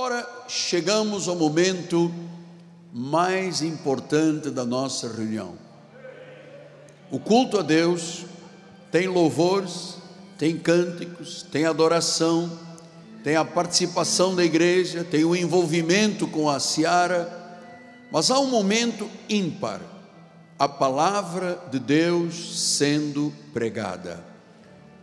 Ora, 0.00 0.24
chegamos 0.46 1.26
ao 1.26 1.34
momento 1.34 2.14
mais 2.92 3.62
importante 3.62 4.48
da 4.48 4.64
nossa 4.64 5.08
reunião. 5.08 5.54
O 7.10 7.18
culto 7.18 7.58
a 7.58 7.62
Deus 7.62 8.24
tem 8.92 9.08
louvores, 9.08 9.96
tem 10.38 10.56
cânticos, 10.56 11.42
tem 11.50 11.64
adoração, 11.64 12.48
tem 13.24 13.34
a 13.34 13.44
participação 13.44 14.36
da 14.36 14.44
igreja, 14.44 15.02
tem 15.02 15.24
o 15.24 15.34
envolvimento 15.34 16.28
com 16.28 16.48
a 16.48 16.60
seara, 16.60 17.28
mas 18.12 18.30
há 18.30 18.38
um 18.38 18.46
momento 18.46 19.10
ímpar 19.28 19.80
a 20.56 20.68
palavra 20.68 21.60
de 21.72 21.80
Deus 21.80 22.76
sendo 22.76 23.34
pregada. 23.52 24.24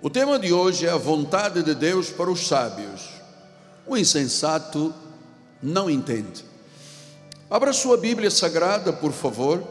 O 0.02 0.10
tema 0.10 0.40
de 0.40 0.54
hoje 0.54 0.88
é 0.88 0.90
a 0.90 0.96
vontade 0.96 1.64
de 1.64 1.76
Deus 1.76 2.10
para 2.10 2.32
os 2.32 2.48
sábios. 2.48 3.15
O 3.88 3.96
insensato 3.96 4.94
não 5.62 5.90
entende. 5.90 6.44
Abra 7.48 7.72
sua 7.72 7.98
Bíblia 7.98 8.32
Sagrada, 8.32 8.92
por 8.92 9.12
favor, 9.12 9.64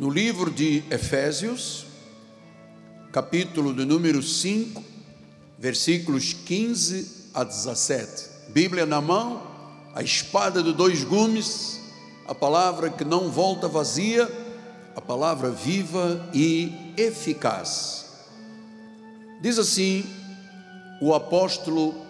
no 0.00 0.10
livro 0.10 0.50
de 0.50 0.82
Efésios, 0.90 1.86
capítulo 3.12 3.72
de 3.72 3.84
número 3.84 4.20
5, 4.20 4.82
versículos 5.56 6.32
15 6.32 7.30
a 7.32 7.44
17. 7.44 8.30
Bíblia 8.48 8.84
na 8.84 9.00
mão, 9.00 9.46
a 9.94 10.02
espada 10.02 10.60
de 10.60 10.72
dois 10.72 11.04
gumes, 11.04 11.80
a 12.26 12.34
palavra 12.34 12.90
que 12.90 13.04
não 13.04 13.30
volta 13.30 13.68
vazia, 13.68 14.28
a 14.96 15.00
palavra 15.00 15.50
viva 15.50 16.28
e 16.34 16.92
eficaz. 16.96 18.06
Diz 19.40 19.56
assim 19.56 20.04
o 21.00 21.14
apóstolo 21.14 22.01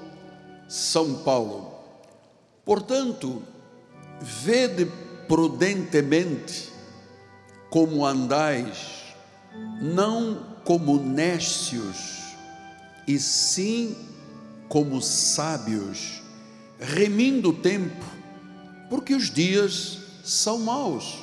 são 0.73 1.17
Paulo. 1.17 1.71
Portanto, 2.65 3.43
vede 4.23 4.91
prudentemente 5.29 6.73
como 7.69 8.07
andais, 8.07 9.15
não 9.83 10.47
como 10.65 10.97
nécios, 10.97 12.37
e 13.07 13.19
sim 13.19 13.95
como 14.67 15.03
sábios, 15.03 16.23
remindo 16.81 17.51
o 17.51 17.53
tempo, 17.53 18.07
porque 18.89 19.15
os 19.15 19.31
dias 19.31 19.99
são 20.25 20.59
maus. 20.61 21.19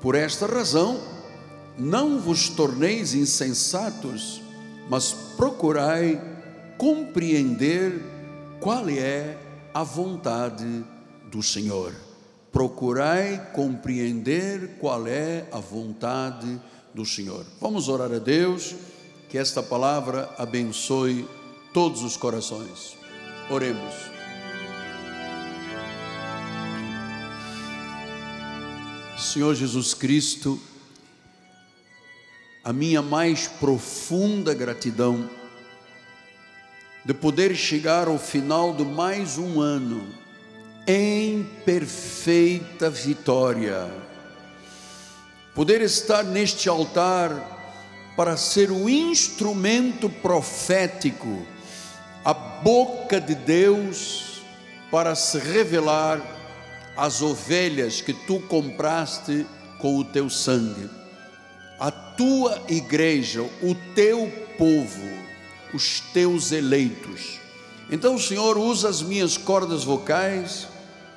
Por 0.00 0.14
esta 0.14 0.46
razão, 0.46 1.00
não 1.76 2.20
vos 2.20 2.48
torneis 2.48 3.14
insensatos, 3.14 4.40
mas 4.88 5.12
procurai 5.36 6.22
compreender 6.78 8.09
qual 8.60 8.88
é 8.90 9.38
a 9.72 9.82
vontade 9.82 10.84
do 11.30 11.42
Senhor. 11.42 11.94
Procurai 12.52 13.52
compreender 13.54 14.76
qual 14.78 15.06
é 15.06 15.46
a 15.50 15.58
vontade 15.58 16.60
do 16.92 17.06
Senhor. 17.06 17.46
Vamos 17.60 17.88
orar 17.88 18.12
a 18.12 18.18
Deus, 18.18 18.74
que 19.28 19.38
esta 19.38 19.62
palavra 19.62 20.28
abençoe 20.36 21.26
todos 21.72 22.02
os 22.02 22.16
corações. 22.16 22.96
Oremos. 23.48 23.94
Senhor 29.16 29.54
Jesus 29.54 29.94
Cristo, 29.94 30.60
a 32.64 32.72
minha 32.72 33.00
mais 33.00 33.46
profunda 33.46 34.52
gratidão 34.52 35.30
de 37.04 37.14
poder 37.14 37.54
chegar 37.54 38.08
ao 38.08 38.18
final 38.18 38.74
de 38.74 38.84
mais 38.84 39.38
um 39.38 39.60
ano 39.60 40.06
em 40.86 41.44
perfeita 41.64 42.90
vitória, 42.90 43.88
poder 45.54 45.80
estar 45.80 46.24
neste 46.24 46.68
altar 46.68 47.58
para 48.16 48.36
ser 48.36 48.70
o 48.70 48.88
instrumento 48.88 50.10
profético, 50.10 51.46
a 52.24 52.34
boca 52.34 53.20
de 53.20 53.34
Deus 53.34 54.42
para 54.90 55.14
se 55.14 55.38
revelar 55.38 56.20
às 56.96 57.22
ovelhas 57.22 58.02
que 58.02 58.12
tu 58.12 58.40
compraste 58.40 59.46
com 59.78 59.96
o 59.96 60.04
teu 60.04 60.28
sangue, 60.28 60.90
a 61.78 61.90
tua 61.90 62.60
igreja, 62.68 63.40
o 63.62 63.74
teu 63.94 64.30
povo 64.58 65.29
os 65.72 66.00
teus 66.12 66.52
eleitos. 66.52 67.40
Então, 67.90 68.18
Senhor, 68.18 68.56
usa 68.56 68.88
as 68.88 69.02
minhas 69.02 69.36
cordas 69.36 69.84
vocais, 69.84 70.68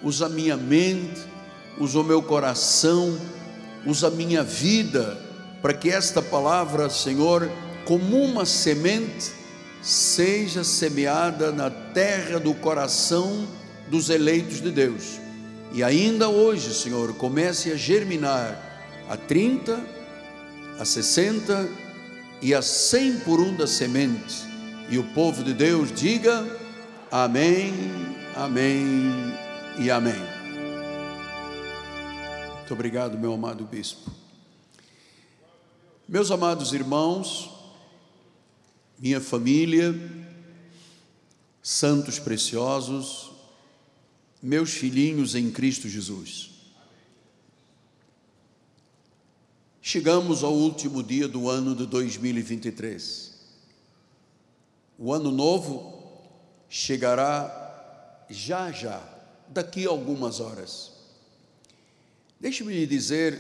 usa 0.02 0.26
a 0.26 0.30
minha 0.30 0.58
mente, 0.58 1.22
usa 1.80 2.00
o 2.00 2.04
meu 2.04 2.22
coração, 2.22 3.18
usa 3.86 4.08
a 4.08 4.12
minha 4.12 4.44
vida, 4.44 5.20
para 5.62 5.74
que 5.74 5.90
esta 5.90 6.22
palavra, 6.22 6.90
Senhor, 6.90 7.50
como 7.86 8.24
uma 8.24 8.46
semente, 8.46 9.32
seja 9.82 10.64
semeada 10.64 11.52
na 11.52 11.70
terra 11.70 12.40
do 12.40 12.54
coração 12.54 13.48
dos 13.88 14.10
eleitos 14.10 14.62
de 14.62 14.72
Deus. 14.72 15.20
E 15.74 15.84
ainda 15.84 16.30
hoje, 16.30 16.74
Senhor, 16.74 17.14
comece 17.16 17.72
a 17.72 17.76
germinar 17.76 18.60
a 19.10 19.18
30, 19.18 19.80
a 20.80 20.86
60 20.86 21.83
e 22.44 22.54
a 22.54 22.62
cem 22.62 23.18
por 23.22 23.40
um 23.40 23.56
da 23.56 23.66
semente. 23.66 24.44
E 24.90 24.98
o 24.98 25.14
povo 25.14 25.46
de 25.46 25.54
Deus 25.54 25.94
diga 25.94 26.46
amém, 27.10 27.74
amém 28.36 28.94
e 29.80 29.90
amém. 29.90 30.22
Muito 32.58 32.74
obrigado, 32.74 33.18
meu 33.18 33.34
amado 33.34 33.64
bispo. 33.64 34.12
Meus 36.06 36.32
amados 36.32 36.74
irmãos, 36.74 37.50
minha 39.00 39.22
família, 39.22 39.96
santos 41.62 42.20
preciosos, 42.20 43.32
meus 44.42 44.72
filhinhos 44.72 45.34
em 45.34 45.50
Cristo 45.50 45.88
Jesus. 45.88 46.53
Chegamos 49.86 50.46
ao 50.46 50.54
último 50.54 51.04
dia 51.04 51.28
do 51.28 51.50
ano 51.50 51.76
de 51.76 51.86
2023. 51.86 53.34
O 54.98 55.12
ano 55.12 55.30
novo 55.30 56.22
chegará 56.70 58.26
já 58.30 58.72
já, 58.72 59.04
daqui 59.50 59.86
a 59.86 59.90
algumas 59.90 60.40
horas. 60.40 60.94
Deixe-me 62.40 62.88
dizer 62.88 63.38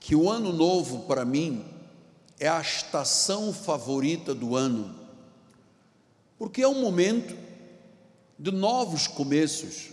que 0.00 0.16
o 0.16 0.28
ano 0.28 0.52
novo 0.52 1.04
para 1.04 1.24
mim 1.24 1.64
é 2.40 2.48
a 2.48 2.60
estação 2.60 3.52
favorita 3.52 4.34
do 4.34 4.56
ano, 4.56 4.92
porque 6.36 6.62
é 6.62 6.68
um 6.68 6.80
momento 6.80 7.38
de 8.36 8.50
novos 8.50 9.06
começos, 9.06 9.90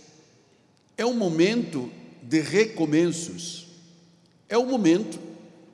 é 0.96 1.06
um 1.06 1.14
momento 1.14 1.88
de 2.20 2.40
recomeços 2.40 3.69
é 4.50 4.58
o 4.58 4.66
momento 4.66 5.18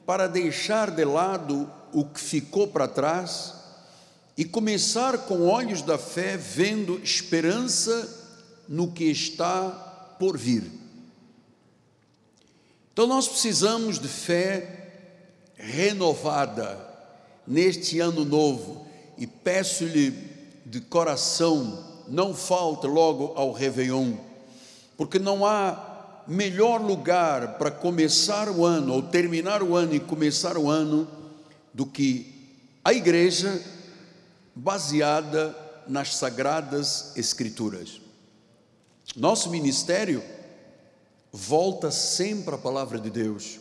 para 0.05 0.29
deixar 0.29 0.91
de 0.91 1.03
lado 1.03 1.69
o 1.93 2.05
que 2.05 2.21
ficou 2.21 2.69
para 2.69 2.87
trás 2.87 3.55
e 4.37 4.45
começar 4.45 5.17
com 5.21 5.49
olhos 5.49 5.81
da 5.81 5.97
fé, 5.97 6.37
vendo 6.37 7.01
esperança 7.03 8.07
no 8.69 8.93
que 8.93 9.05
está 9.05 9.71
por 10.19 10.37
vir. 10.37 10.71
Então 12.93 13.07
nós 13.07 13.27
precisamos 13.27 13.99
de 13.99 14.09
fé 14.09 14.91
renovada 15.57 16.79
neste 17.47 17.99
ano 17.99 18.27
novo 18.27 18.87
e 19.17 19.27
peço-lhe 19.27 20.11
de 20.67 20.83
coração, 20.83 22.05
não 22.09 22.35
falte 22.35 22.87
logo 22.87 23.33
ao 23.37 23.53
Réveillon, 23.53 24.13
porque 24.99 25.19
não 25.19 25.47
há 25.47 25.96
melhor 26.27 26.81
lugar 26.81 27.59
para 27.59 27.71
começar 27.71 28.49
o 28.49 28.65
ano, 28.65 28.93
ou 28.93 29.03
terminar 29.03 29.63
o 29.63 29.75
ano 29.75 29.95
e 29.95 30.01
começar 30.01 30.57
o 30.57 30.69
ano, 30.69 31.09
do 31.73 31.87
que 31.87 32.35
a 32.85 32.93
igreja 32.93 33.63
baseada 34.55 35.55
nas 35.87 36.17
sagradas 36.17 37.17
Escrituras. 37.17 38.01
Nosso 39.15 39.51
ministério 39.51 40.23
volta 41.33 41.91
sempre 41.91 42.55
à 42.55 42.59
palavra 42.59 42.99
de 42.99 43.11
Deus. 43.11 43.59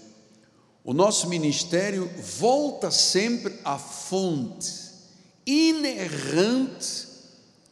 O 0.84 0.94
nosso 0.94 1.28
ministério 1.28 2.10
volta 2.40 2.92
sempre 2.92 3.54
à 3.64 3.78
fonte 3.78 4.86
inerrante 5.46 7.08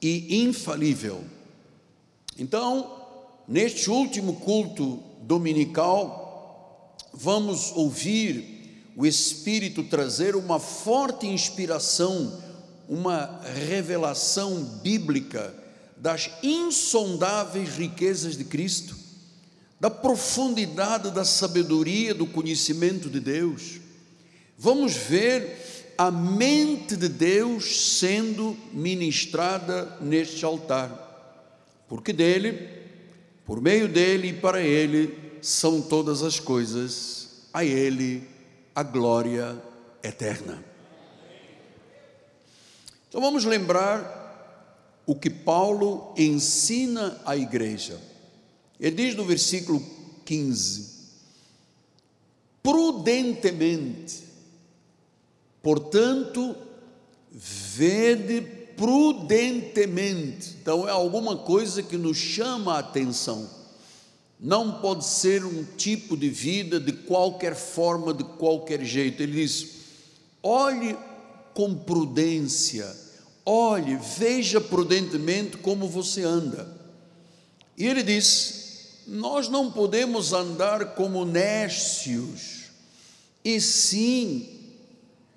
e 0.01 0.43
infalível. 0.43 1.23
Então, 2.37 3.02
Neste 3.47 3.89
último 3.89 4.35
culto 4.37 4.99
dominical, 5.21 6.95
vamos 7.13 7.71
ouvir 7.75 8.91
o 8.95 9.05
Espírito 9.05 9.83
trazer 9.83 10.35
uma 10.35 10.59
forte 10.59 11.25
inspiração, 11.27 12.41
uma 12.87 13.41
revelação 13.67 14.63
bíblica 14.81 15.53
das 15.97 16.29
insondáveis 16.41 17.75
riquezas 17.75 18.37
de 18.37 18.45
Cristo, 18.45 18.95
da 19.79 19.89
profundidade 19.89 21.11
da 21.11 21.25
sabedoria, 21.25 22.13
do 22.13 22.25
conhecimento 22.25 23.09
de 23.09 23.19
Deus. 23.19 23.81
Vamos 24.57 24.93
ver 24.93 25.93
a 25.97 26.09
mente 26.09 26.95
de 26.95 27.09
Deus 27.09 27.97
sendo 27.97 28.55
ministrada 28.71 29.97
neste 29.99 30.45
altar, 30.45 31.83
porque 31.89 32.13
dele, 32.13 32.82
por 33.45 33.61
meio 33.61 33.87
dele 33.87 34.29
e 34.29 34.33
para 34.33 34.61
ele 34.61 35.37
são 35.41 35.81
todas 35.81 36.23
as 36.23 36.39
coisas, 36.39 37.47
a 37.53 37.63
ele 37.65 38.27
a 38.73 38.81
glória 38.81 39.61
eterna. 40.01 40.63
Então 43.07 43.21
vamos 43.21 43.45
lembrar 43.45 45.03
o 45.05 45.13
que 45.15 45.29
Paulo 45.29 46.13
ensina 46.17 47.21
à 47.25 47.35
igreja. 47.35 47.99
Ele 48.79 48.95
diz 48.95 49.15
no 49.15 49.25
versículo 49.25 49.83
15: 50.25 50.93
prudentemente, 52.63 54.23
portanto, 55.61 56.55
vede 57.31 58.62
prudentemente. 58.83 60.55
Então 60.61 60.87
é 60.87 60.91
alguma 60.91 61.37
coisa 61.37 61.81
que 61.81 61.95
nos 61.95 62.17
chama 62.17 62.75
a 62.75 62.79
atenção. 62.79 63.49
Não 64.39 64.81
pode 64.81 65.05
ser 65.05 65.45
um 65.45 65.63
tipo 65.63 66.17
de 66.17 66.29
vida 66.29 66.79
de 66.79 66.91
qualquer 66.91 67.55
forma, 67.55 68.13
de 68.13 68.23
qualquer 68.23 68.83
jeito. 68.83 69.23
Ele 69.23 69.41
diz: 69.41 69.67
olhe 70.41 70.97
com 71.53 71.75
prudência 71.75 73.03
olhe, 73.45 73.95
veja 73.95 74.61
prudentemente 74.61 75.57
como 75.57 75.87
você 75.87 76.23
anda. 76.23 76.67
E 77.77 77.85
ele 77.85 78.03
diz: 78.03 79.03
Nós 79.07 79.49
não 79.49 79.71
podemos 79.71 80.33
andar 80.33 80.95
como 80.95 81.25
nércios, 81.25 82.65
e 83.43 83.59
sim 83.59 84.59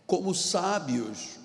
como 0.07 0.35
sábios. 0.35 1.36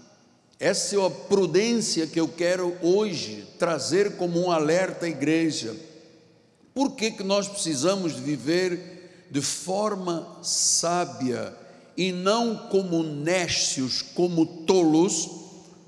Essa 0.62 0.96
é 0.96 1.04
a 1.04 1.10
prudência 1.10 2.06
que 2.06 2.20
eu 2.20 2.28
quero 2.28 2.78
hoje 2.84 3.48
trazer 3.58 4.16
como 4.16 4.40
um 4.40 4.52
alerta 4.52 5.08
à 5.08 5.10
igreja. 5.10 5.76
Por 6.72 6.92
que, 6.92 7.10
que 7.10 7.24
nós 7.24 7.48
precisamos 7.48 8.14
viver 8.14 9.26
de 9.32 9.42
forma 9.42 10.38
sábia 10.44 11.58
e 11.98 12.12
não 12.12 12.70
como 12.70 13.02
nércios, 13.02 14.04
como 14.04 14.46
tolos? 14.46 15.32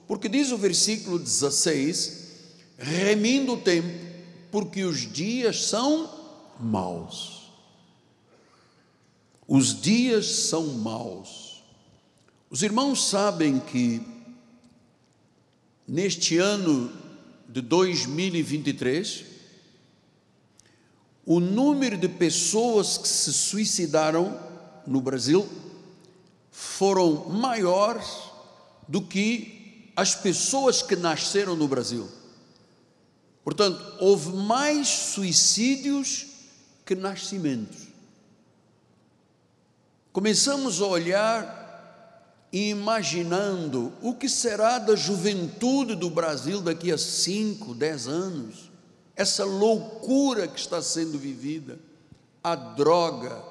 Porque 0.07 0.27
diz 0.27 0.51
o 0.51 0.57
versículo 0.57 1.19
16: 1.19 2.29
remindo 2.75 3.53
o 3.53 3.57
tempo, 3.57 3.93
porque 4.51 4.85
os 4.85 5.01
dias 5.01 5.67
são 5.67 6.09
maus. 6.59 7.53
Os 9.47 9.79
dias 9.79 10.25
são 10.25 10.65
maus. 10.65 11.63
Os 12.49 12.63
irmãos 12.63 13.07
sabem 13.07 13.59
que 13.59 14.12
neste 15.87 16.37
ano 16.37 16.91
de 17.47 17.61
2023, 17.61 19.25
o 21.25 21.39
número 21.39 21.97
de 21.97 22.09
pessoas 22.09 22.97
que 22.97 23.07
se 23.07 23.31
suicidaram 23.31 24.39
no 24.85 24.99
Brasil 24.99 25.47
foram 26.51 27.29
maiores 27.29 28.05
do 28.87 29.01
que 29.01 29.91
as 29.95 30.15
pessoas 30.15 30.81
que 30.81 30.95
nasceram 30.95 31.55
no 31.55 31.67
Brasil. 31.67 32.09
Portanto, 33.43 33.97
houve 33.99 34.35
mais 34.35 34.87
suicídios 34.87 36.27
que 36.85 36.95
nascimentos. 36.95 37.87
Começamos 40.11 40.81
a 40.81 40.85
olhar 40.85 41.62
imaginando 42.53 43.91
o 43.99 44.13
que 44.13 44.29
será 44.29 44.77
da 44.77 44.95
juventude 44.95 45.95
do 45.95 46.07
Brasil 46.11 46.61
daqui 46.61 46.91
a 46.91 46.97
5, 46.99 47.73
10 47.73 48.07
anos. 48.07 48.71
Essa 49.15 49.43
loucura 49.43 50.47
que 50.47 50.59
está 50.59 50.79
sendo 50.79 51.17
vivida, 51.17 51.79
a 52.43 52.53
droga, 52.53 53.43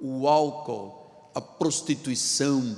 o 0.00 0.26
álcool, 0.26 1.30
a 1.32 1.40
prostituição, 1.40 2.76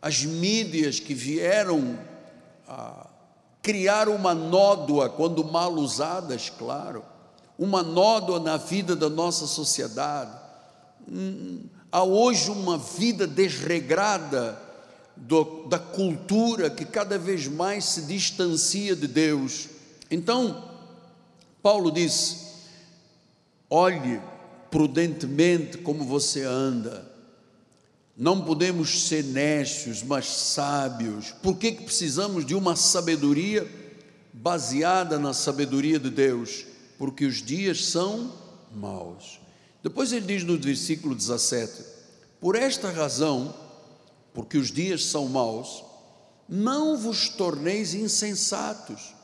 as 0.00 0.24
mídias 0.24 0.98
que 0.98 1.12
vieram 1.12 1.98
a 2.66 3.06
criar 3.60 4.08
uma 4.08 4.34
nódoa, 4.34 5.10
quando 5.10 5.44
mal 5.44 5.74
usadas, 5.74 6.48
claro, 6.48 7.04
uma 7.58 7.82
nódoa 7.82 8.40
na 8.40 8.56
vida 8.56 8.96
da 8.96 9.10
nossa 9.10 9.46
sociedade. 9.46 10.34
Hum, 11.06 11.64
há 11.92 12.02
hoje 12.02 12.50
uma 12.50 12.78
vida 12.78 13.26
desregrada 13.26 14.69
do, 15.20 15.66
da 15.68 15.78
cultura 15.78 16.70
que 16.70 16.84
cada 16.84 17.18
vez 17.18 17.46
mais 17.46 17.84
se 17.84 18.02
distancia 18.02 18.96
de 18.96 19.06
Deus. 19.06 19.68
Então, 20.10 20.70
Paulo 21.62 21.90
diz: 21.90 22.54
olhe 23.68 24.20
prudentemente 24.70 25.78
como 25.78 26.04
você 26.04 26.42
anda, 26.42 27.10
não 28.16 28.44
podemos 28.44 29.08
ser 29.08 29.24
necios, 29.24 30.02
mas 30.02 30.26
sábios. 30.26 31.32
Por 31.42 31.56
que, 31.56 31.72
que 31.72 31.84
precisamos 31.84 32.44
de 32.44 32.54
uma 32.54 32.76
sabedoria 32.76 33.66
baseada 34.32 35.18
na 35.18 35.32
sabedoria 35.32 35.98
de 35.98 36.10
Deus? 36.10 36.66
Porque 36.98 37.24
os 37.24 37.42
dias 37.42 37.86
são 37.86 38.32
maus. 38.74 39.40
Depois 39.82 40.12
ele 40.12 40.26
diz 40.26 40.44
no 40.44 40.58
versículo 40.58 41.14
17: 41.14 41.82
Por 42.40 42.54
esta 42.56 42.90
razão, 42.90 43.54
porque 44.32 44.58
os 44.58 44.70
dias 44.70 45.04
são 45.04 45.28
maus, 45.28 45.84
não 46.48 46.96
vos 46.96 47.28
torneis 47.28 47.94
insensatos, 47.94 49.14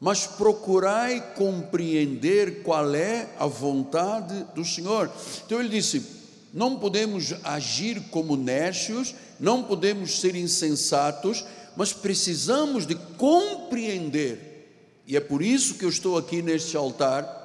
mas 0.00 0.26
procurai 0.26 1.34
compreender 1.34 2.62
qual 2.62 2.94
é 2.94 3.30
a 3.38 3.46
vontade 3.46 4.44
do 4.54 4.64
Senhor. 4.64 5.10
Então 5.46 5.60
ele 5.60 5.68
disse: 5.68 6.04
não 6.52 6.78
podemos 6.78 7.34
agir 7.42 8.00
como 8.10 8.36
nércios, 8.36 9.14
não 9.40 9.64
podemos 9.64 10.20
ser 10.20 10.36
insensatos, 10.36 11.44
mas 11.76 11.92
precisamos 11.92 12.86
de 12.86 12.94
compreender. 12.94 15.02
E 15.06 15.16
é 15.16 15.20
por 15.20 15.42
isso 15.42 15.74
que 15.74 15.84
eu 15.84 15.88
estou 15.88 16.16
aqui 16.16 16.40
neste 16.40 16.76
altar, 16.76 17.42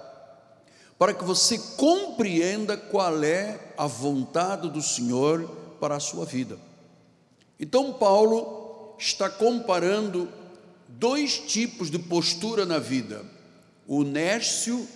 para 0.97 1.13
que 1.13 1.23
você 1.23 1.57
compreenda 1.75 2.77
qual 2.77 3.23
é 3.23 3.73
a 3.77 3.87
vontade 3.87 4.69
do 4.69 4.81
Senhor 4.81 5.43
para 5.79 5.95
a 5.95 5.99
sua 5.99 6.25
vida. 6.25 6.68
Então, 7.59 7.93
Paulo 7.93 8.95
está 8.97 9.29
comparando 9.29 10.29
dois 10.87 11.37
tipos 11.39 11.91
de 11.91 11.99
postura 11.99 12.65
na 12.65 12.79
vida: 12.79 13.25
o 13.87 14.03
nércio 14.03 14.87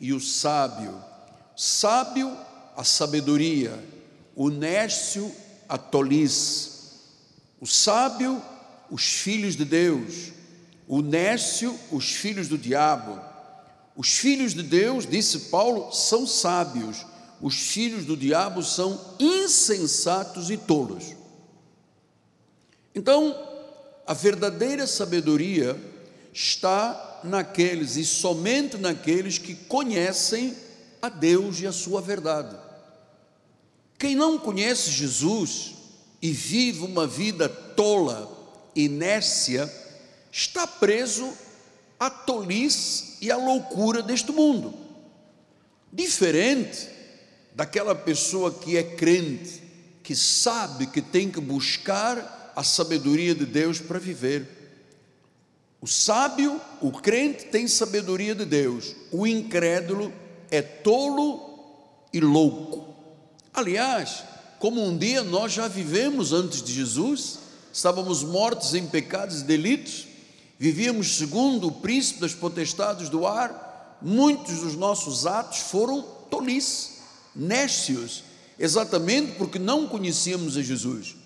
e 0.00 0.12
o 0.12 0.20
sábio. 0.20 0.94
Sábio 1.56 2.34
a 2.76 2.84
sabedoria, 2.84 3.78
o 4.34 4.48
nércio, 4.48 5.30
a 5.68 5.76
tolice, 5.76 6.70
o 7.60 7.66
sábio, 7.66 8.42
os 8.90 9.02
filhos 9.04 9.56
de 9.56 9.64
Deus, 9.64 10.32
o 10.88 11.00
nércio, 11.02 11.78
os 11.90 12.12
filhos 12.12 12.48
do 12.48 12.58
diabo. 12.58 13.20
Os 13.94 14.16
filhos 14.16 14.54
de 14.54 14.62
Deus, 14.62 15.06
disse 15.06 15.50
Paulo, 15.50 15.92
são 15.92 16.26
sábios, 16.26 17.04
os 17.42 17.54
filhos 17.54 18.06
do 18.06 18.16
diabo 18.16 18.62
são 18.62 18.98
insensatos 19.20 20.50
e 20.50 20.56
tolos. 20.56 21.14
Então, 22.94 23.36
a 24.06 24.14
verdadeira 24.14 24.86
sabedoria 24.86 25.78
está 26.32 27.20
naqueles 27.24 27.96
e 27.96 28.04
somente 28.04 28.76
naqueles 28.76 29.38
que 29.38 29.54
conhecem 29.54 30.56
a 31.00 31.08
Deus 31.08 31.60
e 31.60 31.66
a 31.66 31.72
sua 31.72 32.00
verdade. 32.00 32.56
Quem 33.98 34.14
não 34.14 34.38
conhece 34.38 34.90
Jesus 34.90 35.74
e 36.20 36.30
vive 36.32 36.84
uma 36.84 37.06
vida 37.06 37.48
tola, 37.48 38.30
inércia, 38.74 39.72
está 40.30 40.66
preso 40.66 41.32
à 41.98 42.10
tolice 42.10 43.18
e 43.20 43.30
à 43.30 43.36
loucura 43.36 44.02
deste 44.02 44.32
mundo. 44.32 44.74
Diferente 45.92 46.88
daquela 47.54 47.94
pessoa 47.94 48.52
que 48.52 48.76
é 48.76 48.82
crente, 48.82 49.62
que 50.02 50.16
sabe 50.16 50.86
que 50.86 51.00
tem 51.00 51.30
que 51.30 51.40
buscar 51.40 52.41
a 52.54 52.62
sabedoria 52.62 53.34
de 53.34 53.44
Deus 53.44 53.80
para 53.80 53.98
viver. 53.98 54.62
O 55.80 55.86
sábio, 55.86 56.60
o 56.80 56.92
crente, 56.92 57.46
tem 57.46 57.66
sabedoria 57.66 58.34
de 58.34 58.44
Deus, 58.44 58.94
o 59.10 59.26
incrédulo 59.26 60.12
é 60.50 60.62
tolo 60.62 61.40
e 62.12 62.20
louco. 62.20 62.94
Aliás, 63.52 64.22
como 64.58 64.80
um 64.80 64.96
dia 64.96 65.24
nós 65.24 65.52
já 65.52 65.66
vivemos 65.66 66.32
antes 66.32 66.62
de 66.62 66.72
Jesus, 66.72 67.40
estávamos 67.72 68.22
mortos 68.22 68.74
em 68.74 68.86
pecados 68.86 69.40
e 69.40 69.44
delitos, 69.44 70.06
vivíamos 70.56 71.16
segundo 71.16 71.66
o 71.66 71.72
príncipe 71.72 72.20
das 72.20 72.32
potestades 72.32 73.08
do 73.08 73.26
ar, 73.26 73.98
muitos 74.00 74.60
dos 74.60 74.76
nossos 74.76 75.26
atos 75.26 75.58
foram 75.58 76.02
tolice, 76.30 76.90
nécios, 77.34 78.22
exatamente 78.56 79.32
porque 79.32 79.58
não 79.58 79.88
conhecíamos 79.88 80.56
a 80.56 80.62
Jesus. 80.62 81.16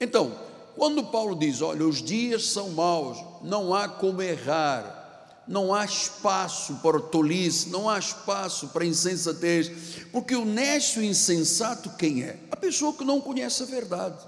Então, 0.00 0.47
quando 0.78 1.02
Paulo 1.02 1.34
diz: 1.34 1.60
Olha, 1.60 1.84
os 1.84 2.00
dias 2.00 2.46
são 2.46 2.70
maus, 2.70 3.18
não 3.42 3.74
há 3.74 3.88
como 3.88 4.22
errar, 4.22 5.42
não 5.48 5.74
há 5.74 5.84
espaço 5.84 6.76
para 6.76 7.00
tolice, 7.00 7.68
não 7.68 7.90
há 7.90 7.98
espaço 7.98 8.68
para 8.68 8.86
insensatez, 8.86 9.70
porque 10.12 10.36
o 10.36 10.44
nécio 10.44 11.02
insensato 11.02 11.90
quem 11.98 12.22
é? 12.22 12.38
A 12.52 12.56
pessoa 12.56 12.92
que 12.94 13.04
não 13.04 13.20
conhece 13.20 13.64
a 13.64 13.66
verdade. 13.66 14.24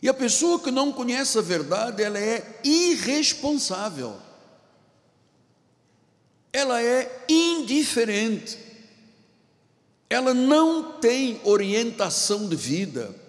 E 0.00 0.08
a 0.08 0.14
pessoa 0.14 0.60
que 0.60 0.70
não 0.70 0.92
conhece 0.92 1.38
a 1.38 1.42
verdade, 1.42 2.02
ela 2.02 2.18
é 2.18 2.60
irresponsável. 2.64 4.16
Ela 6.52 6.82
é 6.82 7.26
indiferente. 7.28 8.58
Ela 10.08 10.32
não 10.32 10.92
tem 11.00 11.40
orientação 11.44 12.48
de 12.48 12.56
vida. 12.56 13.25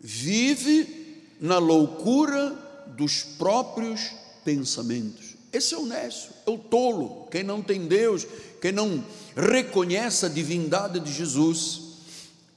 Vive 0.00 1.24
na 1.40 1.58
loucura 1.58 2.56
dos 2.96 3.22
próprios 3.22 4.12
pensamentos. 4.44 5.36
Esse 5.52 5.74
é 5.74 5.78
o 5.78 5.86
nécio, 5.86 6.30
é 6.46 6.50
o 6.50 6.58
tolo, 6.58 7.26
quem 7.30 7.42
não 7.42 7.60
tem 7.60 7.86
Deus, 7.86 8.26
quem 8.60 8.72
não 8.72 9.04
reconhece 9.36 10.26
a 10.26 10.28
divindade 10.28 11.00
de 11.00 11.12
Jesus. 11.12 11.82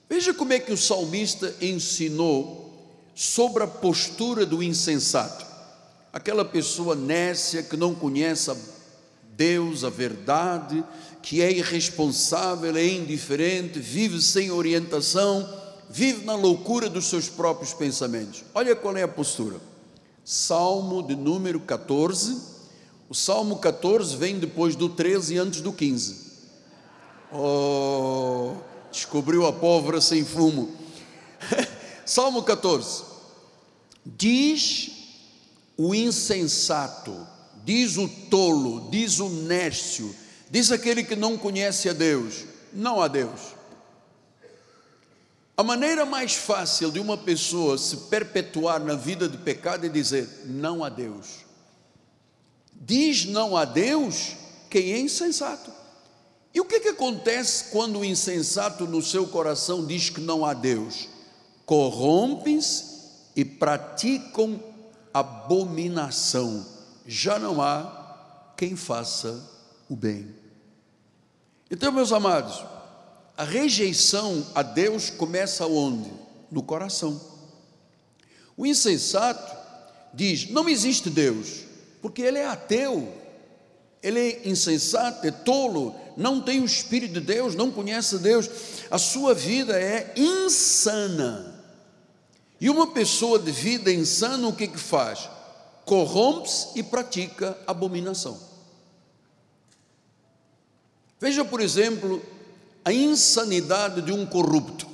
Veja 0.07 0.33
como 0.33 0.53
é 0.53 0.59
que 0.59 0.71
o 0.71 0.77
salmista 0.77 1.53
ensinou 1.59 2.63
sobre 3.15 3.63
a 3.63 3.67
postura 3.67 4.45
do 4.45 4.61
insensato, 4.61 5.45
aquela 6.11 6.45
pessoa 6.45 6.95
nécia 6.95 7.63
que 7.63 7.75
não 7.75 7.95
conhece 7.95 8.51
a 8.51 8.55
Deus, 9.35 9.83
a 9.83 9.89
verdade, 9.89 10.83
que 11.21 11.41
é 11.41 11.51
irresponsável, 11.51 12.75
é 12.75 12.85
indiferente, 12.85 13.79
vive 13.79 14.21
sem 14.21 14.51
orientação, 14.51 15.62
vive 15.93 16.25
na 16.25 16.33
loucura 16.33 16.89
dos 16.89 17.05
seus 17.05 17.29
próprios 17.29 17.71
pensamentos. 17.71 18.43
Olha 18.55 18.75
qual 18.75 18.97
é 18.97 19.03
a 19.03 19.07
postura. 19.07 19.61
Salmo 20.25 21.03
de 21.03 21.15
número 21.15 21.59
14. 21.59 22.35
O 23.07 23.13
Salmo 23.13 23.57
14 23.59 24.17
vem 24.17 24.39
depois 24.39 24.75
do 24.75 24.89
13 24.89 25.35
e 25.35 25.37
antes 25.37 25.61
do 25.61 25.71
15. 25.71 26.33
Oh, 27.31 28.55
descobriu 28.91 29.45
a 29.45 29.53
pólvora 29.53 30.01
sem 30.01 30.25
fumo. 30.25 30.71
Salmo 32.03 32.41
14. 32.41 33.03
Diz 34.03 34.89
o 35.77 35.93
insensato, 35.93 37.15
diz 37.63 37.97
o 37.97 38.07
tolo, 38.07 38.89
diz 38.89 39.19
o 39.19 39.29
nércio, 39.29 40.13
diz 40.49 40.71
aquele 40.71 41.03
que 41.03 41.15
não 41.15 41.37
conhece 41.37 41.87
a 41.87 41.93
Deus, 41.93 42.45
não 42.73 42.99
a 42.99 43.07
Deus. 43.07 43.53
A 45.55 45.61
maneira 45.61 46.05
mais 46.05 46.33
fácil 46.33 46.91
de 46.91 46.99
uma 46.99 47.15
pessoa 47.15 47.77
se 47.77 47.97
perpetuar 47.97 48.79
na 48.79 48.95
vida 48.95 49.29
de 49.29 49.37
pecado 49.37 49.85
é 49.85 49.89
dizer 49.89 50.27
não 50.45 50.83
a 50.83 50.89
Deus. 50.89 51.45
Diz 52.73 53.25
não 53.25 53.55
a 53.55 53.63
Deus 53.63 54.35
quem 54.69 54.93
é 54.93 54.99
insensato. 54.99 55.71
E 56.53 56.59
o 56.59 56.65
que, 56.65 56.79
que 56.79 56.89
acontece 56.89 57.65
quando 57.71 57.99
o 57.99 58.05
insensato 58.05 58.85
no 58.85 59.01
seu 59.01 59.27
coração 59.27 59.85
diz 59.85 60.09
que 60.09 60.21
não 60.21 60.43
há 60.43 60.53
Deus? 60.53 61.07
Corrompem-se 61.65 62.85
e 63.35 63.45
praticam 63.45 64.59
abominação. 65.13 66.65
Já 67.05 67.37
não 67.37 67.61
há 67.61 68.53
quem 68.57 68.75
faça 68.75 69.39
o 69.89 69.95
bem. 69.95 70.33
Então, 71.69 71.91
meus 71.91 72.11
amados, 72.11 72.63
a 73.37 73.43
rejeição 73.43 74.45
a 74.53 74.61
Deus 74.61 75.09
começa 75.09 75.65
onde? 75.65 76.11
No 76.51 76.61
coração. 76.61 77.19
O 78.55 78.65
insensato 78.65 79.55
diz: 80.13 80.49
não 80.49 80.69
existe 80.69 81.09
Deus, 81.09 81.63
porque 82.01 82.21
ele 82.21 82.37
é 82.37 82.47
ateu, 82.47 83.11
ele 84.01 84.19
é 84.19 84.47
insensato, 84.47 85.25
é 85.25 85.31
tolo, 85.31 85.95
não 86.15 86.41
tem 86.41 86.61
o 86.61 86.65
Espírito 86.65 87.15
de 87.15 87.21
Deus, 87.21 87.55
não 87.55 87.71
conhece 87.71 88.19
Deus, 88.19 88.49
a 88.91 88.97
sua 88.97 89.33
vida 89.33 89.79
é 89.79 90.13
insana. 90.15 91.51
E 92.61 92.69
uma 92.69 92.87
pessoa 92.87 93.39
de 93.39 93.51
vida 93.51 93.91
insana, 93.91 94.47
o 94.47 94.55
que, 94.55 94.67
que 94.67 94.79
faz? 94.79 95.29
Corrompe-se 95.85 96.79
e 96.79 96.83
pratica 96.83 97.57
abominação. 97.67 98.39
Veja, 101.19 101.43
por 101.43 101.59
exemplo, 101.59 102.21
a 102.85 102.91
insanidade 102.91 104.01
de 104.01 104.11
um 104.11 104.25
corrupto. 104.25 104.87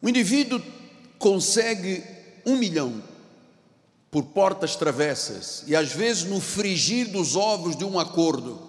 O 0.00 0.08
indivíduo 0.08 0.62
consegue 1.18 2.04
um 2.44 2.56
milhão 2.56 3.02
por 4.10 4.22
portas 4.24 4.76
travessas 4.76 5.64
e 5.66 5.74
às 5.74 5.92
vezes 5.92 6.24
no 6.24 6.40
frigir 6.40 7.08
dos 7.10 7.34
ovos 7.34 7.76
de 7.76 7.84
um 7.84 7.98
acordo. 7.98 8.60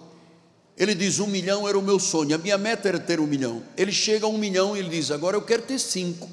Ele 0.76 0.94
diz: 0.94 1.20
um 1.20 1.26
milhão 1.26 1.68
era 1.68 1.78
o 1.78 1.82
meu 1.82 1.98
sonho, 1.98 2.34
a 2.34 2.38
minha 2.38 2.58
meta 2.58 2.88
era 2.88 2.98
ter 2.98 3.20
um 3.20 3.26
milhão. 3.26 3.62
Ele 3.76 3.92
chega 3.92 4.26
a 4.26 4.28
um 4.28 4.38
milhão 4.38 4.76
e 4.76 4.80
ele 4.80 4.88
diz: 4.88 5.10
agora 5.10 5.36
eu 5.36 5.42
quero 5.42 5.62
ter 5.62 5.78
cinco. 5.78 6.28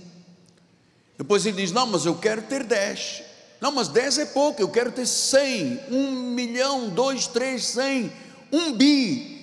Depois 1.18 1.46
ele 1.46 1.62
diz: 1.62 1.72
não, 1.72 1.86
mas 1.86 2.06
eu 2.06 2.16
quero 2.16 2.42
ter 2.44 2.64
dez. 2.64 3.22
Não, 3.62 3.72
mas 3.72 3.88
dez 3.88 4.18
é 4.18 4.26
pouco, 4.26 4.62
eu 4.62 4.70
quero 4.70 4.92
ter 4.92 5.06
cem, 5.06 5.80
um 5.90 6.32
milhão, 6.32 6.90
dois, 6.90 7.26
três, 7.26 7.66
cem, 7.66 8.12
um 8.52 8.74
bi 8.74 9.35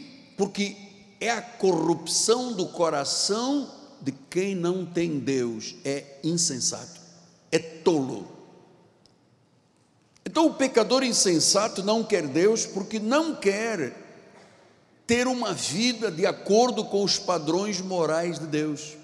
porque 0.42 0.76
é 1.20 1.30
a 1.30 1.40
corrupção 1.40 2.52
do 2.52 2.66
coração 2.66 3.70
de 4.00 4.10
quem 4.10 4.56
não 4.56 4.84
tem 4.84 5.20
Deus, 5.20 5.76
é 5.84 6.18
insensato, 6.24 7.00
é 7.52 7.60
tolo. 7.60 8.26
Então 10.26 10.48
o 10.48 10.54
pecador 10.54 11.04
insensato 11.04 11.84
não 11.84 12.02
quer 12.02 12.26
Deus 12.26 12.66
porque 12.66 12.98
não 12.98 13.36
quer 13.36 13.96
ter 15.06 15.28
uma 15.28 15.54
vida 15.54 16.10
de 16.10 16.26
acordo 16.26 16.86
com 16.86 17.04
os 17.04 17.20
padrões 17.20 17.80
morais 17.80 18.40
de 18.40 18.48
Deus. 18.48 18.96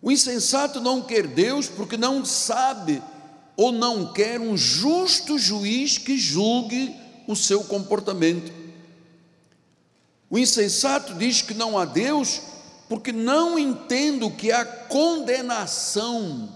O 0.00 0.08
insensato 0.08 0.80
não 0.80 1.02
quer 1.02 1.26
Deus 1.26 1.66
porque 1.66 1.96
não 1.96 2.24
sabe 2.24 3.02
ou 3.56 3.72
não 3.72 4.12
quer 4.12 4.40
um 4.40 4.56
justo 4.56 5.36
juiz 5.36 5.98
que 5.98 6.16
julgue 6.16 6.94
o 7.26 7.34
seu 7.34 7.64
comportamento. 7.64 8.61
O 10.32 10.38
insensato 10.38 11.12
diz 11.12 11.42
que 11.42 11.52
não 11.52 11.76
há 11.76 11.84
Deus 11.84 12.40
porque 12.88 13.12
não 13.12 13.58
entende 13.58 14.24
o 14.24 14.30
que 14.30 14.50
há 14.50 14.64
condenação 14.64 16.48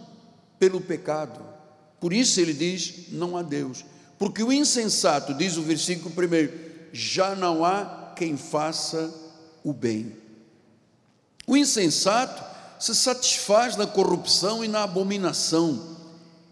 pelo 0.58 0.80
pecado. 0.80 1.44
Por 2.00 2.10
isso 2.10 2.40
ele 2.40 2.54
diz: 2.54 3.10
não 3.10 3.36
há 3.36 3.42
Deus. 3.42 3.84
Porque 4.18 4.42
o 4.42 4.50
insensato, 4.50 5.34
diz 5.34 5.58
o 5.58 5.62
versículo 5.62 6.14
primeiro, 6.14 6.58
já 6.90 7.34
não 7.34 7.66
há 7.66 8.14
quem 8.16 8.38
faça 8.38 9.12
o 9.62 9.74
bem. 9.74 10.16
O 11.46 11.54
insensato 11.54 12.42
se 12.82 12.94
satisfaz 12.94 13.76
na 13.76 13.86
corrupção 13.86 14.64
e 14.64 14.68
na 14.68 14.84
abominação. 14.84 15.98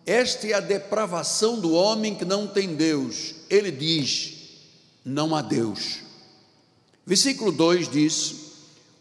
Esta 0.04 0.46
é 0.46 0.52
a 0.52 0.60
depravação 0.60 1.58
do 1.58 1.72
homem 1.72 2.14
que 2.14 2.26
não 2.26 2.46
tem 2.46 2.76
Deus. 2.76 3.34
Ele 3.48 3.70
diz: 3.70 4.34
não 5.02 5.34
há 5.34 5.40
Deus. 5.40 6.03
Versículo 7.06 7.52
2 7.52 7.88
diz: 7.88 8.34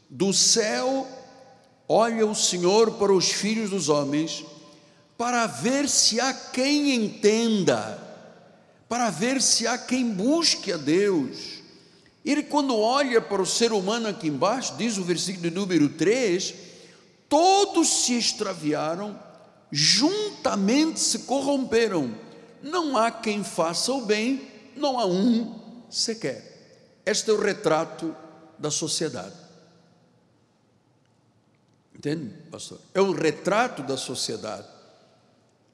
Do 0.10 0.34
céu 0.34 1.08
olha 1.88 2.26
o 2.26 2.36
Senhor 2.36 2.92
para 2.92 3.14
os 3.14 3.30
filhos 3.30 3.70
dos 3.70 3.90
homens, 3.90 4.44
para 5.18 5.48
ver 5.48 5.88
se 5.88 6.20
há 6.20 6.34
quem 6.34 6.94
entenda, 6.96 8.00
para 8.90 9.10
ver 9.10 9.42
se 9.42 9.68
há 9.68 9.78
quem 9.78 10.10
busque 10.10 10.72
a 10.72 10.78
Deus. 10.78 11.62
Ele, 12.26 12.44
quando 12.44 12.78
olha 12.78 13.22
para 13.22 13.42
o 13.42 13.46
ser 13.46 13.74
humano 13.74 14.08
aqui 14.08 14.28
embaixo, 14.28 14.76
diz 14.78 14.98
o 14.98 15.04
versículo 15.04 15.52
número 15.52 15.90
3: 15.90 16.54
todos 17.30 17.88
se 18.06 18.18
extraviaram, 18.18 19.18
juntamente 19.72 21.00
se 21.00 21.20
corromperam, 21.20 22.16
não 22.62 22.98
há 22.98 23.12
quem 23.12 23.44
faça 23.44 23.92
o 23.92 24.06
bem, 24.06 24.42
não 24.76 25.00
há 25.00 25.06
um 25.06 25.54
sequer. 25.90 26.53
Este 27.06 27.32
é 27.32 27.34
o 27.34 27.42
retrato 27.42 28.16
da 28.58 28.72
sociedade. 28.72 29.36
Entende, 31.96 32.34
pastor? 32.50 32.80
É 32.94 33.02
o 33.02 33.12
retrato 33.12 33.84
da 33.84 33.98
sociedade. 33.98 34.68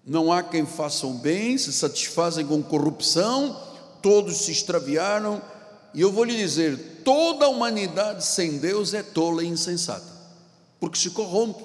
Não 0.05 0.31
há 0.31 0.41
quem 0.41 0.65
faça 0.65 1.05
o 1.05 1.13
bem, 1.13 1.57
se 1.57 1.71
satisfazem 1.71 2.45
com 2.45 2.63
corrupção, 2.63 3.59
todos 4.01 4.38
se 4.38 4.51
extraviaram. 4.51 5.41
E 5.93 6.01
eu 6.01 6.12
vou 6.12 6.24
lhe 6.24 6.36
dizer: 6.36 7.01
toda 7.03 7.45
a 7.45 7.50
humanidade 7.50 8.25
sem 8.25 8.57
Deus 8.57 8.93
é 8.93 9.03
tola 9.03 9.43
e 9.43 9.48
insensata, 9.48 10.12
porque 10.79 10.98
se 10.98 11.12
corrompe, 11.12 11.63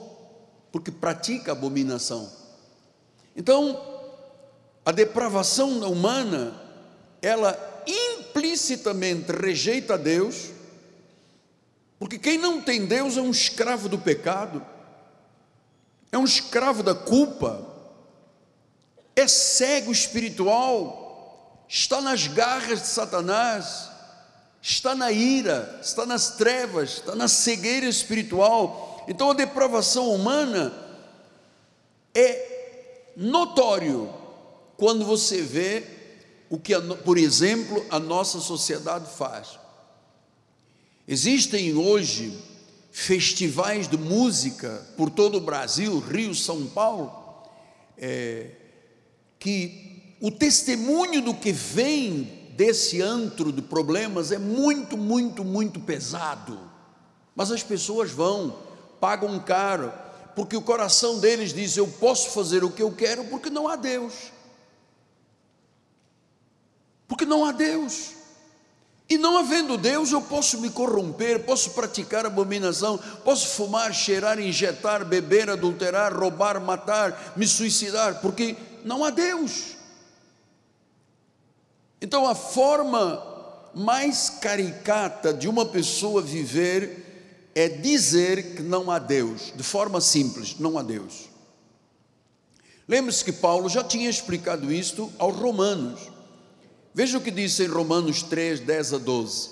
porque 0.71 0.91
pratica 0.91 1.53
abominação. 1.53 2.31
Então, 3.37 3.81
a 4.85 4.93
depravação 4.93 5.81
humana, 5.91 6.55
ela 7.23 7.53
implicitamente 7.87 9.33
rejeita 9.33 9.99
Deus, 9.99 10.51
porque 11.99 12.19
quem 12.19 12.39
não 12.39 12.61
tem 12.61 12.87
Deus 12.87 13.17
é 13.17 13.21
um 13.21 13.31
escravo 13.31 13.89
do 13.89 13.99
pecado, 13.99 14.65
é 16.13 16.19
um 16.19 16.25
escravo 16.25 16.83
da 16.83 16.95
culpa, 16.95 17.67
é 19.17 19.27
cego 19.27 19.91
espiritual, 19.91 21.65
está 21.69 22.01
nas 22.01 22.27
garras 22.27 22.83
de 22.83 22.89
Satanás, 22.89 23.89
está 24.61 24.95
na 24.95 25.13
ira, 25.13 25.79
está 25.83 26.07
nas 26.07 26.37
trevas, 26.37 26.95
está 26.95 27.15
na 27.15 27.29
cegueira 27.29 27.87
espiritual. 27.87 29.05
Então 29.09 29.31
a 29.31 29.35
depravação 29.35 30.11
humana 30.11 30.73
é 32.15 33.13
notório 33.17 34.13
quando 34.77 35.05
você 35.05 35.43
vê 35.43 35.94
o 36.55 36.59
que, 36.61 36.73
por 37.05 37.19
exemplo, 37.19 37.85
a 37.91 37.99
nossa 37.99 38.39
sociedade 38.39 39.11
faz. 39.17 39.59
Existem 41.07 41.75
hoje 41.75 42.33
festivais 42.93 43.89
de 43.89 43.97
música 43.97 44.87
por 44.97 45.11
todo 45.11 45.39
o 45.39 45.41
Brasil, 45.41 45.99
Rio, 45.99 46.33
São 46.33 46.65
Paulo, 46.67 47.13
é, 47.99 48.53
que 49.37 50.15
o 50.21 50.31
testemunho 50.31 51.21
do 51.21 51.35
que 51.35 51.51
vem 51.51 52.53
desse 52.53 53.03
antro 53.03 53.51
de 53.51 53.61
problemas 53.61 54.31
é 54.31 54.39
muito, 54.39 54.97
muito, 54.97 55.45
muito 55.45 55.81
pesado. 55.81 56.57
Mas 57.35 57.51
as 57.51 57.65
pessoas 57.65 58.13
vão, 58.13 58.61
pagam 59.01 59.41
caro, 59.41 59.93
porque 60.37 60.57
o 60.57 60.63
coração 60.63 61.19
deles 61.19 61.53
diz: 61.53 61.77
Eu 61.77 61.89
posso 61.89 62.31
fazer 62.31 62.63
o 62.63 62.71
que 62.71 62.81
eu 62.81 62.93
quero 62.93 63.25
porque 63.25 63.51
não 63.51 63.67
há 63.67 63.75
Deus. 63.75 64.33
Porque 67.07 67.25
não 67.25 67.45
há 67.45 67.53
Deus. 67.53 68.13
E 69.09 69.19
não 69.19 69.37
havendo 69.37 69.77
Deus, 69.77 70.13
eu 70.13 70.23
posso 70.23 70.61
me 70.61 70.71
corromper, 70.71 71.45
posso 71.45 71.71
praticar 71.71 72.25
abominação, 72.25 72.99
posso 73.23 73.49
fumar, 73.49 73.93
cheirar, 73.93 74.39
injetar, 74.39 75.05
beber, 75.05 75.51
adulterar, 75.51 76.17
roubar, 76.17 76.59
matar, 76.61 77.35
me 77.37 77.47
suicidar, 77.47 78.21
porque 78.23 78.57
não 78.83 79.05
há 79.05 79.11
Deus. 79.11 79.77
Então, 82.01 82.27
a 82.27 82.35
forma 82.35 83.23
mais 83.75 84.31
caricata 84.31 85.35
de 85.35 85.49
uma 85.49 85.67
pessoa 85.67 86.23
viver 86.23 87.51
é 87.55 87.69
dizer 87.69 88.57
que 88.57 88.63
não 88.63 88.91
há 88.91 88.99
Deus, 88.99 89.53
de 89.55 89.63
forma 89.63 90.01
simples, 90.01 90.59
não 90.59 90.79
há 90.79 90.83
Deus. 90.83 91.29
Lembre-se 92.89 93.25
que 93.25 93.33
Paulo 93.33 93.69
já 93.69 93.83
tinha 93.85 94.09
explicado 94.09 94.73
isto 94.73 95.13
aos 95.19 95.37
Romanos. 95.37 96.14
Veja 96.95 97.19
o 97.19 97.21
que 97.21 97.33
diz 97.33 97.59
em 97.59 97.67
Romanos 97.67 98.23
3, 98.23 98.61
10 98.61 98.95
a 98.95 98.99
12. 98.99 99.51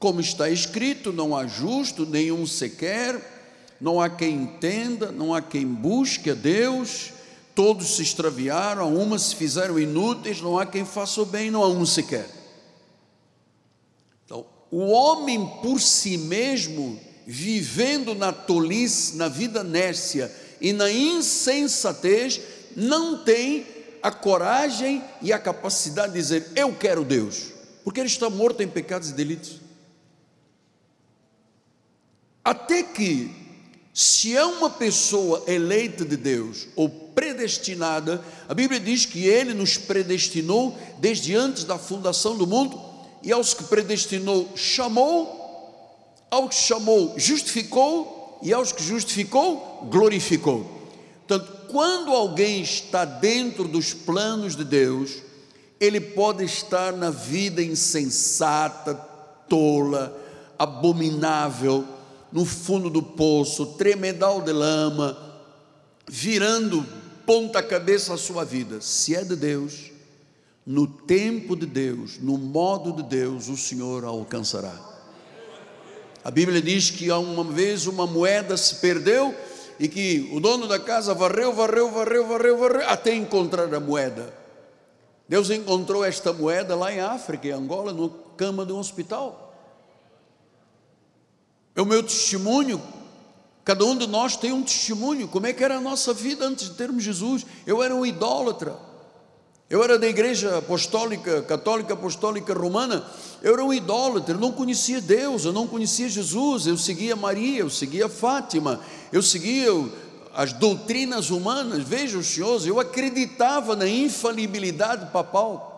Como 0.00 0.20
está 0.20 0.50
escrito, 0.50 1.12
não 1.12 1.36
há 1.36 1.46
justo 1.46 2.04
nenhum 2.04 2.44
sequer, 2.44 3.76
não 3.80 4.00
há 4.00 4.10
quem 4.10 4.34
entenda, 4.34 5.12
não 5.12 5.32
há 5.32 5.40
quem 5.40 5.64
busque 5.64 6.30
a 6.30 6.34
Deus, 6.34 7.12
todos 7.54 7.94
se 7.94 8.02
extraviaram, 8.02 8.96
umas 8.96 9.22
se 9.22 9.36
fizeram 9.36 9.78
inúteis, 9.78 10.40
não 10.40 10.58
há 10.58 10.66
quem 10.66 10.84
faça 10.84 11.22
o 11.22 11.24
bem, 11.24 11.52
não 11.52 11.62
há 11.62 11.68
um 11.68 11.86
sequer. 11.86 12.28
Então, 14.24 14.44
o 14.68 14.86
homem 14.86 15.46
por 15.62 15.80
si 15.80 16.18
mesmo, 16.18 16.98
vivendo 17.24 18.12
na 18.12 18.32
tolice, 18.32 19.16
na 19.16 19.28
vida 19.28 19.62
nércia 19.62 20.34
e 20.60 20.72
na 20.72 20.90
insensatez, 20.90 22.40
não 22.74 23.22
tem 23.22 23.75
a 24.06 24.10
coragem 24.12 25.02
e 25.20 25.32
a 25.32 25.38
capacidade 25.38 26.12
de 26.12 26.20
dizer: 26.20 26.52
Eu 26.54 26.72
quero 26.72 27.04
Deus, 27.04 27.48
porque 27.82 27.98
ele 27.98 28.06
está 28.06 28.30
morto 28.30 28.62
em 28.62 28.68
pecados 28.68 29.10
e 29.10 29.14
delitos. 29.14 29.60
Até 32.44 32.84
que, 32.84 33.34
se 33.92 34.36
é 34.36 34.44
uma 34.46 34.70
pessoa 34.70 35.42
eleita 35.48 36.04
de 36.04 36.16
Deus 36.16 36.68
ou 36.76 36.88
predestinada, 36.88 38.24
a 38.48 38.54
Bíblia 38.54 38.78
diz 38.78 39.04
que 39.04 39.26
ele 39.26 39.52
nos 39.52 39.76
predestinou 39.76 40.78
desde 41.00 41.34
antes 41.34 41.64
da 41.64 41.76
fundação 41.76 42.36
do 42.36 42.46
mundo, 42.46 42.80
e 43.24 43.32
aos 43.32 43.54
que 43.54 43.64
predestinou, 43.64 44.52
chamou, 44.54 46.14
aos 46.30 46.50
que 46.50 46.62
chamou, 46.62 47.14
justificou, 47.16 48.38
e 48.40 48.52
aos 48.52 48.70
que 48.70 48.84
justificou, 48.84 49.88
glorificou. 49.90 50.75
Quando 51.70 52.12
alguém 52.12 52.62
está 52.62 53.04
dentro 53.04 53.66
dos 53.68 53.92
planos 53.92 54.56
de 54.56 54.64
Deus, 54.64 55.22
ele 55.80 56.00
pode 56.00 56.44
estar 56.44 56.92
na 56.92 57.10
vida 57.10 57.62
insensata, 57.62 58.94
tola, 59.48 60.16
abominável, 60.58 61.84
no 62.32 62.44
fundo 62.44 62.90
do 62.90 63.02
poço, 63.02 63.66
tremedal 63.74 64.40
de 64.42 64.52
lama, 64.52 65.16
virando 66.08 66.84
ponta 67.24 67.62
cabeça 67.62 68.14
a 68.14 68.18
sua 68.18 68.44
vida. 68.44 68.80
Se 68.80 69.14
é 69.14 69.24
de 69.24 69.36
Deus, 69.36 69.90
no 70.64 70.86
tempo 70.86 71.54
de 71.56 71.66
Deus, 71.66 72.18
no 72.20 72.36
modo 72.38 72.92
de 72.92 73.02
Deus, 73.02 73.48
o 73.48 73.56
Senhor 73.56 74.04
a 74.04 74.08
alcançará. 74.08 74.74
A 76.24 76.30
Bíblia 76.30 76.60
diz 76.60 76.90
que 76.90 77.10
uma 77.10 77.44
vez 77.44 77.86
uma 77.86 78.06
moeda 78.06 78.56
se 78.56 78.76
perdeu 78.76 79.32
e 79.78 79.88
que 79.88 80.30
o 80.32 80.40
dono 80.40 80.66
da 80.66 80.78
casa 80.78 81.14
varreu, 81.14 81.52
varreu, 81.52 81.90
varreu, 81.90 82.26
varreu, 82.26 82.58
varreu, 82.58 82.88
até 82.88 83.14
encontrar 83.14 83.72
a 83.74 83.80
moeda. 83.80 84.32
Deus 85.28 85.50
encontrou 85.50 86.04
esta 86.04 86.32
moeda 86.32 86.74
lá 86.76 86.92
em 86.92 87.00
África, 87.00 87.48
em 87.48 87.52
Angola, 87.52 87.92
no 87.92 88.08
cama 88.36 88.64
de 88.64 88.72
um 88.72 88.78
hospital. 88.78 89.54
É 91.74 91.82
o 91.82 91.86
meu 91.86 92.02
testemunho. 92.02 92.80
Cada 93.64 93.84
um 93.84 93.98
de 93.98 94.06
nós 94.06 94.36
tem 94.36 94.52
um 94.52 94.62
testemunho. 94.62 95.26
Como 95.26 95.46
é 95.46 95.52
que 95.52 95.62
era 95.62 95.76
a 95.76 95.80
nossa 95.80 96.14
vida 96.14 96.46
antes 96.46 96.70
de 96.70 96.76
termos 96.76 97.02
Jesus? 97.02 97.44
Eu 97.66 97.82
era 97.82 97.94
um 97.94 98.06
idólatra. 98.06 98.85
Eu 99.68 99.82
era 99.82 99.98
da 99.98 100.06
igreja 100.06 100.58
apostólica, 100.58 101.42
católica 101.42 101.94
apostólica 101.94 102.54
romana, 102.54 103.04
eu 103.42 103.52
era 103.52 103.64
um 103.64 103.74
idólatra, 103.74 104.34
eu 104.34 104.40
não 104.40 104.52
conhecia 104.52 105.00
Deus, 105.00 105.44
eu 105.44 105.52
não 105.52 105.66
conhecia 105.66 106.08
Jesus, 106.08 106.68
eu 106.68 106.76
seguia 106.76 107.16
Maria, 107.16 107.60
eu 107.60 107.70
seguia 107.70 108.08
Fátima, 108.08 108.80
eu 109.12 109.20
seguia 109.20 109.70
as 110.32 110.52
doutrinas 110.52 111.30
humanas, 111.30 111.82
veja 111.82 112.16
os 112.16 112.26
senhores, 112.26 112.64
eu 112.64 112.78
acreditava 112.78 113.74
na 113.74 113.88
infalibilidade 113.88 115.10
papal. 115.10 115.72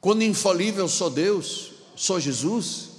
Quando 0.00 0.22
infalível 0.22 0.88
só 0.88 1.10
Deus, 1.10 1.72
só 1.94 2.18
Jesus. 2.18 2.89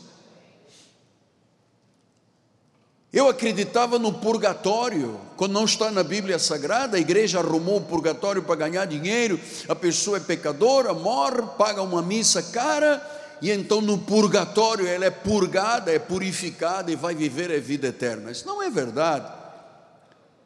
Eu 3.13 3.27
acreditava 3.27 3.99
no 3.99 4.13
purgatório, 4.13 5.19
quando 5.35 5.51
não 5.51 5.65
está 5.65 5.91
na 5.91 6.01
Bíblia 6.01 6.39
Sagrada, 6.39 6.95
a 6.95 6.99
igreja 6.99 7.39
arrumou 7.39 7.77
o 7.77 7.81
purgatório 7.81 8.41
para 8.41 8.55
ganhar 8.55 8.85
dinheiro, 8.85 9.37
a 9.67 9.75
pessoa 9.75 10.15
é 10.15 10.21
pecadora, 10.21 10.93
morre, 10.93 11.41
paga 11.57 11.81
uma 11.81 12.01
missa 12.01 12.41
cara, 12.41 13.05
e 13.41 13.51
então 13.51 13.81
no 13.81 13.97
purgatório 13.97 14.87
ela 14.87 15.03
é 15.03 15.09
purgada, 15.09 15.91
é 15.91 15.99
purificada 15.99 16.89
e 16.89 16.95
vai 16.95 17.13
viver 17.13 17.51
a 17.51 17.59
vida 17.59 17.87
eterna. 17.87 18.31
Isso 18.31 18.47
não 18.47 18.63
é 18.63 18.69
verdade. 18.69 19.29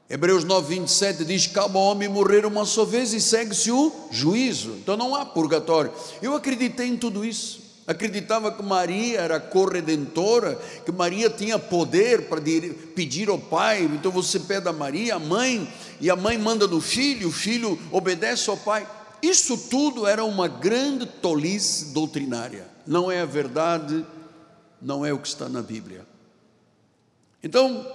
Hebreus 0.10 0.44
9, 0.44 0.76
27 0.76 1.24
diz: 1.24 1.46
Cabe 1.46 1.78
ao 1.78 1.84
homem 1.84 2.08
morrer 2.08 2.48
uma 2.48 2.66
só 2.66 2.84
vez 2.84 3.14
e 3.14 3.22
segue-se 3.22 3.72
o 3.72 3.92
juízo. 4.10 4.72
Então 4.82 4.98
não 4.98 5.14
há 5.14 5.24
purgatório. 5.24 5.92
Eu 6.20 6.36
acreditei 6.36 6.88
em 6.88 6.98
tudo 6.98 7.24
isso 7.24 7.65
acreditava 7.88 8.52
que 8.52 8.64
Maria 8.64 9.22
era 9.22 9.40
corredentora, 9.40 10.56
que 10.84 10.92
Maria 10.92 11.30
tinha 11.30 11.60
poder 11.60 12.24
para 12.24 12.42
pedir 12.96 13.30
ao 13.30 13.38
pai, 13.38 13.84
então 13.84 14.12
você 14.12 14.40
pede 14.40 14.68
a 14.68 14.74
Maria, 14.74 15.16
a 15.16 15.20
mãe, 15.20 15.72
e 16.02 16.10
a 16.10 16.16
mãe 16.16 16.38
manda 16.38 16.68
no 16.68 16.82
filho, 16.82 17.30
o 17.30 17.32
filho 17.32 17.80
obedece 17.92 18.50
ao 18.50 18.58
pai. 18.58 18.88
Isso 19.22 19.58
tudo 19.70 20.08
era 20.08 20.24
uma 20.24 20.48
grande 20.48 21.06
tolice 21.06 21.94
doutrinária, 21.94 22.68
não 22.86 23.12
é 23.12 23.22
a 23.22 23.26
verdade, 23.26 24.06
não 24.82 25.06
é 25.06 25.14
o 25.14 25.20
que 25.20 25.28
está 25.28 25.48
na 25.48 25.62
Bíblia. 25.62 26.06
Então, 27.44 27.86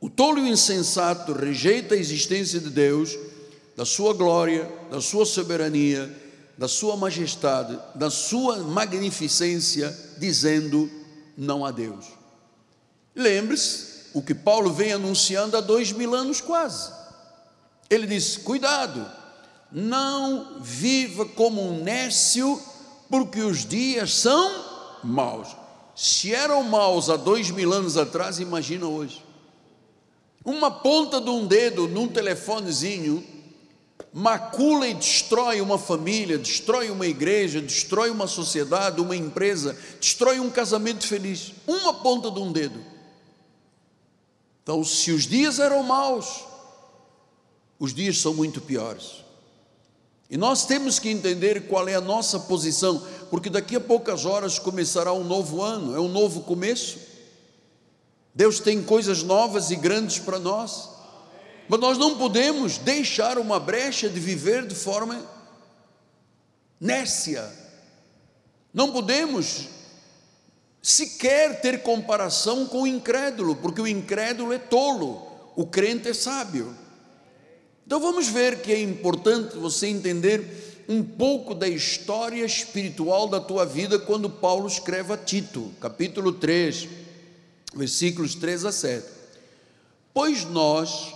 o 0.00 0.08
tolo 0.08 0.38
e 0.38 0.42
o 0.42 0.48
insensato 0.48 1.32
rejeita 1.32 1.94
a 1.94 1.98
existência 1.98 2.60
de 2.60 2.70
Deus, 2.70 3.16
da 3.76 3.84
sua 3.84 4.14
glória, 4.14 4.70
da 4.90 5.00
sua 5.00 5.26
soberania, 5.26 6.10
da 6.56 6.68
sua 6.68 6.96
majestade, 6.96 7.78
da 7.94 8.10
sua 8.10 8.58
magnificência, 8.58 9.96
dizendo 10.18 10.90
não 11.36 11.64
a 11.64 11.70
Deus. 11.70 12.06
Lembre-se 13.14 14.10
o 14.14 14.22
que 14.22 14.34
Paulo 14.34 14.72
vem 14.72 14.92
anunciando 14.92 15.56
há 15.56 15.60
dois 15.60 15.92
mil 15.92 16.14
anos 16.14 16.40
quase. 16.40 16.90
Ele 17.90 18.06
diz: 18.06 18.36
cuidado, 18.38 19.06
não 19.70 20.60
viva 20.60 21.26
como 21.26 21.62
um 21.62 21.82
nécio, 21.82 22.60
porque 23.10 23.40
os 23.40 23.66
dias 23.66 24.14
são 24.14 25.00
maus. 25.04 25.48
Se 25.94 26.34
eram 26.34 26.62
maus 26.62 27.10
há 27.10 27.16
dois 27.16 27.50
mil 27.50 27.72
anos 27.72 27.96
atrás, 27.96 28.38
imagina 28.38 28.86
hoje. 28.86 29.24
Uma 30.44 30.70
ponta 30.70 31.20
de 31.20 31.28
um 31.28 31.46
dedo 31.46 31.88
num 31.88 32.06
telefonezinho 32.06 33.35
macula 34.12 34.88
e 34.88 34.94
destrói 34.94 35.60
uma 35.60 35.78
família, 35.78 36.38
destrói 36.38 36.90
uma 36.90 37.06
igreja, 37.06 37.60
destrói 37.60 38.10
uma 38.10 38.26
sociedade, 38.26 39.00
uma 39.00 39.14
empresa, 39.14 39.76
destrói 40.00 40.40
um 40.40 40.50
casamento 40.50 41.06
feliz. 41.06 41.52
Uma 41.66 41.92
ponta 41.92 42.30
de 42.30 42.40
um 42.40 42.50
dedo. 42.50 42.80
Então, 44.62 44.82
se 44.82 45.12
os 45.12 45.26
dias 45.26 45.58
eram 45.58 45.82
maus, 45.82 46.44
os 47.78 47.92
dias 47.92 48.18
são 48.18 48.32
muito 48.32 48.60
piores. 48.60 49.24
E 50.28 50.36
nós 50.36 50.64
temos 50.64 50.98
que 50.98 51.08
entender 51.08 51.68
qual 51.68 51.86
é 51.86 51.94
a 51.94 52.00
nossa 52.00 52.40
posição, 52.40 53.00
porque 53.30 53.48
daqui 53.48 53.76
a 53.76 53.80
poucas 53.80 54.24
horas 54.24 54.58
começará 54.58 55.12
um 55.12 55.22
novo 55.24 55.62
ano, 55.62 55.94
é 55.94 56.00
um 56.00 56.08
novo 56.08 56.40
começo. 56.40 56.98
Deus 58.34 58.58
tem 58.58 58.82
coisas 58.82 59.22
novas 59.22 59.70
e 59.70 59.76
grandes 59.76 60.18
para 60.18 60.38
nós. 60.38 60.95
Mas 61.68 61.80
nós 61.80 61.98
não 61.98 62.16
podemos 62.16 62.78
deixar 62.78 63.38
uma 63.38 63.58
brecha 63.58 64.08
de 64.08 64.20
viver 64.20 64.66
de 64.66 64.74
forma 64.74 65.20
nércia. 66.80 67.50
Não 68.72 68.92
podemos 68.92 69.68
sequer 70.80 71.60
ter 71.60 71.82
comparação 71.82 72.66
com 72.66 72.82
o 72.82 72.86
incrédulo, 72.86 73.56
porque 73.56 73.80
o 73.80 73.88
incrédulo 73.88 74.52
é 74.52 74.58
tolo, 74.58 75.26
o 75.56 75.66
crente 75.66 76.08
é 76.08 76.14
sábio. 76.14 76.72
Então 77.84 77.98
vamos 77.98 78.28
ver 78.28 78.60
que 78.60 78.72
é 78.72 78.80
importante 78.80 79.56
você 79.56 79.88
entender 79.88 80.84
um 80.88 81.02
pouco 81.02 81.54
da 81.54 81.66
história 81.66 82.44
espiritual 82.44 83.26
da 83.26 83.40
tua 83.40 83.66
vida 83.66 83.98
quando 83.98 84.30
Paulo 84.30 84.68
escreve 84.68 85.12
a 85.12 85.16
Tito, 85.16 85.72
capítulo 85.80 86.32
3, 86.32 86.88
versículos 87.74 88.36
3 88.36 88.66
a 88.66 88.72
7. 88.72 89.06
Pois 90.14 90.44
nós 90.44 91.15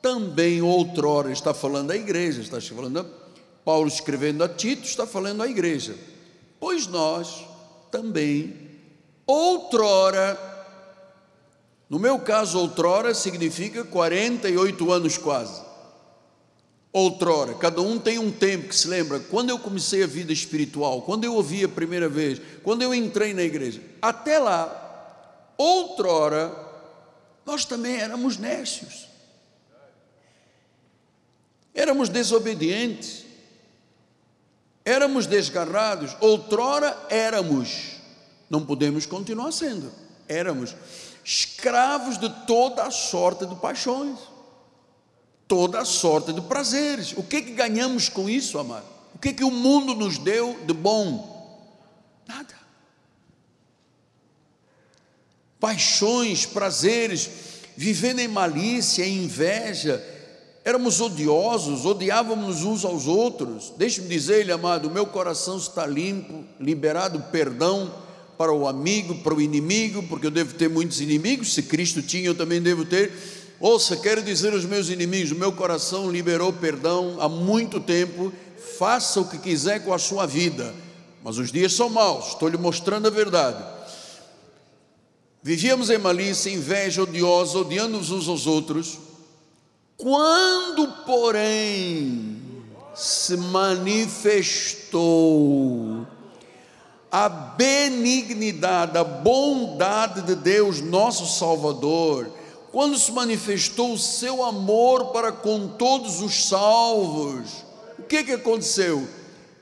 também 0.00 0.62
outrora, 0.62 1.30
está 1.32 1.52
falando 1.52 1.90
à 1.90 1.96
igreja, 1.96 2.40
está 2.40 2.60
falando, 2.60 3.00
a, 3.00 3.06
Paulo 3.64 3.88
escrevendo 3.88 4.44
a 4.44 4.48
Tito, 4.48 4.84
está 4.84 5.06
falando 5.06 5.42
à 5.42 5.48
igreja. 5.48 5.94
Pois 6.60 6.86
nós 6.86 7.44
também 7.90 8.54
outrora, 9.26 10.38
no 11.88 11.98
meu 11.98 12.18
caso, 12.18 12.58
outrora 12.58 13.14
significa 13.14 13.84
48 13.84 14.92
anos 14.92 15.18
quase 15.18 15.68
outrora. 16.92 17.54
Cada 17.54 17.80
um 17.80 17.98
tem 17.98 18.18
um 18.18 18.30
tempo 18.30 18.68
que 18.68 18.76
se 18.76 18.88
lembra. 18.88 19.20
Quando 19.20 19.50
eu 19.50 19.58
comecei 19.58 20.02
a 20.02 20.06
vida 20.06 20.32
espiritual, 20.32 21.02
quando 21.02 21.24
eu 21.24 21.34
ouvi 21.34 21.64
a 21.64 21.68
primeira 21.68 22.08
vez, 22.08 22.40
quando 22.62 22.82
eu 22.82 22.94
entrei 22.94 23.34
na 23.34 23.42
igreja, 23.42 23.80
até 24.00 24.38
lá, 24.38 25.54
outrora, 25.56 26.52
nós 27.44 27.64
também 27.64 27.96
éramos 27.96 28.36
nécios. 28.36 29.07
Éramos 31.74 32.08
desobedientes. 32.08 33.24
Éramos 34.84 35.26
desgarrados. 35.26 36.16
Outrora 36.20 36.96
éramos. 37.08 37.96
Não 38.48 38.64
podemos 38.64 39.06
continuar 39.06 39.52
sendo. 39.52 39.92
Éramos 40.26 40.74
escravos 41.24 42.18
de 42.18 42.28
toda 42.46 42.84
a 42.84 42.90
sorte 42.90 43.44
de 43.46 43.54
paixões 43.56 44.18
toda 45.48 45.80
a 45.80 45.84
sorte 45.84 46.32
de 46.32 46.42
prazeres. 46.42 47.14
O 47.16 47.22
que 47.22 47.36
é 47.36 47.42
que 47.42 47.52
ganhamos 47.52 48.10
com 48.10 48.28
isso, 48.28 48.58
amado? 48.58 48.86
O 49.14 49.18
que 49.18 49.30
é 49.30 49.32
que 49.32 49.42
o 49.42 49.50
mundo 49.50 49.94
nos 49.94 50.18
deu 50.18 50.56
de 50.64 50.74
bom? 50.74 51.66
Nada. 52.28 52.54
Paixões, 55.58 56.44
prazeres, 56.44 57.28
vivendo 57.74 58.20
em 58.20 58.28
malícia, 58.28 59.04
em 59.04 59.24
inveja, 59.24 60.04
éramos 60.68 61.00
odiosos, 61.00 61.86
odiávamos 61.86 62.62
uns 62.64 62.84
aos 62.84 63.06
outros. 63.06 63.72
Deixe-me 63.76 64.08
dizer-lhe, 64.08 64.52
amado, 64.52 64.88
o 64.88 64.90
meu 64.90 65.06
coração 65.06 65.56
está 65.56 65.86
limpo, 65.86 66.44
liberado 66.60 67.20
perdão 67.32 67.92
para 68.36 68.52
o 68.52 68.68
amigo, 68.68 69.16
para 69.16 69.34
o 69.34 69.40
inimigo, 69.40 70.02
porque 70.04 70.26
eu 70.26 70.30
devo 70.30 70.54
ter 70.54 70.68
muitos 70.68 71.00
inimigos, 71.00 71.54
se 71.54 71.62
Cristo 71.62 72.02
tinha, 72.02 72.26
eu 72.26 72.34
também 72.34 72.60
devo 72.60 72.84
ter 72.84 73.12
Ouça, 73.60 73.96
quero 73.96 74.22
dizer 74.22 74.52
aos 74.52 74.64
meus 74.64 74.88
inimigos: 74.88 75.32
meu 75.32 75.50
coração 75.50 76.10
liberou 76.10 76.52
perdão 76.52 77.16
há 77.18 77.28
muito 77.28 77.80
tempo. 77.80 78.32
Faça 78.78 79.20
o 79.20 79.28
que 79.28 79.38
quiser 79.38 79.84
com 79.84 79.92
a 79.92 79.98
sua 79.98 80.26
vida, 80.26 80.72
mas 81.24 81.38
os 81.38 81.50
dias 81.50 81.72
são 81.72 81.88
maus. 81.88 82.28
Estou 82.28 82.48
lhe 82.48 82.56
mostrando 82.56 83.08
a 83.08 83.10
verdade. 83.10 83.64
Vivíamos 85.42 85.90
em 85.90 85.98
malícia, 85.98 86.50
inveja 86.50 87.02
odiosa, 87.02 87.58
odiando-nos 87.58 88.12
uns 88.12 88.28
aos 88.28 88.46
outros. 88.46 89.07
Quando, 89.98 90.86
porém, 91.04 92.40
se 92.94 93.36
manifestou 93.36 94.96
a 97.10 97.28
benignidade, 97.28 98.96
a 98.96 99.02
bondade 99.02 100.22
de 100.22 100.36
Deus, 100.36 100.80
nosso 100.80 101.26
Salvador, 101.26 102.30
quando 102.70 102.96
se 102.96 103.10
manifestou 103.10 103.94
o 103.94 103.98
seu 103.98 104.44
amor 104.44 105.06
para 105.06 105.32
com 105.32 105.66
todos 105.66 106.22
os 106.22 106.46
salvos, 106.46 107.64
o 107.98 108.04
que, 108.04 108.22
que 108.22 108.32
aconteceu? 108.32 109.04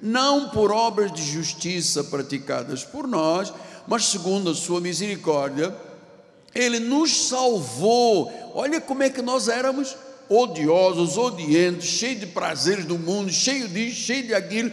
Não 0.03 0.51
por 0.51 0.71
obras 0.71 1.11
de 1.13 1.23
justiça 1.25 2.05
praticadas 2.05 2.85
por 2.85 3.09
nós, 3.09 3.55
mas 3.87 4.05
segundo 4.05 4.51
a 4.51 4.55
sua 4.55 4.83
misericórdia, 4.83 5.75
ele 6.55 6.79
nos 6.79 7.29
salvou. 7.29 8.31
Olha 8.55 8.83
como 8.83 9.03
é 9.03 9.09
que 9.09 9.23
nós 9.23 9.49
éramos 9.49 9.97
odiosos, 10.29 11.17
odientos, 11.17 11.85
cheios 11.85 12.21
de 12.21 12.27
prazeres 12.27 12.85
do 12.85 12.99
mundo, 12.99 13.31
cheio 13.31 13.69
disso, 13.69 14.01
cheio 14.01 14.27
de 14.27 14.35
aquilo. 14.35 14.71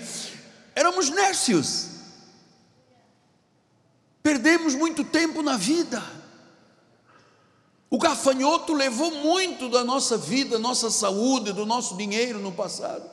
Éramos 0.75 1.09
nécios. 1.09 1.89
Perdemos 4.21 4.73
muito 4.75 5.03
tempo 5.03 5.41
na 5.41 5.57
vida 5.57 6.03
o 7.93 7.97
gafanhoto 7.99 8.73
levou 8.73 9.11
muito 9.11 9.69
da 9.69 9.83
nossa 9.83 10.17
vida, 10.17 10.57
nossa 10.57 10.89
saúde, 10.89 11.53
do 11.53 11.63
nosso 11.63 11.95
dinheiro 11.95 12.39
no 12.39 12.51
passado. 12.51 13.07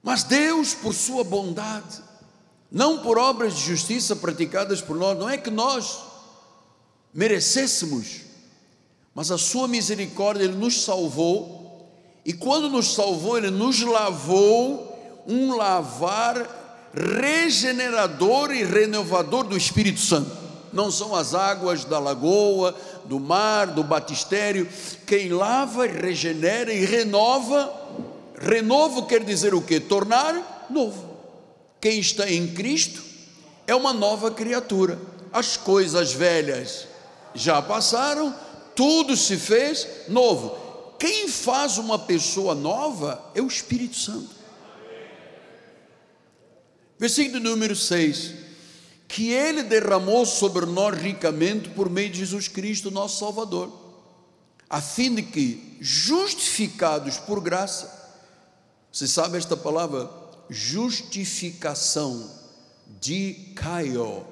Mas 0.00 0.22
Deus, 0.22 0.72
por 0.72 0.94
sua 0.94 1.24
bondade, 1.24 2.00
não 2.70 3.02
por 3.02 3.18
obras 3.18 3.56
de 3.56 3.64
justiça 3.64 4.14
praticadas 4.14 4.80
por 4.80 4.96
nós, 4.96 5.18
não 5.18 5.28
é 5.28 5.36
que 5.36 5.50
nós 5.50 5.98
merecêssemos, 7.12 8.22
mas 9.14 9.30
a 9.30 9.38
sua 9.38 9.68
misericórdia, 9.68 10.44
Ele 10.44 10.54
nos 10.54 10.82
salvou, 10.82 11.90
e 12.24 12.32
quando 12.32 12.70
nos 12.70 12.94
salvou, 12.94 13.36
Ele 13.36 13.50
nos 13.50 13.82
lavou 13.82 15.24
um 15.26 15.54
lavar 15.56 16.90
regenerador 16.94 18.52
e 18.52 18.64
renovador 18.64 19.44
do 19.44 19.56
Espírito 19.56 20.00
Santo. 20.00 20.30
Não 20.72 20.90
são 20.90 21.14
as 21.14 21.34
águas 21.34 21.84
da 21.84 21.98
lagoa, 21.98 22.74
do 23.04 23.20
mar, 23.20 23.66
do 23.66 23.84
batistério. 23.84 24.66
Quem 25.06 25.28
lava, 25.28 25.86
regenera 25.86 26.72
e 26.72 26.84
renova. 26.84 27.72
Renovo 28.38 29.04
quer 29.04 29.22
dizer 29.22 29.54
o 29.54 29.60
que? 29.60 29.78
Tornar 29.78 30.66
novo. 30.70 31.10
Quem 31.80 31.98
está 31.98 32.30
em 32.30 32.46
Cristo 32.48 33.02
é 33.66 33.74
uma 33.74 33.92
nova 33.92 34.30
criatura. 34.30 34.98
As 35.32 35.56
coisas 35.56 36.12
velhas 36.12 36.86
já 37.34 37.60
passaram, 37.60 38.34
tudo 38.74 39.16
se 39.16 39.36
fez 39.36 39.86
novo. 40.08 40.56
Quem 40.98 41.28
faz 41.28 41.78
uma 41.78 41.98
pessoa 41.98 42.54
nova 42.54 43.30
é 43.34 43.42
o 43.42 43.46
Espírito 43.46 43.96
Santo. 43.96 44.30
Versículo 46.98 47.40
número 47.40 47.74
6: 47.74 48.32
Que 49.08 49.32
Ele 49.32 49.62
derramou 49.64 50.24
sobre 50.24 50.64
nós 50.66 50.96
ricamente 50.96 51.68
por 51.70 51.90
meio 51.90 52.10
de 52.10 52.18
Jesus 52.18 52.46
Cristo, 52.46 52.90
nosso 52.90 53.18
Salvador, 53.18 53.70
a 54.70 54.80
fim 54.80 55.14
de 55.14 55.22
que, 55.22 55.76
justificados 55.80 57.18
por 57.18 57.40
graça, 57.40 58.00
você 58.92 59.08
sabe 59.08 59.38
esta 59.38 59.56
palavra? 59.56 60.08
Justificação, 60.48 62.30
de 63.00 63.52
Caio. 63.56 64.24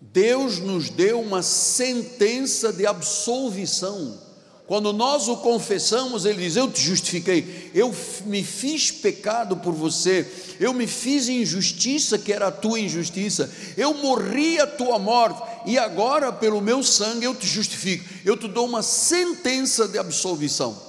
Deus 0.00 0.58
nos 0.58 0.90
deu 0.90 1.20
uma 1.20 1.42
sentença 1.42 2.72
de 2.72 2.86
absolvição. 2.86 4.18
Quando 4.66 4.94
nós 4.94 5.28
o 5.28 5.36
confessamos, 5.38 6.24
ele 6.24 6.42
diz: 6.42 6.56
Eu 6.56 6.70
te 6.70 6.80
justifiquei, 6.80 7.70
eu 7.74 7.94
me 8.24 8.42
fiz 8.42 8.90
pecado 8.90 9.58
por 9.58 9.74
você, 9.74 10.26
eu 10.58 10.72
me 10.72 10.86
fiz 10.86 11.28
injustiça 11.28 12.18
que 12.18 12.32
era 12.32 12.46
a 12.46 12.52
tua 12.52 12.80
injustiça, 12.80 13.52
eu 13.76 13.92
morri 13.92 14.58
a 14.58 14.66
tua 14.66 14.98
morte, 14.98 15.42
e 15.66 15.76
agora, 15.76 16.32
pelo 16.32 16.62
meu 16.62 16.82
sangue, 16.82 17.26
eu 17.26 17.34
te 17.34 17.46
justifico, 17.46 18.04
eu 18.24 18.38
te 18.38 18.48
dou 18.48 18.66
uma 18.66 18.82
sentença 18.82 19.86
de 19.86 19.98
absolvição. 19.98 20.80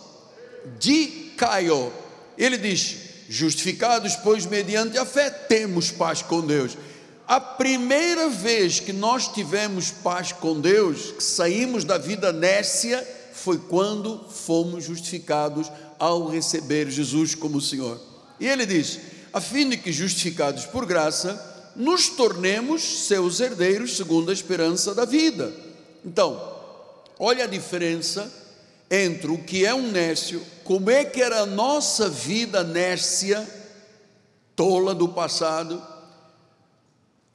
De 0.80 1.32
Caio, 1.36 1.92
ele 2.38 2.58
diz: 2.58 2.96
Justificados, 3.28 4.16
pois 4.16 4.46
mediante 4.46 4.98
a 4.98 5.06
fé 5.06 5.30
temos 5.30 5.92
paz 5.92 6.22
com 6.22 6.42
Deus. 6.42 6.78
A 7.28 7.40
primeira 7.40 8.30
vez 8.30 8.80
que 8.80 8.94
nós 8.94 9.28
tivemos 9.28 9.90
paz 9.90 10.32
com 10.32 10.60
Deus, 10.60 11.12
que 11.12 11.24
saímos 11.24 11.84
da 11.84 11.98
vida 11.98 12.32
nécia, 12.32 13.06
foi 13.34 13.58
quando 13.58 14.26
fomos 14.30 14.84
justificados 14.84 15.72
ao 15.98 16.28
receber 16.28 16.90
Jesus 16.90 17.34
como 17.34 17.60
Senhor. 17.60 18.00
E 18.40 18.48
ele 18.48 18.66
diz: 18.66 19.00
a 19.34 19.42
fim 19.42 19.68
de 19.68 19.78
que, 19.78 19.92
justificados 19.92 20.66
por 20.66 20.86
graça, 20.86 21.74
nos 21.76 22.10
tornemos 22.10 23.08
seus 23.08 23.40
herdeiros 23.40 23.98
segundo 23.98 24.30
a 24.30 24.34
esperança 24.34 24.94
da 24.94 25.04
vida. 25.04 25.52
Então, 26.06 26.56
olha 27.18 27.46
a 27.46 27.48
diferença 27.48 28.32
entre 28.90 29.32
o 29.32 29.40
que 29.40 29.66
é 29.66 29.74
um 29.74 29.92
nécio, 29.92 30.42
como 30.64 30.92
é 30.92 31.04
que 31.04 31.22
era 31.22 31.40
a 31.40 31.46
nossa 31.46 32.08
vida 32.08 32.64
nécia, 32.64 33.46
tola 34.56 34.94
do 34.94 35.10
passado, 35.10 35.82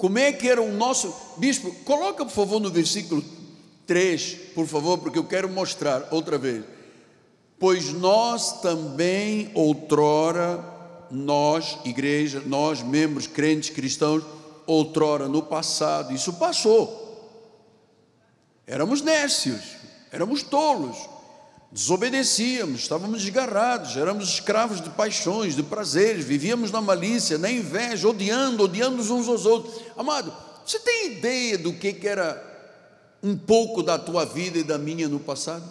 como 0.00 0.18
é 0.18 0.32
que 0.32 0.48
era 0.48 0.62
o 0.62 0.72
nosso. 0.72 1.14
Bispo, 1.36 1.70
coloca 1.84 2.24
por 2.24 2.32
favor 2.32 2.58
no 2.58 2.70
versículo 2.70 3.22
3, 3.86 4.34
por 4.54 4.66
favor, 4.66 4.96
porque 4.96 5.18
eu 5.18 5.24
quero 5.24 5.46
mostrar 5.46 6.08
outra 6.10 6.38
vez. 6.38 6.64
Pois 7.58 7.92
nós 7.92 8.62
também, 8.62 9.50
outrora, 9.52 10.64
nós, 11.10 11.76
igreja, 11.84 12.42
nós, 12.46 12.82
membros 12.82 13.26
crentes 13.26 13.68
cristãos, 13.68 14.24
outrora 14.66 15.28
no 15.28 15.42
passado, 15.42 16.14
isso 16.14 16.32
passou. 16.32 16.98
Éramos 18.66 19.02
nécios, 19.02 19.60
éramos 20.10 20.42
tolos, 20.42 20.96
desobedecíamos, 21.72 22.80
estávamos 22.80 23.22
desgarrados, 23.22 23.96
éramos 23.96 24.28
escravos 24.28 24.80
de 24.80 24.90
paixões, 24.90 25.54
de 25.54 25.62
prazeres, 25.62 26.24
vivíamos 26.24 26.70
na 26.72 26.80
malícia, 26.80 27.38
na 27.38 27.50
inveja, 27.50 28.08
odiando, 28.08 28.64
odiando 28.64 29.00
uns 29.00 29.28
aos 29.28 29.46
outros. 29.46 29.80
Amado, 29.96 30.34
você 30.66 30.80
tem 30.80 31.12
ideia 31.12 31.56
do 31.56 31.72
que, 31.72 31.92
que 31.92 32.08
era 32.08 32.48
um 33.22 33.36
pouco 33.36 33.82
da 33.82 33.98
tua 33.98 34.24
vida 34.24 34.58
e 34.58 34.64
da 34.64 34.78
minha 34.78 35.08
no 35.08 35.20
passado? 35.20 35.70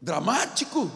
Dramático. 0.00 0.90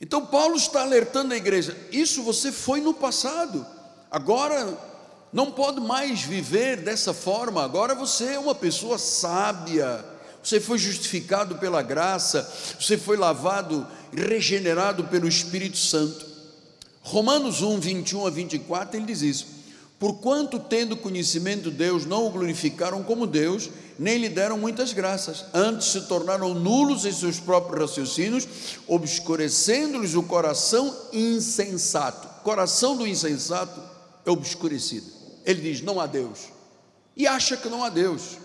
Então 0.00 0.26
Paulo 0.26 0.56
está 0.56 0.82
alertando 0.82 1.34
a 1.34 1.36
igreja: 1.36 1.76
isso 1.92 2.22
você 2.24 2.50
foi 2.50 2.80
no 2.80 2.94
passado, 2.94 3.64
agora 4.10 4.95
não 5.32 5.50
pode 5.50 5.80
mais 5.80 6.22
viver 6.22 6.78
dessa 6.78 7.12
forma. 7.12 7.62
Agora 7.62 7.94
você 7.94 8.34
é 8.34 8.38
uma 8.38 8.54
pessoa 8.54 8.98
sábia, 8.98 10.04
você 10.42 10.60
foi 10.60 10.78
justificado 10.78 11.56
pela 11.56 11.82
graça, 11.82 12.48
você 12.78 12.96
foi 12.96 13.16
lavado, 13.16 13.86
regenerado 14.12 15.04
pelo 15.04 15.26
Espírito 15.26 15.76
Santo. 15.76 16.24
Romanos 17.02 17.62
1, 17.62 17.80
21 17.80 18.26
a 18.26 18.30
24, 18.30 18.96
ele 18.96 19.06
diz 19.06 19.22
isso. 19.22 19.46
Porquanto, 19.98 20.58
tendo 20.58 20.96
conhecimento 20.96 21.70
de 21.70 21.76
Deus, 21.76 22.04
não 22.04 22.26
o 22.26 22.30
glorificaram 22.30 23.02
como 23.02 23.26
Deus, 23.26 23.70
nem 23.98 24.18
lhe 24.18 24.28
deram 24.28 24.58
muitas 24.58 24.92
graças, 24.92 25.46
antes 25.54 25.88
se 25.88 26.02
tornaram 26.02 26.52
nulos 26.52 27.06
em 27.06 27.12
seus 27.12 27.40
próprios 27.40 27.90
raciocínios, 27.90 28.46
obscurecendo-lhes 28.86 30.14
o 30.14 30.22
coração 30.22 30.94
insensato. 31.12 32.28
Coração 32.42 32.96
do 32.96 33.06
insensato 33.06 33.80
é 34.26 34.30
obscurecido. 34.30 35.15
Ele 35.46 35.62
diz: 35.62 35.80
não 35.80 36.00
há 36.00 36.06
Deus. 36.06 36.48
E 37.16 37.26
acha 37.26 37.56
que 37.56 37.68
não 37.68 37.84
há 37.84 37.88
Deus. 37.88 38.36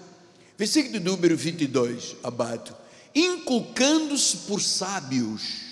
Versículo 0.58 1.00
número 1.00 1.36
22, 1.36 2.16
abato. 2.24 2.76
Inculcando-se 3.14 4.38
por 4.38 4.62
sábios. 4.62 5.72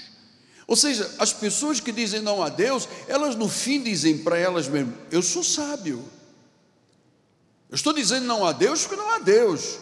Ou 0.68 0.76
seja, 0.76 1.10
as 1.20 1.32
pessoas 1.32 1.80
que 1.80 1.92
dizem 1.92 2.22
não 2.22 2.44
há 2.44 2.50
Deus, 2.50 2.90
elas 3.08 3.36
no 3.36 3.48
fim 3.48 3.82
dizem 3.82 4.18
para 4.18 4.38
elas 4.38 4.68
mesmas: 4.68 4.96
Eu 5.12 5.22
sou 5.22 5.44
sábio. 5.44 6.04
Eu 7.70 7.76
estou 7.76 7.94
dizendo 7.94 8.26
não 8.26 8.46
há 8.46 8.52
Deus 8.52 8.82
porque 8.82 8.96
não 8.96 9.12
há 9.12 9.20
Deus. 9.20 9.78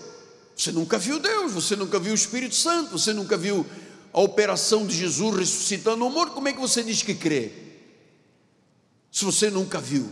Você 0.55 0.71
nunca 0.71 0.97
viu 0.97 1.19
Deus, 1.19 1.53
você 1.53 1.75
nunca 1.75 1.99
viu 1.99 2.11
o 2.11 2.15
Espírito 2.15 2.55
Santo, 2.55 2.91
você 2.91 3.13
nunca 3.13 3.37
viu 3.37 3.65
a 4.11 4.19
operação 4.19 4.85
de 4.85 4.95
Jesus 4.95 5.37
ressuscitando 5.37 6.05
o 6.05 6.09
morto. 6.09 6.33
Como 6.33 6.47
é 6.47 6.53
que 6.53 6.59
você 6.59 6.83
diz 6.83 7.01
que 7.01 7.15
crê? 7.15 7.51
Se 9.09 9.23
você 9.23 9.49
nunca 9.49 9.79
viu. 9.79 10.11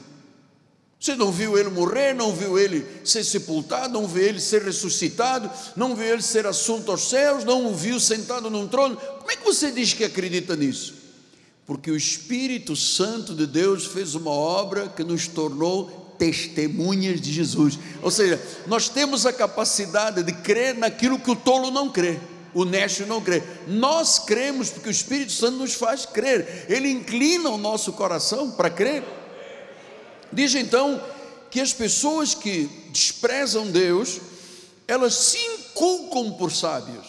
Você 1.00 1.16
não 1.16 1.32
viu 1.32 1.58
ele 1.58 1.70
morrer, 1.70 2.14
não 2.14 2.34
viu 2.34 2.58
ele 2.58 2.86
ser 3.04 3.24
sepultado, 3.24 3.94
não 3.94 4.08
viu 4.08 4.24
ele 4.24 4.40
ser 4.40 4.64
ressuscitado, 4.64 5.52
não 5.76 5.96
viu 5.96 6.06
ele 6.06 6.22
ser 6.22 6.48
assunto 6.48 6.90
aos 6.90 7.10
céus, 7.10 7.44
não 7.44 7.68
o 7.68 7.76
viu 7.76 8.00
sentado 8.00 8.50
num 8.50 8.68
trono. 8.68 8.96
Como 8.96 9.32
é 9.32 9.36
que 9.36 9.44
você 9.44 9.72
diz 9.72 9.94
que 9.94 10.04
acredita 10.04 10.56
nisso? 10.56 10.96
Porque 11.66 11.92
o 11.92 11.98
Espírito 11.98 12.76
Santo 12.76 13.34
de 13.36 13.46
Deus 13.46 13.86
fez 13.86 14.16
uma 14.16 14.32
obra 14.32 14.88
que 14.88 15.04
nos 15.04 15.28
tornou 15.28 16.16
testemunhas 16.18 17.20
de 17.20 17.32
Jesus. 17.32 17.78
Ou 18.02 18.10
seja, 18.10 18.42
nós 18.66 18.88
temos 18.88 19.26
a 19.26 19.34
capacidade 19.34 20.24
de 20.24 20.32
crer 20.32 20.76
naquilo 20.76 21.20
que 21.20 21.30
o 21.30 21.36
tolo 21.36 21.70
não 21.72 21.90
crê 21.90 22.20
o 22.56 22.64
nécio 22.64 23.06
não 23.06 23.20
crê. 23.20 23.44
Nós 23.68 24.18
cremos 24.18 24.70
porque 24.70 24.88
o 24.88 24.92
Espírito 24.92 25.34
Santo 25.34 25.58
nos 25.58 25.74
faz 25.74 26.06
crer. 26.06 26.66
Ele 26.70 26.90
inclina 26.90 27.50
o 27.50 27.58
nosso 27.58 27.92
coração 27.92 28.50
para 28.50 28.70
crer. 28.70 29.04
Diz 30.36 30.54
então 30.54 31.02
que 31.50 31.62
as 31.62 31.72
pessoas 31.72 32.36
que 32.36 32.70
desprezam 32.92 33.72
Deus, 33.72 34.20
elas 34.86 35.14
se 35.16 35.38
inculcam 35.38 36.34
por 36.34 36.52
sábios. 36.52 37.08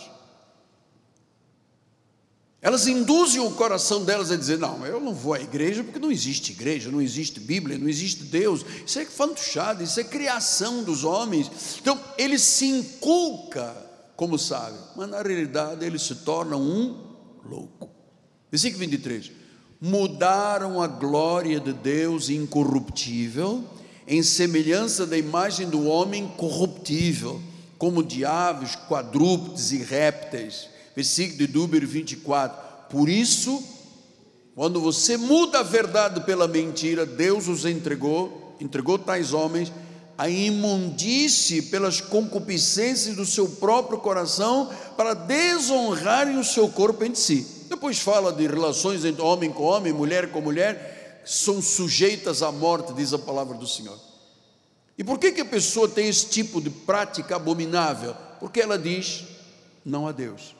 Elas 2.62 2.86
induzem 2.86 3.40
o 3.40 3.50
coração 3.50 4.04
delas 4.04 4.30
a 4.30 4.36
dizer: 4.36 4.58
Não, 4.58 4.86
eu 4.86 5.00
não 5.00 5.12
vou 5.12 5.34
à 5.34 5.40
igreja 5.40 5.82
porque 5.82 5.98
não 5.98 6.10
existe 6.10 6.52
igreja, 6.52 6.90
não 6.90 7.02
existe 7.02 7.40
Bíblia, 7.40 7.76
não 7.76 7.88
existe 7.88 8.22
Deus. 8.22 8.64
Isso 8.86 8.98
é 9.00 9.04
fantochado, 9.04 9.82
isso 9.82 9.98
é 9.98 10.04
criação 10.04 10.84
dos 10.84 11.02
homens. 11.02 11.50
Então, 11.80 12.00
ele 12.16 12.38
se 12.38 12.66
inculca 12.66 13.76
como 14.16 14.38
sábio, 14.38 14.80
mas 14.96 15.08
na 15.08 15.20
realidade 15.20 15.84
ele 15.84 15.98
se 15.98 16.14
torna 16.16 16.56
um 16.56 17.14
louco. 17.44 17.90
Versículo 18.50 18.80
23 18.80 19.45
mudaram 19.80 20.80
a 20.80 20.86
glória 20.86 21.60
de 21.60 21.72
Deus 21.72 22.30
incorruptível 22.30 23.64
em 24.06 24.22
semelhança 24.22 25.04
da 25.04 25.18
imagem 25.18 25.68
do 25.68 25.86
homem 25.86 26.28
corruptível, 26.36 27.40
como 27.76 28.02
de 28.02 28.24
aves, 28.24 28.76
quadrúpedes 28.88 29.72
e 29.72 29.78
répteis. 29.78 30.68
Versículo 30.94 31.46
de 31.46 31.52
número 31.52 31.86
24. 31.86 32.88
Por 32.88 33.08
isso, 33.08 33.62
quando 34.54 34.80
você 34.80 35.16
muda 35.16 35.60
a 35.60 35.64
verdade 35.64 36.20
pela 36.20 36.46
mentira, 36.46 37.04
Deus 37.04 37.48
os 37.48 37.66
entregou, 37.66 38.56
entregou 38.60 38.98
tais 38.98 39.32
homens 39.32 39.72
a 40.16 40.30
imundície 40.30 41.60
pelas 41.62 42.00
concupiscências 42.00 43.16
do 43.16 43.26
seu 43.26 43.46
próprio 43.48 43.98
coração 43.98 44.70
para 44.96 45.12
desonrarem 45.12 46.38
o 46.38 46.44
seu 46.44 46.68
corpo 46.68 47.04
entre 47.04 47.20
si. 47.20 47.55
Depois 47.68 47.98
fala 47.98 48.32
de 48.32 48.46
relações 48.46 49.04
entre 49.04 49.22
homem 49.22 49.52
com 49.52 49.64
homem, 49.64 49.92
mulher 49.92 50.30
com 50.30 50.40
mulher, 50.40 51.22
são 51.24 51.60
sujeitas 51.60 52.42
à 52.42 52.52
morte, 52.52 52.92
diz 52.92 53.12
a 53.12 53.18
palavra 53.18 53.56
do 53.56 53.66
Senhor. 53.66 53.98
E 54.96 55.04
por 55.04 55.18
que, 55.18 55.32
que 55.32 55.40
a 55.40 55.46
pessoa 55.46 55.88
tem 55.88 56.08
esse 56.08 56.26
tipo 56.26 56.60
de 56.60 56.70
prática 56.70 57.36
abominável? 57.36 58.14
Porque 58.40 58.60
ela 58.60 58.78
diz 58.78 59.24
não 59.84 60.08
a 60.08 60.12
Deus. 60.12 60.54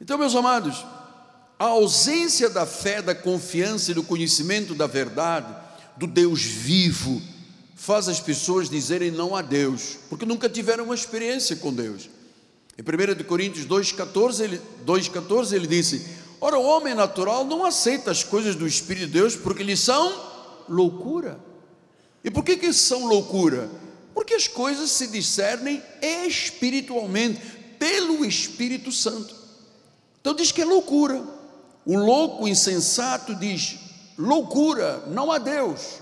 Então, 0.00 0.16
meus 0.16 0.34
amados, 0.34 0.84
a 1.58 1.66
ausência 1.66 2.48
da 2.48 2.64
fé, 2.64 3.02
da 3.02 3.14
confiança 3.14 3.90
e 3.90 3.94
do 3.94 4.02
conhecimento 4.02 4.74
da 4.74 4.86
verdade, 4.86 5.54
do 5.96 6.06
Deus 6.06 6.42
vivo, 6.42 7.20
faz 7.74 8.08
as 8.08 8.20
pessoas 8.20 8.70
dizerem 8.70 9.10
não 9.10 9.34
a 9.34 9.42
Deus, 9.42 9.98
porque 10.08 10.24
nunca 10.24 10.48
tiveram 10.48 10.84
uma 10.84 10.94
experiência 10.94 11.56
com 11.56 11.72
Deus. 11.72 12.08
Em 12.78 12.82
1 12.82 13.24
Coríntios 13.24 13.66
2,14 13.66 14.40
ele, 14.40 14.60
2,14 14.86 15.52
ele 15.52 15.66
disse: 15.66 16.06
Ora, 16.40 16.56
o 16.56 16.64
homem 16.64 16.94
natural 16.94 17.44
não 17.44 17.64
aceita 17.64 18.12
as 18.12 18.22
coisas 18.22 18.54
do 18.54 18.66
Espírito 18.66 19.06
de 19.06 19.12
Deus 19.12 19.34
porque 19.34 19.64
lhes 19.64 19.80
são 19.80 20.14
loucura. 20.68 21.40
E 22.22 22.30
por 22.30 22.44
que, 22.44 22.56
que 22.56 22.72
são 22.72 23.06
loucura? 23.06 23.68
Porque 24.14 24.34
as 24.34 24.46
coisas 24.46 24.90
se 24.92 25.08
discernem 25.08 25.82
espiritualmente, 26.00 27.40
pelo 27.78 28.24
Espírito 28.24 28.90
Santo. 28.92 29.34
Então 30.20 30.34
diz 30.34 30.52
que 30.52 30.62
é 30.62 30.64
loucura. 30.64 31.22
O 31.84 31.96
louco 31.96 32.46
insensato 32.46 33.34
diz: 33.34 33.76
loucura, 34.16 35.04
não 35.08 35.32
há 35.32 35.38
Deus. 35.38 35.98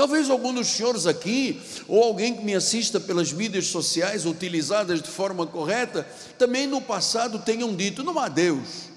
Talvez 0.00 0.30
algum 0.30 0.54
dos 0.54 0.66
senhores 0.66 1.06
aqui, 1.06 1.60
ou 1.86 2.02
alguém 2.02 2.34
que 2.34 2.42
me 2.42 2.54
assista 2.54 2.98
pelas 2.98 3.34
mídias 3.34 3.66
sociais 3.66 4.24
utilizadas 4.24 5.02
de 5.02 5.08
forma 5.10 5.46
correta, 5.46 6.08
também 6.38 6.66
no 6.66 6.80
passado 6.80 7.38
tenham 7.40 7.76
dito: 7.76 8.02
não 8.02 8.18
há 8.18 8.26
Deus. 8.26 8.88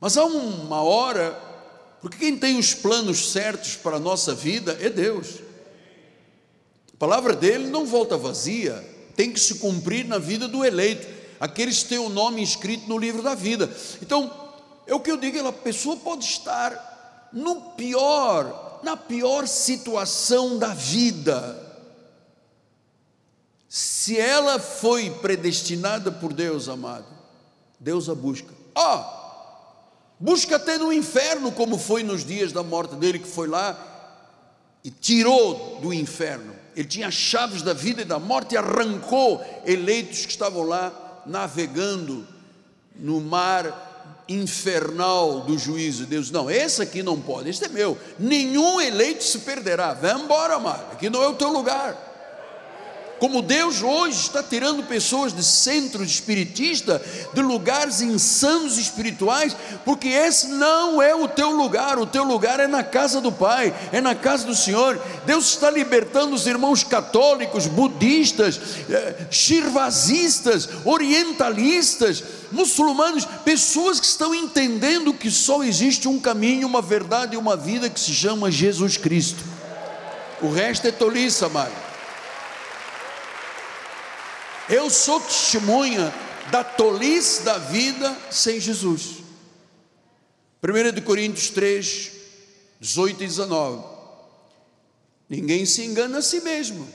Mas 0.00 0.16
há 0.16 0.24
uma 0.24 0.80
hora, 0.80 1.38
porque 2.00 2.16
quem 2.16 2.38
tem 2.38 2.58
os 2.58 2.72
planos 2.72 3.30
certos 3.30 3.76
para 3.76 3.96
a 3.96 4.00
nossa 4.00 4.34
vida 4.34 4.78
é 4.80 4.88
Deus. 4.88 5.26
A 6.94 6.96
palavra 6.98 7.36
dele 7.36 7.66
não 7.66 7.84
volta 7.84 8.16
vazia, 8.16 8.82
tem 9.14 9.30
que 9.30 9.38
se 9.38 9.56
cumprir 9.56 10.06
na 10.06 10.16
vida 10.16 10.48
do 10.48 10.64
eleito, 10.64 11.06
aqueles 11.38 11.82
que 11.82 11.90
têm 11.90 11.98
o 11.98 12.08
nome 12.08 12.40
inscrito 12.40 12.88
no 12.88 12.96
livro 12.96 13.20
da 13.20 13.34
vida. 13.34 13.70
Então, 14.00 14.48
é 14.86 14.94
o 14.94 15.00
que 15.00 15.10
eu 15.10 15.18
digo, 15.18 15.46
a 15.46 15.52
pessoa 15.52 15.98
pode 15.98 16.24
estar 16.24 16.89
no 17.32 17.72
pior, 17.72 18.80
na 18.82 18.96
pior 18.96 19.46
situação 19.46 20.58
da 20.58 20.74
vida. 20.74 21.68
Se 23.68 24.18
ela 24.18 24.58
foi 24.58 25.10
predestinada 25.10 26.10
por 26.10 26.32
Deus, 26.32 26.68
amado, 26.68 27.06
Deus 27.78 28.08
a 28.08 28.14
busca. 28.14 28.52
Ó, 28.74 28.96
oh, 28.98 30.22
busca 30.22 30.56
até 30.56 30.78
no 30.78 30.92
inferno, 30.92 31.52
como 31.52 31.78
foi 31.78 32.02
nos 32.02 32.24
dias 32.24 32.52
da 32.52 32.62
morte 32.62 32.96
dele, 32.96 33.18
que 33.18 33.28
foi 33.28 33.46
lá 33.46 33.86
e 34.82 34.90
tirou 34.90 35.78
do 35.80 35.92
inferno 35.92 36.60
ele 36.74 36.88
tinha 36.88 37.10
chaves 37.10 37.62
da 37.62 37.72
vida 37.72 38.02
e 38.02 38.04
da 38.04 38.18
morte 38.18 38.54
e 38.54 38.58
arrancou 38.58 39.44
eleitos 39.66 40.24
que 40.24 40.32
estavam 40.32 40.62
lá 40.62 41.22
navegando 41.26 42.26
no 42.96 43.20
mar 43.20 43.89
infernal 44.28 45.40
do 45.40 45.58
juízo. 45.58 46.06
Deus, 46.06 46.30
não, 46.30 46.50
esse 46.50 46.82
aqui 46.82 47.02
não 47.02 47.20
pode, 47.20 47.48
esse 47.48 47.64
é 47.64 47.68
meu. 47.68 47.98
Nenhum 48.18 48.80
eleito 48.80 49.24
se 49.24 49.40
perderá. 49.40 49.94
Vai 49.94 50.12
embora, 50.12 50.54
amado, 50.54 50.92
aqui 50.92 51.08
não 51.10 51.22
é 51.22 51.28
o 51.28 51.34
teu 51.34 51.50
lugar. 51.52 52.09
Como 53.20 53.42
Deus 53.42 53.82
hoje 53.82 54.18
está 54.18 54.42
tirando 54.42 54.82
pessoas 54.82 55.34
de 55.34 55.44
centros 55.44 56.10
espiritistas, 56.10 57.02
de 57.34 57.42
lugares 57.42 58.00
insanos 58.00 58.78
espirituais, 58.78 59.54
porque 59.84 60.08
esse 60.08 60.48
não 60.48 61.02
é 61.02 61.14
o 61.14 61.28
teu 61.28 61.50
lugar, 61.50 61.98
o 61.98 62.06
teu 62.06 62.24
lugar 62.24 62.58
é 62.60 62.66
na 62.66 62.82
casa 62.82 63.20
do 63.20 63.30
Pai, 63.30 63.74
é 63.92 64.00
na 64.00 64.14
casa 64.14 64.46
do 64.46 64.54
Senhor. 64.54 64.98
Deus 65.26 65.50
está 65.50 65.70
libertando 65.70 66.34
os 66.34 66.46
irmãos 66.46 66.82
católicos, 66.82 67.66
budistas, 67.66 68.58
eh, 68.88 69.26
shirvazistas, 69.30 70.70
orientalistas, 70.86 72.24
muçulmanos, 72.50 73.26
pessoas 73.44 74.00
que 74.00 74.06
estão 74.06 74.34
entendendo 74.34 75.12
que 75.12 75.30
só 75.30 75.62
existe 75.62 76.08
um 76.08 76.18
caminho, 76.18 76.66
uma 76.66 76.80
verdade 76.80 77.34
e 77.34 77.38
uma 77.38 77.54
vida 77.54 77.90
que 77.90 78.00
se 78.00 78.14
chama 78.14 78.50
Jesus 78.50 78.96
Cristo. 78.96 79.44
O 80.40 80.50
resto 80.50 80.88
é 80.88 80.90
tolice, 80.90 81.44
amado. 81.44 81.89
Eu 84.70 84.88
sou 84.88 85.20
testemunha 85.20 86.14
da 86.52 86.62
tolice 86.62 87.42
da 87.42 87.58
vida 87.58 88.16
sem 88.30 88.60
Jesus. 88.60 89.16
1 90.62 91.00
Coríntios 91.02 91.50
3, 91.50 92.12
18 92.78 93.24
e 93.24 93.26
19. 93.26 93.84
Ninguém 95.28 95.66
se 95.66 95.84
engana 95.84 96.18
a 96.18 96.22
si 96.22 96.40
mesmo. 96.42 96.86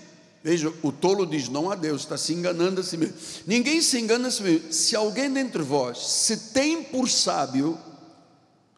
Veja, 0.41 0.71
o 0.81 0.89
tolo 0.89 1.25
diz 1.25 1.49
não 1.49 1.69
a 1.69 1.75
Deus, 1.75 2.03
está 2.03 2.17
se 2.17 2.31
enganando 2.31 2.79
a 2.79 2.83
si 2.83 2.95
mesmo. 2.95 3.17
Ninguém 3.45 3.81
se 3.81 3.99
engana 3.99 4.29
a 4.29 4.31
si 4.31 4.41
mesmo. 4.41 4.71
Se 4.71 4.95
alguém 4.95 5.29
dentre 5.29 5.61
vós 5.61 5.97
se 5.97 6.53
tem 6.53 6.81
por 6.81 7.09
sábio, 7.09 7.77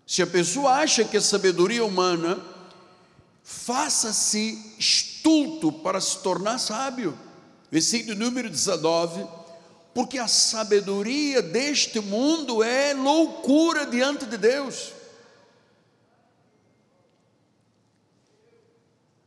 se 0.07 0.23
a 0.23 0.27
pessoa 0.27 0.71
acha 0.71 1.03
que 1.03 1.17
a 1.17 1.21
sabedoria 1.21 1.85
humana, 1.85 2.43
faça-se 3.43 4.73
estulto 4.79 5.71
para 5.71 6.01
se 6.01 6.17
tornar 6.17 6.57
sábio 6.57 7.26
versículo 7.71 8.15
número 8.15 8.49
19: 8.49 9.25
porque 9.93 10.19
a 10.19 10.27
sabedoria 10.27 11.41
deste 11.41 11.99
mundo 11.99 12.61
é 12.61 12.93
loucura 12.93 13.85
diante 13.85 14.25
de 14.25 14.37
Deus. 14.37 14.91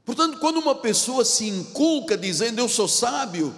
Portanto, 0.04 0.38
quando 0.38 0.58
uma 0.58 0.74
pessoa 0.74 1.24
se 1.24 1.48
inculca 1.48 2.16
dizendo 2.16 2.60
eu 2.60 2.68
sou 2.68 2.88
sábio, 2.88 3.54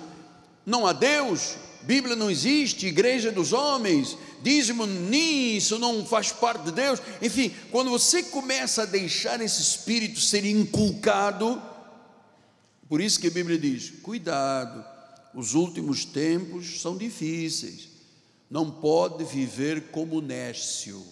não 0.65 0.87
há 0.87 0.93
Deus, 0.93 1.57
Bíblia 1.83 2.15
não 2.15 2.31
existe, 2.31 2.87
igreja 2.87 3.33
dos 3.33 3.53
homens, 3.53 4.17
dízimo 4.43 4.87
nisso 4.87 5.79
não 5.79 6.05
faz 6.05 6.31
parte 6.31 6.65
de 6.65 6.73
Deus. 6.73 7.01
Enfim, 7.21 7.55
quando 7.71 7.91
você 7.91 8.23
começa 8.23 8.83
a 8.83 8.87
deixar 8.87 9.41
esse 9.41 9.61
espírito 9.61 10.21
ser 10.21 10.45
inculcado, 10.45 11.61
por 12.93 13.01
isso 13.01 13.19
que 13.19 13.29
a 13.29 13.31
Bíblia 13.31 13.59
diz: 13.59 13.91
cuidado, 14.03 14.85
os 15.33 15.55
últimos 15.55 16.05
tempos 16.05 16.83
são 16.83 16.95
difíceis. 16.95 17.89
Não 18.51 18.71
pode 18.71 19.25
viver 19.25 19.91
como 19.91 20.21
nécio, 20.21 21.03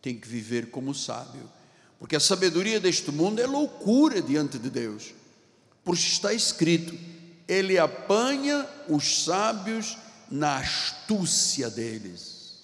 tem 0.00 0.16
que 0.16 0.28
viver 0.28 0.70
como 0.70 0.94
sábio. 0.94 1.50
Porque 1.98 2.14
a 2.14 2.20
sabedoria 2.20 2.78
deste 2.78 3.10
mundo 3.10 3.40
é 3.40 3.48
loucura 3.48 4.22
diante 4.22 4.60
de 4.60 4.70
Deus. 4.70 5.12
Por 5.82 5.96
está 5.96 6.32
escrito: 6.32 6.96
Ele 7.48 7.76
apanha 7.80 8.64
os 8.88 9.24
sábios 9.24 9.98
na 10.30 10.58
astúcia 10.58 11.68
deles. 11.68 12.60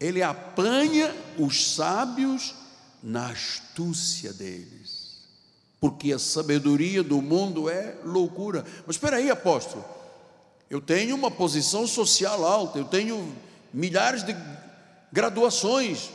Ele 0.00 0.20
apanha 0.20 1.14
os 1.38 1.76
sábios 1.76 2.56
na 3.04 3.30
astúcia 3.30 4.32
deles 4.32 5.01
porque 5.82 6.12
a 6.12 6.18
sabedoria 6.20 7.02
do 7.02 7.20
mundo 7.20 7.68
é 7.68 7.96
loucura. 8.04 8.64
Mas 8.86 8.94
espera 8.94 9.16
aí, 9.16 9.28
apóstolo, 9.28 9.84
eu 10.70 10.80
tenho 10.80 11.16
uma 11.16 11.28
posição 11.28 11.88
social 11.88 12.44
alta, 12.44 12.78
eu 12.78 12.84
tenho 12.84 13.36
milhares 13.74 14.22
de 14.22 14.32
graduações, 15.10 16.08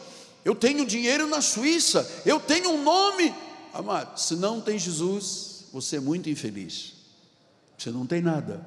eu 0.45 0.55
tenho 0.55 0.85
dinheiro 0.85 1.27
na 1.27 1.41
Suíça, 1.41 2.09
eu 2.25 2.39
tenho 2.39 2.69
um 2.69 2.81
nome. 2.81 3.35
Amado, 3.73 4.17
se 4.17 4.37
não 4.37 4.61
tem 4.61 4.79
Jesus, 4.79 5.65
você 5.73 5.97
é 5.97 5.99
muito 5.99 6.29
infeliz. 6.29 6.93
Você 7.77 7.91
não 7.91 8.07
tem 8.07 8.21
nada. 8.21 8.65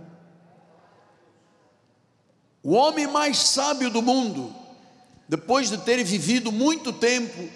O 2.62 2.72
homem 2.72 3.06
mais 3.06 3.38
sábio 3.38 3.88
do 3.88 4.02
mundo, 4.02 4.54
depois 5.26 5.70
de 5.70 5.78
ter 5.78 6.04
vivido 6.04 6.52
muito 6.52 6.92
tempo 6.92 7.48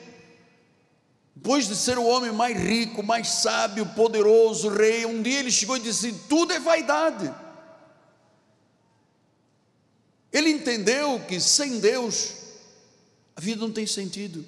depois 1.35 1.67
de 1.67 1.75
ser 1.75 1.99
o 1.99 2.05
homem 2.05 2.33
mais 2.33 2.57
rico, 2.57 3.03
mais 3.03 3.29
sábio, 3.29 3.85
poderoso, 3.87 4.69
rei, 4.69 5.05
um 5.05 5.21
dia 5.21 5.41
ele 5.41 5.51
chegou 5.51 5.77
e 5.77 5.81
disse: 5.81 6.13
tudo 6.29 6.53
é 6.53 6.61
vaidade. 6.61 7.33
Ele 10.33 10.51
entendeu 10.51 11.21
que 11.21 11.41
sem 11.41 11.79
Deus 11.79 12.35
a 13.37 13.41
vida 13.41 13.61
não 13.61 13.73
tem 13.73 13.87
sentido. 13.87 14.45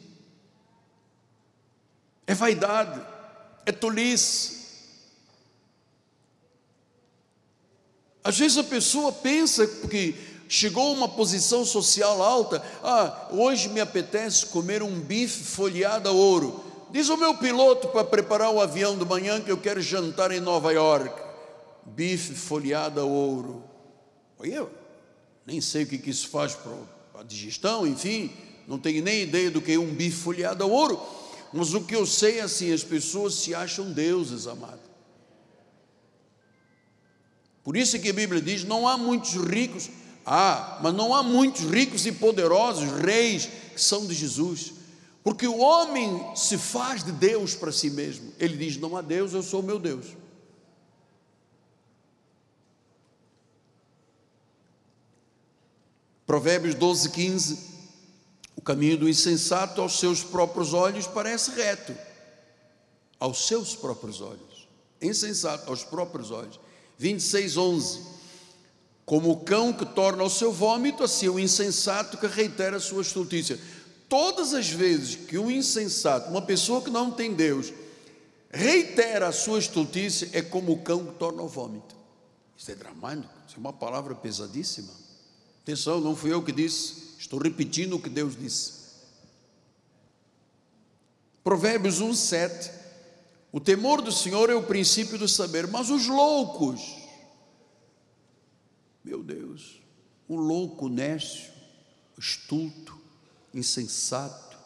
É 2.27 2.35
vaidade, 2.35 3.01
é 3.64 3.72
tolice. 3.72 4.57
Às 8.22 8.38
vezes 8.38 8.59
a 8.59 8.64
pessoa 8.64 9.12
pensa 9.12 9.66
que 9.66 10.16
chegou 10.49 10.88
a 10.88 10.92
uma 10.92 11.09
posição 11.09 11.64
social 11.64 12.22
alta, 12.22 12.61
ah, 12.83 13.29
hoje 13.31 13.68
me 13.68 13.81
apetece 13.81 14.46
comer 14.46 14.83
um 14.83 14.99
bife 14.99 15.44
folheado 15.44 16.09
a 16.09 16.12
ouro. 16.12 16.65
Diz 16.90 17.09
o 17.09 17.16
meu 17.16 17.37
piloto 17.37 17.88
para 17.88 18.05
preparar 18.05 18.51
o 18.51 18.61
avião 18.61 18.96
de 18.96 19.05
manhã 19.05 19.40
que 19.40 19.51
eu 19.51 19.59
quero 19.59 19.81
jantar 19.81 20.31
em 20.31 20.40
Nova 20.40 20.72
York. 20.72 21.22
Bife 21.85 22.35
folheado 22.35 23.01
a 23.01 23.05
ouro. 23.05 23.64
Eu 24.40 24.70
nem 25.46 25.61
sei 25.61 25.85
o 25.85 25.87
que, 25.87 26.11
isso 26.11 26.29
faz 26.29 26.55
para 26.55 27.20
a 27.20 27.22
digestão, 27.22 27.87
enfim, 27.87 28.31
não 28.66 28.79
tenho 28.79 29.03
nem 29.03 29.22
ideia 29.22 29.51
do 29.51 29.62
que 29.62 29.72
é 29.72 29.79
um 29.79 29.94
bife 29.94 30.16
folheado 30.16 30.64
a 30.64 30.66
ouro. 30.66 31.01
Mas 31.53 31.72
o 31.72 31.83
que 31.83 31.94
eu 31.94 32.05
sei 32.05 32.40
é 32.40 32.42
assim: 32.42 32.72
as 32.72 32.83
pessoas 32.83 33.35
se 33.35 33.55
acham 33.55 33.92
deuses, 33.92 34.49
amado. 34.49 34.81
Por 37.62 37.77
isso 37.77 37.99
que 38.01 38.11
a 38.11 38.12
Bíblia 38.12 38.42
diz: 38.42 38.64
não 38.64 38.88
há 38.88 38.99
muitos 38.99 39.35
ricos, 39.35 39.88
há, 40.25 40.81
mas 40.83 40.92
não 40.92 41.14
há 41.14 41.22
muitos 41.22 41.62
ricos 41.62 42.05
e 42.07 42.12
poderosos 42.12 42.90
reis 43.01 43.49
que 43.72 43.81
são 43.81 44.05
de 44.05 44.14
Jesus. 44.14 44.72
Porque 45.27 45.49
o 45.49 45.59
homem 45.59 46.37
se 46.37 46.57
faz 46.57 47.03
de 47.03 47.11
Deus 47.11 47.53
para 47.53 47.73
si 47.73 47.91
mesmo. 47.91 48.33
Ele 48.39 48.57
diz: 48.57 48.77
Não 48.77 48.97
há 48.97 49.03
Deus, 49.03 49.33
eu 49.33 49.43
sou 49.43 49.59
o 49.59 49.62
meu 49.65 49.77
Deus. 49.77 50.07
Provérbios 56.24 56.77
12, 56.77 57.11
15. 57.11 57.59
O 58.55 58.62
caminho 58.62 58.99
do 58.99 59.09
insensato 59.09 59.81
aos 59.81 59.99
seus 59.99 60.22
próprios 60.22 60.72
olhos 60.72 61.09
parece 61.09 61.51
reto. 61.51 61.93
Aos 63.18 63.49
seus 63.49 63.74
próprios 63.74 64.20
olhos. 64.20 64.68
Insensato, 65.03 65.68
aos 65.68 65.83
próprios 65.83 66.31
olhos. 66.31 66.61
26, 66.99 67.57
11. 67.57 68.01
Como 69.05 69.33
o 69.33 69.41
cão 69.41 69.72
que 69.72 69.87
torna 69.87 70.22
o 70.22 70.31
seu 70.31 70.53
vômito, 70.53 71.03
assim 71.03 71.29
o 71.29 71.41
insensato 71.41 72.16
que 72.16 72.29
reitera 72.29 72.77
a 72.77 72.81
sua 72.81 73.03
todas 74.09 74.54
as 74.54 74.68
vezes 74.68 75.16
que 75.16 75.38
um 75.38 75.50
insensato, 75.50 76.30
uma 76.30 76.42
pessoa 76.42 76.82
que 76.82 76.90
não 76.90 77.11
tem 77.11 77.34
Deus, 77.34 77.72
reitera 78.50 79.28
a 79.28 79.32
sua 79.32 79.59
estultice, 79.59 80.30
é 80.32 80.42
como 80.42 80.72
o 80.72 80.82
cão 80.82 81.07
que 81.07 81.18
torna 81.18 81.42
o 81.42 81.48
vômito. 81.48 81.94
Isso 82.57 82.70
é 82.70 82.74
dramático, 82.74 83.32
isso 83.46 83.57
é 83.57 83.61
uma 83.61 83.72
palavra 83.72 84.14
pesadíssima. 84.14 84.92
Atenção, 85.62 86.00
não 86.00 86.16
fui 86.16 86.32
eu 86.32 86.42
que 86.42 86.52
disse, 86.52 87.14
estou 87.18 87.38
repetindo 87.38 87.96
o 87.96 88.00
que 88.00 88.09
Deus 88.09 88.36
disse. 88.36 88.72
Provérbios 91.42 92.00
1, 92.00 92.14
7. 92.14 92.70
O 93.52 93.61
temor 93.61 94.02
do 94.02 94.11
Senhor 94.11 94.50
é 94.50 94.54
o 94.54 94.62
princípio 94.62 95.16
do 95.16 95.28
saber, 95.28 95.66
mas 95.66 95.90
os 95.90 96.07
loucos, 96.07 96.96
meu 99.04 99.22
Deus, 99.22 99.80
o 100.28 100.36
louco 100.36 100.88
nécio, 100.88 101.52
estulto, 102.18 102.98
insensato, 103.59 104.57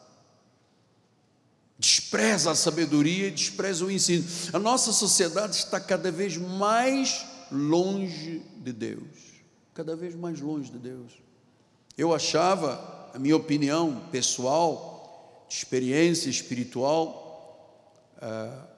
despreza 1.78 2.51
a 2.51 2.55
sabedoria 2.55 3.28
e 3.28 3.30
despreza 3.30 3.84
o 3.84 3.91
ensino. 3.91 4.24
A 4.53 4.59
nossa 4.59 4.93
sociedade 4.93 5.57
está 5.57 5.80
cada 5.80 6.11
vez 6.11 6.36
mais 6.36 7.24
longe 7.51 8.43
de 8.57 8.72
Deus, 8.72 9.43
cada 9.72 9.97
vez 9.97 10.14
mais 10.14 10.41
longe 10.41 10.70
de 10.70 10.78
Deus. 10.78 11.12
Eu 11.97 12.14
achava, 12.14 13.11
a 13.14 13.18
minha 13.18 13.36
opinião 13.36 14.03
pessoal, 14.12 15.47
experiência 15.49 16.28
espiritual, 16.28 17.97
uh, 18.16 18.68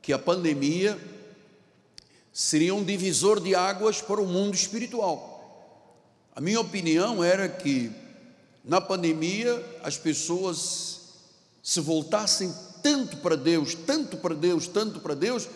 que 0.00 0.12
a 0.12 0.18
pandemia 0.18 0.98
seria 2.32 2.74
um 2.74 2.84
divisor 2.84 3.40
de 3.40 3.54
águas 3.54 4.00
para 4.00 4.20
o 4.20 4.26
mundo 4.26 4.54
espiritual. 4.54 5.32
A 6.34 6.40
minha 6.40 6.60
opinião 6.60 7.22
era 7.22 7.48
que 7.48 7.92
na 8.64 8.80
pandemia 8.80 9.64
as 9.82 9.96
pessoas 9.96 11.00
se 11.62 11.80
voltassem 11.80 12.52
tanto 12.82 13.18
para 13.18 13.36
Deus, 13.36 13.74
tanto 13.74 14.16
para 14.16 14.34
Deus, 14.34 14.66
tanto 14.66 15.00
para 15.00 15.14
Deus, 15.14 15.48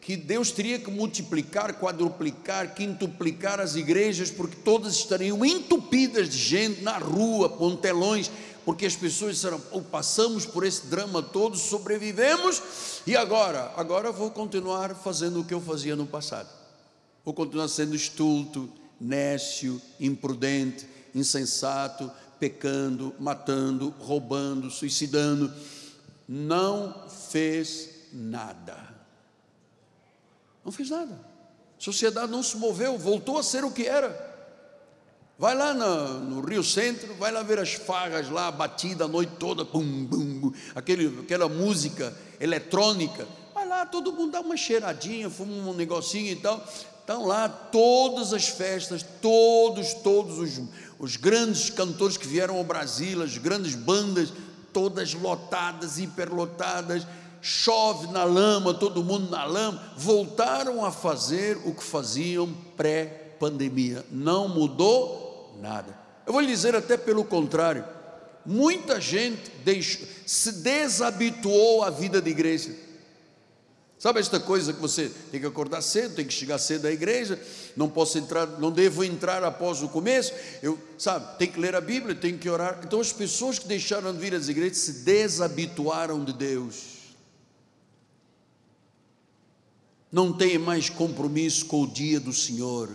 que 0.00 0.16
Deus 0.16 0.50
teria 0.50 0.78
que 0.78 0.90
multiplicar, 0.90 1.80
quadruplicar, 1.80 2.74
quintuplicar 2.74 3.58
as 3.58 3.74
igrejas, 3.74 4.30
porque 4.30 4.56
todas 4.56 4.94
estariam 4.96 5.42
entupidas 5.42 6.28
de 6.28 6.36
gente 6.36 6.82
na 6.82 6.98
rua, 6.98 7.48
pontelões, 7.48 8.30
porque 8.66 8.84
as 8.84 8.94
pessoas 8.94 9.36
disseram: 9.36 9.60
oh, 9.72 9.80
passamos 9.80 10.44
por 10.44 10.64
esse 10.64 10.86
drama 10.88 11.22
todo, 11.22 11.56
sobrevivemos, 11.56 12.62
e 13.06 13.16
agora? 13.16 13.72
Agora 13.76 14.12
vou 14.12 14.30
continuar 14.30 14.94
fazendo 14.94 15.40
o 15.40 15.44
que 15.44 15.54
eu 15.54 15.60
fazia 15.60 15.96
no 15.96 16.06
passado. 16.06 16.50
Vou 17.24 17.32
continuar 17.32 17.68
sendo 17.68 17.96
estulto, 17.96 18.68
nécio, 19.00 19.80
imprudente, 19.98 20.86
insensato, 21.14 22.10
pecando, 22.44 23.14
matando, 23.18 23.88
roubando, 24.00 24.70
suicidando. 24.70 25.50
Não 26.28 27.08
fez 27.30 27.88
nada. 28.12 28.76
Não 30.62 30.70
fez 30.70 30.90
nada. 30.90 31.14
A 31.14 31.80
sociedade 31.82 32.30
não 32.30 32.42
se 32.42 32.58
moveu, 32.58 32.98
voltou 32.98 33.38
a 33.38 33.42
ser 33.42 33.64
o 33.64 33.70
que 33.70 33.86
era. 33.86 34.34
Vai 35.38 35.54
lá 35.54 35.72
no, 35.72 36.20
no, 36.20 36.40
Rio 36.42 36.62
Centro, 36.62 37.14
vai 37.14 37.32
lá 37.32 37.42
ver 37.42 37.58
as 37.58 37.72
farras 37.72 38.28
lá, 38.28 38.52
batida 38.52 39.06
a 39.06 39.08
noite 39.08 39.32
toda, 39.38 39.64
bum, 39.64 40.04
bum, 40.04 40.40
bum, 40.40 40.52
aquele, 40.74 41.20
aquela 41.20 41.48
música 41.48 42.14
eletrônica. 42.38 43.26
Vai 43.54 43.66
lá, 43.66 43.86
todo 43.86 44.12
mundo 44.12 44.32
dá 44.32 44.40
uma 44.40 44.56
cheiradinha, 44.56 45.30
fuma 45.30 45.70
um 45.70 45.74
negocinho 45.74 46.30
e 46.30 46.36
tal. 46.36 46.62
Estão 47.04 47.26
lá 47.26 47.50
todas 47.50 48.32
as 48.32 48.48
festas, 48.48 49.04
todos, 49.20 49.92
todos 49.92 50.38
os, 50.38 50.62
os 50.98 51.16
grandes 51.16 51.68
cantores 51.68 52.16
que 52.16 52.26
vieram 52.26 52.56
ao 52.56 52.64
Brasil, 52.64 53.22
as 53.22 53.36
grandes 53.36 53.74
bandas, 53.74 54.32
todas 54.72 55.12
lotadas, 55.12 55.98
hiperlotadas 55.98 57.06
chove 57.44 58.06
na 58.06 58.24
lama, 58.24 58.72
todo 58.72 59.04
mundo 59.04 59.28
na 59.28 59.44
lama, 59.44 59.92
voltaram 59.98 60.82
a 60.82 60.90
fazer 60.90 61.58
o 61.66 61.74
que 61.74 61.84
faziam 61.84 62.50
pré-pandemia. 62.74 64.02
Não 64.10 64.48
mudou 64.48 65.54
nada. 65.60 65.94
Eu 66.26 66.32
vou 66.32 66.40
lhe 66.40 66.46
dizer 66.46 66.74
até 66.74 66.96
pelo 66.96 67.22
contrário. 67.22 67.84
Muita 68.46 68.98
gente 68.98 69.50
deixou, 69.62 70.08
se 70.24 70.52
desabituou 70.52 71.82
à 71.84 71.90
vida 71.90 72.22
de 72.22 72.30
igreja. 72.30 72.74
Sabe 73.98 74.20
esta 74.20 74.38
coisa 74.38 74.72
que 74.72 74.80
você 74.80 75.10
tem 75.30 75.40
que 75.40 75.46
acordar 75.46 75.80
cedo, 75.80 76.16
tem 76.16 76.26
que 76.26 76.32
chegar 76.34 76.58
cedo 76.58 76.86
à 76.86 76.92
igreja, 76.92 77.40
não 77.76 77.88
posso 77.88 78.18
entrar, 78.18 78.46
não 78.58 78.70
devo 78.70 79.02
entrar 79.02 79.42
após 79.44 79.82
o 79.82 79.88
começo, 79.88 80.32
eu, 80.62 80.78
sabe, 80.98 81.38
tem 81.38 81.50
que 81.50 81.58
ler 81.58 81.74
a 81.74 81.80
Bíblia, 81.80 82.14
tem 82.14 82.36
que 82.36 82.50
orar. 82.50 82.80
Então 82.84 83.00
as 83.00 83.12
pessoas 83.12 83.58
que 83.58 83.66
deixaram 83.66 84.12
de 84.12 84.18
vir 84.18 84.34
às 84.34 84.48
igrejas 84.48 84.78
se 84.78 84.92
desabituaram 85.04 86.22
de 86.24 86.32
Deus. 86.32 86.94
não 90.14 90.32
tem 90.32 90.56
mais 90.58 90.88
compromisso 90.88 91.66
com 91.66 91.82
o 91.82 91.88
dia 91.88 92.20
do 92.20 92.32
Senhor, 92.32 92.88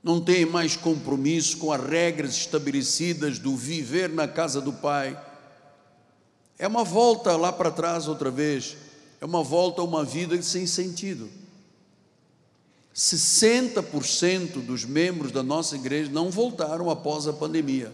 não 0.00 0.20
tem 0.20 0.46
mais 0.46 0.76
compromisso 0.76 1.58
com 1.58 1.72
as 1.72 1.84
regras 1.84 2.36
estabelecidas 2.36 3.40
do 3.40 3.56
viver 3.56 4.08
na 4.08 4.28
casa 4.28 4.60
do 4.60 4.72
Pai. 4.72 5.20
É 6.56 6.68
uma 6.68 6.84
volta 6.84 7.36
lá 7.36 7.52
para 7.52 7.72
trás 7.72 8.06
outra 8.06 8.30
vez, 8.30 8.76
é 9.22 9.24
uma 9.24 9.44
volta 9.44 9.80
a 9.80 9.84
uma 9.84 10.04
vida 10.04 10.42
sem 10.42 10.66
sentido. 10.66 11.30
60% 12.92 14.60
dos 14.66 14.84
membros 14.84 15.30
da 15.30 15.44
nossa 15.44 15.76
igreja 15.76 16.10
não 16.10 16.28
voltaram 16.28 16.90
após 16.90 17.28
a 17.28 17.32
pandemia. 17.32 17.92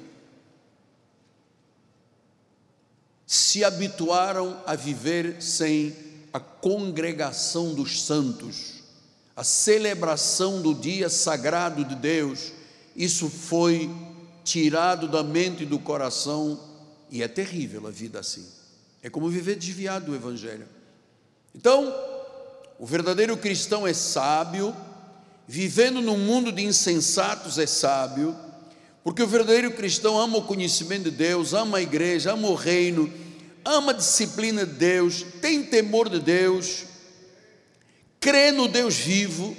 Se 3.27 3.63
habituaram 3.63 4.59
a 4.65 4.75
viver 4.75 5.43
sem 5.43 5.95
a 6.33 6.41
congregação 6.41 7.75
dos 7.75 8.01
santos, 8.01 8.83
a 9.37 9.45
celebração 9.45 10.63
do 10.63 10.75
dia 10.75 11.11
sagrado 11.11 11.85
de 11.85 11.95
Deus, 11.95 12.53
isso 12.97 13.29
foi 13.29 13.91
tirado 14.43 15.07
da 15.07 15.23
mente 15.23 15.65
e 15.65 15.67
do 15.67 15.79
coração, 15.79 16.59
e 17.11 17.23
é 17.23 17.29
terrível 17.29 17.87
a 17.87 17.91
vida 17.91 18.19
assim. 18.19 18.47
É 19.03 19.11
como 19.11 19.29
viver 19.29 19.57
desviado 19.57 20.07
do 20.07 20.15
Evangelho. 20.15 20.78
Então, 21.55 21.95
o 22.79 22.87
verdadeiro 22.87 23.37
cristão 23.37 23.87
é 23.87 23.93
sábio, 23.93 24.75
vivendo 25.47 26.01
num 26.01 26.19
mundo 26.19 26.53
de 26.53 26.63
insensatos 26.63 27.59
é 27.59 27.67
sábio, 27.67 28.37
porque 29.03 29.23
o 29.23 29.27
verdadeiro 29.27 29.71
cristão 29.73 30.19
ama 30.19 30.39
o 30.39 30.45
conhecimento 30.45 31.05
de 31.05 31.11
Deus, 31.11 31.55
ama 31.55 31.79
a 31.79 31.83
igreja, 31.83 32.33
ama 32.33 32.49
o 32.49 32.55
reino, 32.55 33.13
ama 33.65 33.93
a 33.93 33.95
disciplina 33.95 34.67
de 34.67 34.75
Deus, 34.75 35.25
tem 35.41 35.63
temor 35.63 36.09
de 36.09 36.21
Deus, 36.21 36.85
crê 38.21 38.53
no 38.53 38.69
Deus 38.69 38.95
vivo, 38.97 39.57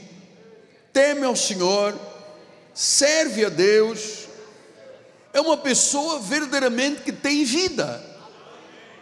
teme 0.93 1.25
ao 1.25 1.35
Senhor, 1.35 1.99
serve 2.73 3.45
a 3.45 3.49
Deus, 3.49 4.27
é 5.33 5.41
uma 5.41 5.57
pessoa 5.57 6.19
verdadeiramente 6.19 7.01
que 7.01 7.11
tem 7.11 7.43
vida. 7.43 8.03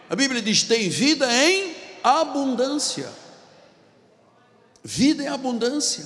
A 0.10 0.16
Bíblia 0.16 0.42
diz: 0.42 0.64
tem 0.64 0.90
vida 0.90 1.28
em 1.32 1.77
abundância. 2.08 3.10
Vida 4.84 5.24
em 5.24 5.28
abundância. 5.28 6.06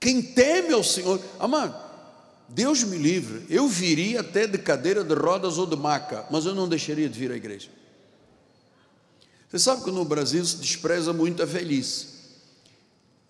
Quem 0.00 0.20
teme 0.20 0.72
ao 0.72 0.82
Senhor, 0.82 1.20
amado, 1.38 1.80
Deus 2.48 2.82
me 2.82 2.98
livre, 2.98 3.46
eu 3.48 3.68
viria 3.68 4.20
até 4.20 4.46
de 4.46 4.58
cadeira 4.58 5.04
de 5.04 5.14
rodas 5.14 5.58
ou 5.58 5.66
de 5.66 5.76
maca, 5.76 6.26
mas 6.30 6.44
eu 6.44 6.54
não 6.54 6.68
deixaria 6.68 7.08
de 7.08 7.18
vir 7.18 7.30
à 7.30 7.36
igreja. 7.36 7.70
Você 9.48 9.58
sabe 9.58 9.84
que 9.84 9.90
no 9.90 10.04
Brasil 10.04 10.44
se 10.44 10.56
despreza 10.56 11.12
muito 11.12 11.42
a 11.42 11.46
velhice. 11.46 12.08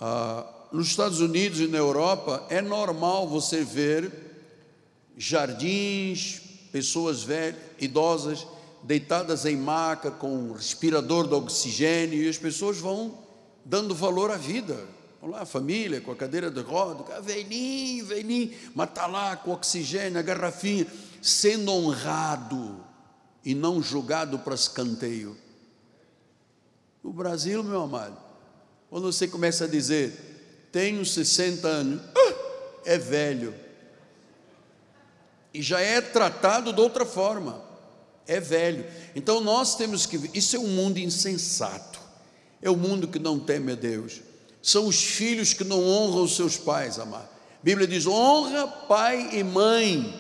Ah, 0.01 0.47
nos 0.73 0.89
Estados 0.89 1.21
Unidos 1.21 1.61
e 1.61 1.67
na 1.67 1.79
Europa 1.79 2.47
é 2.49 2.63
normal 2.63 3.29
você 3.29 3.63
ver 3.63 4.11
jardins, 5.17 6.41
pessoas 6.73 7.23
velhas, 7.23 7.61
idosas, 7.79 8.47
deitadas 8.83 9.47
em 9.47 9.57
maca 9.57 10.11
com 10.11 10.53
respirador 10.53 11.29
de 11.29 11.35
oxigênio 11.35 12.23
e 12.23 12.29
as 12.29 12.39
pessoas 12.39 12.79
vão 12.79 13.19
dando 13.65 13.95
valor 13.95 14.31
à 14.31 14.37
vida. 14.37 14.77
Vamos 15.21 15.37
lá, 15.37 15.43
a 15.43 15.47
família 15.47 16.01
com 16.01 16.11
a 16.11 16.17
cadeira 16.17 16.51
de 16.51 16.61
roda, 16.61 17.21
velhinho, 17.21 18.05
velhinho, 18.07 18.53
mas 18.75 18.89
está 18.89 19.07
lá 19.07 19.37
com 19.37 19.53
oxigênio, 19.53 20.19
a 20.19 20.23
garrafinha, 20.23 20.87
sendo 21.21 21.71
honrado 21.71 22.85
e 23.45 23.55
não 23.55 23.81
julgado 23.81 24.39
para 24.41 24.55
escanteio. 24.55 25.37
No 27.03 27.13
Brasil, 27.13 27.63
meu 27.63 27.83
amado, 27.83 28.17
quando 28.91 29.13
você 29.13 29.29
começa 29.29 29.65
a 29.65 29.69
dizer, 29.69 30.69
tenho 30.73 31.05
60 31.05 31.69
anos, 31.69 32.03
ah, 32.17 32.35
é 32.85 32.99
velho, 32.99 33.55
e 35.55 35.61
já 35.61 35.81
é 35.81 36.01
tratado 36.01 36.73
de 36.73 36.81
outra 36.81 37.05
forma, 37.05 37.63
é 38.27 38.41
velho. 38.41 38.85
Então 39.15 39.41
nós 39.41 39.77
temos 39.77 40.07
que, 40.07 40.31
isso 40.35 40.57
é 40.57 40.59
um 40.59 40.69
mundo 40.69 40.99
insensato, 40.99 42.01
é 42.61 42.71
um 42.71 42.77
mundo 42.77 43.09
que 43.09 43.19
não 43.19 43.39
teme 43.39 43.73
a 43.73 43.77
Deus 43.77 44.21
são 44.63 44.87
os 44.87 45.03
filhos 45.03 45.53
que 45.53 45.65
não 45.65 45.85
honram 45.85 46.23
os 46.23 46.37
seus 46.37 46.57
pais, 46.57 46.99
amado. 46.99 47.25
A 47.25 47.65
Bíblia 47.65 47.87
diz: 47.87 48.07
honra 48.07 48.69
pai 48.69 49.31
e 49.33 49.43
mãe, 49.43 50.15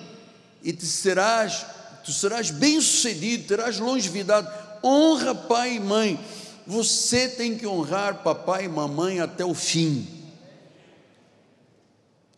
e 0.62 0.72
te 0.72 0.84
serás, 0.84 1.64
tu 2.04 2.12
serás 2.12 2.50
bem-sucedido, 2.50 3.46
terás 3.46 3.78
longevidade. 3.78 4.48
Honra 4.82 5.34
pai 5.34 5.76
e 5.76 5.80
mãe. 5.80 6.18
Você 6.66 7.28
tem 7.28 7.56
que 7.56 7.66
honrar 7.66 8.22
papai 8.22 8.64
e 8.64 8.68
mamãe 8.68 9.20
até 9.20 9.44
o 9.44 9.54
fim. 9.54 10.06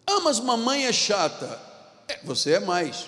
Ah, 0.07 0.21
mas 0.21 0.39
mamãe 0.41 0.87
é 0.87 0.93
chata. 0.93 1.59
É, 2.07 2.19
você 2.23 2.53
é 2.53 2.61
mais. 2.61 3.07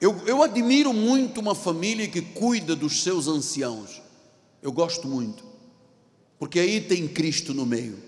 Eu, 0.00 0.22
eu 0.26 0.42
admiro 0.42 0.92
muito 0.92 1.40
uma 1.40 1.54
família 1.54 2.08
que 2.08 2.22
cuida 2.22 2.74
dos 2.74 3.02
seus 3.02 3.28
anciãos. 3.28 4.00
Eu 4.62 4.72
gosto 4.72 5.06
muito, 5.06 5.44
porque 6.38 6.58
aí 6.58 6.80
tem 6.80 7.08
Cristo 7.08 7.54
no 7.54 7.64
meio, 7.64 7.98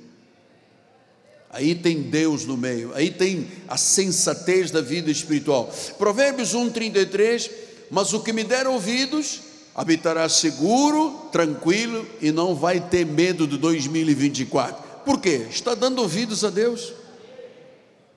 aí 1.49 1.75
tem 1.75 2.03
Deus 2.03 2.45
no 2.45 2.57
meio, 2.57 2.93
aí 2.95 3.11
tem 3.11 3.51
a 3.67 3.77
sensatez 3.77 4.71
da 4.71 4.81
vida 4.81 5.11
espiritual. 5.11 5.73
Provérbios 5.99 6.55
1,33: 6.55 7.51
Mas 7.91 8.13
o 8.13 8.21
que 8.21 8.33
me 8.33 8.45
der 8.45 8.67
ouvidos 8.67 9.41
habitará 9.75 10.29
seguro, 10.29 11.29
tranquilo 11.33 12.07
e 12.21 12.31
não 12.31 12.55
vai 12.55 12.81
ter 12.81 13.07
medo 13.07 13.47
de 13.47 13.57
2024. 13.57 15.03
Por 15.05 15.21
quê? 15.21 15.47
Está 15.51 15.75
dando 15.75 16.01
ouvidos 16.03 16.45
a 16.45 16.51
Deus. 16.51 16.93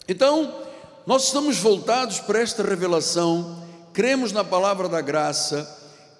Então, 0.07 0.53
nós 1.05 1.28
estamos 1.28 1.57
voltados 1.57 2.19
para 2.19 2.39
esta 2.39 2.63
revelação, 2.63 3.64
cremos 3.96 4.34
na 4.34 4.43
palavra 4.43 4.89
da 4.89 5.00
graça, 5.00 5.66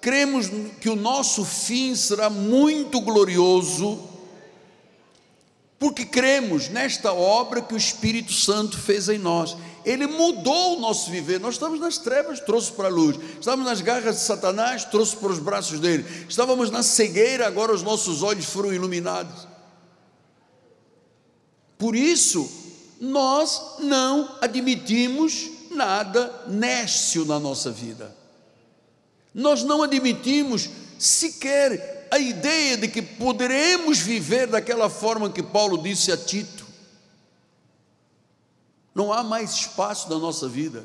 cremos 0.00 0.48
que 0.80 0.88
o 0.88 0.96
nosso 0.96 1.44
fim 1.44 1.94
será 1.94 2.30
muito 2.30 3.02
glorioso, 3.02 4.02
porque 5.78 6.06
cremos 6.06 6.70
nesta 6.70 7.12
obra 7.12 7.60
que 7.60 7.74
o 7.74 7.76
Espírito 7.76 8.32
Santo 8.32 8.78
fez 8.78 9.10
em 9.10 9.18
nós. 9.18 9.54
Ele 9.84 10.06
mudou 10.06 10.78
o 10.78 10.80
nosso 10.80 11.10
viver. 11.10 11.38
Nós 11.38 11.56
estamos 11.56 11.78
nas 11.78 11.98
trevas, 11.98 12.40
trouxe 12.40 12.72
para 12.72 12.88
a 12.88 12.90
luz. 12.90 13.18
Estávamos 13.38 13.66
nas 13.66 13.82
garras 13.82 14.16
de 14.16 14.22
Satanás, 14.22 14.86
trouxe 14.86 15.14
para 15.14 15.30
os 15.30 15.38
braços 15.38 15.78
dele. 15.78 16.06
Estávamos 16.26 16.70
na 16.70 16.82
cegueira, 16.82 17.46
agora 17.46 17.74
os 17.74 17.82
nossos 17.82 18.22
olhos 18.22 18.46
foram 18.46 18.72
iluminados. 18.72 19.46
Por 21.76 21.94
isso, 21.94 22.50
nós 22.98 23.60
não 23.80 24.34
admitimos 24.40 25.55
nada 25.76 26.44
nécio 26.48 27.24
na 27.24 27.38
nossa 27.38 27.70
vida. 27.70 28.14
Nós 29.32 29.62
não 29.62 29.82
admitimos 29.82 30.68
sequer 30.98 32.08
a 32.10 32.18
ideia 32.18 32.76
de 32.76 32.88
que 32.88 33.02
poderemos 33.02 33.98
viver 33.98 34.46
daquela 34.46 34.88
forma 34.88 35.30
que 35.30 35.42
Paulo 35.42 35.78
disse 35.78 36.10
a 36.10 36.16
Tito. 36.16 36.66
Não 38.94 39.12
há 39.12 39.22
mais 39.22 39.52
espaço 39.52 40.08
na 40.08 40.18
nossa 40.18 40.48
vida. 40.48 40.82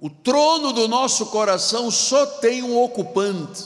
O 0.00 0.10
trono 0.10 0.72
do 0.72 0.88
nosso 0.88 1.26
coração 1.26 1.90
só 1.90 2.24
tem 2.26 2.62
um 2.62 2.80
ocupante, 2.80 3.64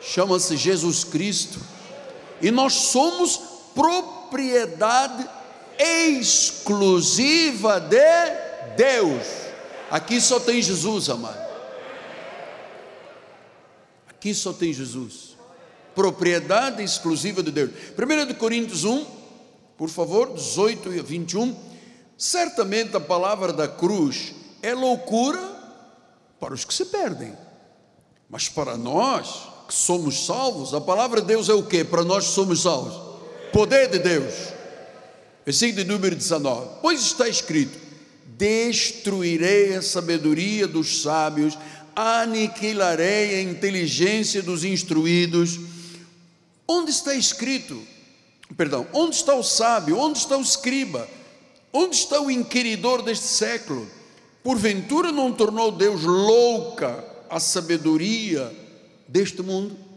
chama-se 0.00 0.56
Jesus 0.56 1.02
Cristo, 1.02 1.60
e 2.42 2.50
nós 2.50 2.74
somos 2.74 3.40
propriedade 3.74 5.28
exclusiva 5.78 7.78
de 7.78 7.96
Deus. 8.76 9.24
Aqui 9.90 10.20
só 10.20 10.40
tem 10.40 10.60
Jesus, 10.60 11.08
amado. 11.08 11.48
Aqui 14.08 14.34
só 14.34 14.52
tem 14.52 14.72
Jesus. 14.72 15.36
Propriedade 15.94 16.82
exclusiva 16.82 17.42
de 17.42 17.50
Deus. 17.50 17.70
1 17.70 18.34
Coríntios 18.34 18.84
1, 18.84 19.06
por 19.76 19.88
favor, 19.88 20.34
18 20.34 20.92
e 20.92 21.00
21. 21.00 21.56
Certamente 22.16 22.96
a 22.96 23.00
palavra 23.00 23.52
da 23.52 23.68
cruz 23.68 24.34
é 24.62 24.74
loucura 24.74 25.40
para 26.40 26.52
os 26.52 26.64
que 26.64 26.74
se 26.74 26.86
perdem. 26.86 27.32
Mas 28.28 28.48
para 28.48 28.76
nós 28.76 29.48
que 29.66 29.74
somos 29.74 30.26
salvos, 30.26 30.74
a 30.74 30.80
palavra 30.80 31.20
de 31.20 31.28
Deus 31.28 31.48
é 31.48 31.54
o 31.54 31.62
que? 31.62 31.84
Para 31.84 32.04
nós 32.04 32.26
que 32.26 32.32
somos 32.32 32.62
salvos. 32.62 33.08
Poder 33.52 33.88
de 33.88 33.98
Deus 33.98 34.57
Versículo 35.48 35.82
número 35.86 36.14
19: 36.14 36.72
Pois 36.82 37.00
está 37.00 37.26
escrito: 37.26 37.78
Destruirei 38.36 39.76
a 39.76 39.80
sabedoria 39.80 40.68
dos 40.68 41.00
sábios, 41.00 41.56
aniquilarei 41.96 43.36
a 43.36 43.40
inteligência 43.40 44.42
dos 44.42 44.62
instruídos. 44.62 45.58
Onde 46.68 46.90
está 46.90 47.14
escrito? 47.14 47.82
Perdão, 48.58 48.86
onde 48.92 49.16
está 49.16 49.34
o 49.34 49.42
sábio? 49.42 49.96
Onde 49.98 50.18
está 50.18 50.36
o 50.36 50.42
escriba? 50.42 51.08
Onde 51.72 51.96
está 51.96 52.20
o 52.20 52.30
inquiridor 52.30 53.00
deste 53.00 53.28
século? 53.28 53.88
Porventura 54.42 55.10
não 55.10 55.32
tornou 55.32 55.72
Deus 55.72 56.02
louca 56.02 57.02
a 57.30 57.40
sabedoria 57.40 58.54
deste 59.08 59.40
mundo? 59.40 59.88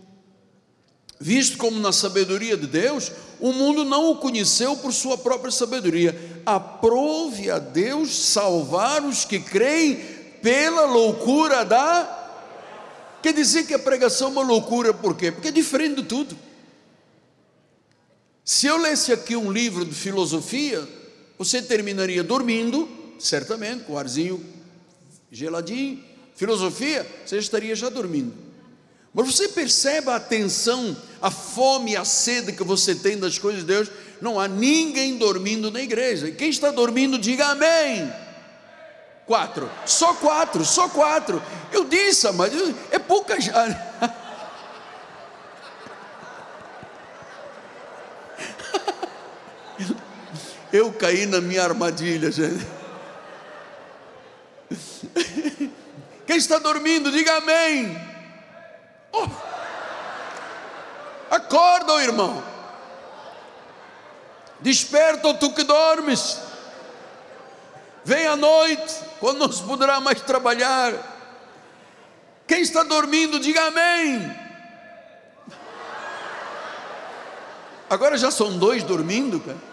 visto 1.22 1.56
como 1.58 1.80
na 1.80 1.92
sabedoria 1.92 2.58
de 2.58 2.66
Deus, 2.66 3.12
o 3.42 3.52
mundo 3.52 3.84
não 3.84 4.12
o 4.12 4.18
conheceu 4.18 4.78
por 4.78 4.94
sua 4.94 5.18
própria 5.18 5.52
sabedoria. 5.52 6.16
Aprove 6.46 7.50
a 7.50 7.58
Deus 7.58 8.16
salvar 8.16 9.04
os 9.04 9.26
que 9.26 9.40
creem 9.40 9.96
pela 10.42 10.86
loucura 10.86 11.66
da. 11.66 12.20
Quer 13.22 13.34
dizer 13.34 13.66
que 13.66 13.74
a 13.74 13.80
pregação 13.80 14.28
é 14.30 14.32
uma 14.32 14.44
loucura, 14.44 14.94
por 14.94 15.18
quê? 15.18 15.32
Porque 15.32 15.48
é 15.48 15.52
diferente 15.52 16.02
de 16.02 16.08
tudo. 16.08 16.38
Se 18.46 18.68
eu 18.68 18.78
lesse 18.78 19.12
aqui 19.12 19.36
um 19.36 19.52
livro 19.52 19.84
de 19.86 19.94
filosofia, 19.94 20.88
você 21.38 21.62
terminaria 21.62 22.24
dormindo, 22.24 22.88
certamente, 23.20 23.84
com 23.86 23.94
o 23.94 23.98
arzinho 23.98 24.44
geladinho. 25.32 26.04
Filosofia, 26.36 27.08
você 27.26 27.38
estaria 27.38 27.76
já 27.76 27.90
dormindo. 27.90 28.51
Mas 29.14 29.36
você 29.36 29.50
percebe 29.50 30.10
a 30.10 30.16
atenção, 30.16 30.96
a 31.22 31.30
fome, 31.30 31.98
a 31.98 32.06
sede 32.06 32.54
que 32.54 32.64
você 32.64 32.96
tem 32.96 33.20
das 33.20 33.38
coisas 33.38 33.62
de 33.62 33.68
Deus? 33.68 33.92
Não 34.22 34.40
há 34.40 34.48
ninguém 34.48 35.18
dormindo 35.18 35.70
na 35.70 35.82
igreja. 35.82 36.32
Quem 36.32 36.50
está 36.50 36.72
dormindo, 36.72 37.20
diga 37.20 37.48
amém. 37.48 38.10
Quatro, 39.26 39.70
só 39.86 40.14
quatro, 40.14 40.64
só 40.64 40.88
quatro. 40.88 41.44
Eu 41.72 41.84
disse, 41.86 42.32
mas 42.32 42.54
é 42.90 43.00
pouca. 43.00 43.36
Eu 50.72 50.94
caí 50.94 51.26
na 51.26 51.42
minha 51.42 51.64
armadilha, 51.64 52.32
gente. 52.32 52.66
Quem 56.26 56.38
está 56.38 56.60
dormindo, 56.60 57.12
diga 57.12 57.36
amém. 57.38 58.11
Oh. 59.12 59.28
Acorda, 61.30 62.04
irmão. 62.04 62.44
Desperta, 64.60 65.34
tu 65.34 65.54
que 65.54 65.64
dormes. 65.64 66.40
Vem 68.04 68.28
à 68.28 68.36
noite, 68.36 68.96
quando 69.20 69.40
não 69.40 69.52
se 69.52 69.64
poderá 69.64 70.00
mais 70.00 70.22
trabalhar. 70.22 70.94
Quem 72.48 72.62
está 72.62 72.84
dormindo, 72.84 73.40
diga 73.40 73.68
amém. 73.68 74.38
Agora 77.90 78.18
já 78.18 78.32
são 78.32 78.58
dois 78.58 78.84
dormindo, 78.84 79.40
cara. 79.40 79.71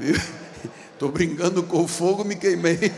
Estou 0.92 1.10
brincando 1.10 1.62
com 1.62 1.82
o 1.84 1.88
fogo, 1.88 2.24
me 2.24 2.36
queimei. 2.36 2.78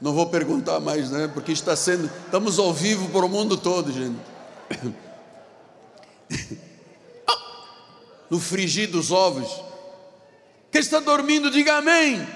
Não 0.00 0.12
vou 0.12 0.28
perguntar 0.28 0.78
mais, 0.80 1.10
né? 1.10 1.28
Porque 1.32 1.50
está 1.52 1.74
sendo, 1.74 2.10
estamos 2.24 2.58
ao 2.58 2.72
vivo 2.72 3.08
para 3.10 3.26
o 3.26 3.28
mundo 3.28 3.56
todo, 3.56 3.92
gente. 3.92 4.18
No 8.30 8.38
frigir 8.38 8.90
dos 8.90 9.10
ovos. 9.10 9.48
Quem 10.70 10.82
está 10.82 11.00
dormindo, 11.00 11.50
diga 11.50 11.78
amém. 11.78 12.28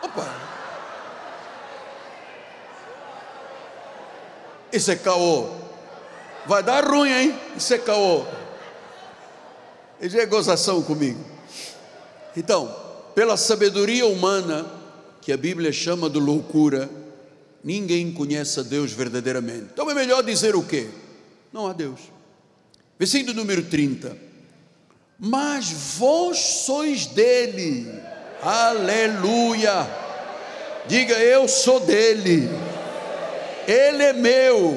Opa. 0.00 0.32
Isso 4.72 4.92
é 4.92 4.96
caô. 4.96 5.50
Vai 6.46 6.62
dar 6.62 6.84
ruim, 6.84 7.10
hein? 7.10 7.40
Isso 7.56 7.74
é 7.74 7.78
caô. 7.78 8.24
Ele 10.04 10.20
é 10.20 10.26
gozação 10.26 10.82
comigo. 10.82 11.18
Então, 12.36 12.76
pela 13.14 13.38
sabedoria 13.38 14.06
humana, 14.06 14.66
que 15.22 15.32
a 15.32 15.36
Bíblia 15.36 15.72
chama 15.72 16.10
de 16.10 16.18
loucura, 16.18 16.90
ninguém 17.64 18.12
conhece 18.12 18.60
a 18.60 18.62
Deus 18.62 18.92
verdadeiramente. 18.92 19.68
Então 19.72 19.90
é 19.90 19.94
melhor 19.94 20.22
dizer 20.22 20.54
o 20.54 20.62
quê? 20.62 20.90
Não 21.50 21.66
há 21.66 21.72
Deus. 21.72 22.00
Versículo 22.98 23.32
número 23.32 23.62
30. 23.62 24.14
Mas 25.18 25.70
vós 25.96 26.38
sois 26.38 27.06
dele. 27.06 27.90
Aleluia. 28.42 29.88
Diga, 30.86 31.14
eu 31.14 31.48
sou 31.48 31.80
dele. 31.80 32.46
Ele 33.66 34.02
é 34.02 34.12
meu. 34.12 34.74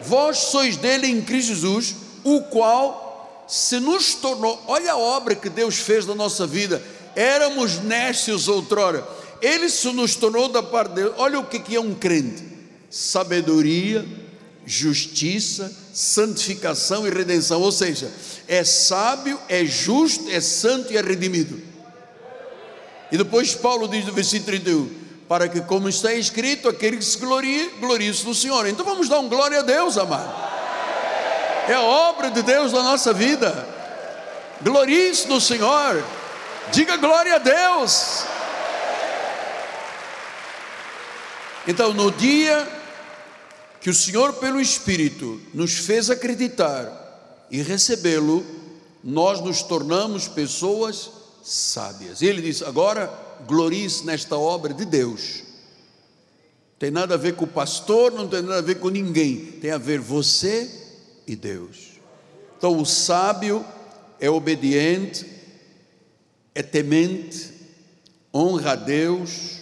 Vós 0.00 0.38
sois 0.38 0.76
dele 0.76 1.08
em 1.08 1.20
Cristo 1.20 1.48
Jesus, 1.48 1.96
o 2.22 2.42
qual 2.42 3.07
se 3.48 3.80
nos 3.80 4.14
tornou, 4.14 4.62
olha 4.66 4.92
a 4.92 4.98
obra 4.98 5.34
que 5.34 5.48
Deus 5.48 5.76
fez 5.76 6.04
na 6.04 6.14
nossa 6.14 6.46
vida, 6.46 6.82
éramos 7.16 7.78
nécios 7.78 8.46
outrora, 8.46 9.08
Ele 9.40 9.70
se 9.70 9.90
nos 9.90 10.14
tornou 10.14 10.48
da 10.50 10.62
parte 10.62 10.92
dele, 10.92 11.12
olha 11.16 11.40
o 11.40 11.46
que 11.46 11.74
é 11.74 11.80
um 11.80 11.94
crente, 11.94 12.44
sabedoria, 12.90 14.06
justiça, 14.66 15.74
santificação 15.94 17.06
e 17.06 17.10
redenção. 17.10 17.62
Ou 17.62 17.72
seja, 17.72 18.12
é 18.46 18.62
sábio, 18.62 19.40
é 19.48 19.64
justo, 19.64 20.28
é 20.28 20.40
santo 20.40 20.92
e 20.92 20.98
é 20.98 21.00
redimido. 21.00 21.60
E 23.10 23.16
depois 23.16 23.54
Paulo 23.54 23.88
diz 23.88 24.04
no 24.04 24.12
versículo 24.12 24.44
31: 24.44 24.90
Para 25.26 25.48
que, 25.48 25.62
como 25.62 25.88
está 25.88 26.12
escrito, 26.12 26.68
aquele 26.68 26.98
que 26.98 27.04
se 27.04 27.16
glorie, 27.16 27.70
glorie-se 27.80 28.26
no 28.26 28.34
Senhor. 28.34 28.66
Então 28.68 28.84
vamos 28.84 29.08
dar 29.08 29.20
um 29.20 29.28
glória 29.28 29.60
a 29.60 29.62
Deus, 29.62 29.96
amado. 29.96 30.47
É 31.68 31.74
a 31.74 31.82
obra 31.82 32.30
de 32.30 32.40
Deus 32.40 32.72
na 32.72 32.82
nossa 32.82 33.12
vida. 33.12 33.68
Glorie-se 34.62 35.28
no 35.28 35.38
Senhor. 35.38 36.02
Diga 36.72 36.96
glória 36.96 37.34
a 37.34 37.38
Deus. 37.38 38.24
Então, 41.66 41.92
no 41.92 42.10
dia 42.10 42.66
que 43.82 43.90
o 43.90 43.94
Senhor, 43.94 44.32
pelo 44.34 44.58
Espírito, 44.58 45.38
nos 45.52 45.74
fez 45.74 46.08
acreditar 46.08 46.90
e 47.50 47.60
recebê-lo, 47.60 48.46
nós 49.04 49.42
nos 49.42 49.62
tornamos 49.62 50.26
pessoas 50.26 51.10
sábias. 51.44 52.22
E 52.22 52.26
ele 52.26 52.40
diz: 52.40 52.62
agora 52.62 53.12
glorie-se 53.46 54.06
nesta 54.06 54.38
obra 54.38 54.72
de 54.72 54.86
Deus. 54.86 55.42
Tem 56.78 56.90
nada 56.90 57.12
a 57.12 57.18
ver 57.18 57.34
com 57.34 57.44
o 57.44 57.48
pastor, 57.48 58.10
não 58.10 58.26
tem 58.26 58.40
nada 58.40 58.58
a 58.58 58.62
ver 58.62 58.76
com 58.76 58.88
ninguém, 58.88 59.36
tem 59.60 59.70
a 59.70 59.78
ver 59.78 60.00
você 60.00 60.77
e 61.28 61.36
Deus. 61.36 61.98
Então, 62.56 62.76
o 62.78 62.84
sábio 62.84 63.64
é 64.18 64.28
obediente, 64.28 65.26
é 66.54 66.62
temente, 66.62 67.52
honra 68.34 68.72
a 68.72 68.76
Deus, 68.76 69.58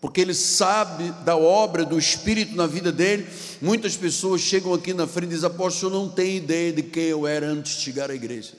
porque 0.00 0.20
ele 0.20 0.34
sabe 0.34 1.10
da 1.24 1.36
obra 1.36 1.84
do 1.84 1.98
Espírito 1.98 2.56
na 2.56 2.66
vida 2.66 2.90
dele. 2.90 3.26
Muitas 3.60 3.96
pessoas 3.96 4.40
chegam 4.40 4.72
aqui 4.72 4.94
na 4.94 5.06
frente 5.06 5.30
e 5.30 5.34
dizem: 5.34 5.48
Apóstolo, 5.48 5.94
eu 5.94 6.00
não 6.00 6.08
tenho 6.08 6.36
ideia 6.36 6.72
de 6.72 6.82
quem 6.82 7.04
eu 7.04 7.26
era 7.26 7.46
antes 7.46 7.76
de 7.76 7.82
chegar 7.82 8.10
à 8.10 8.14
igreja. 8.14 8.54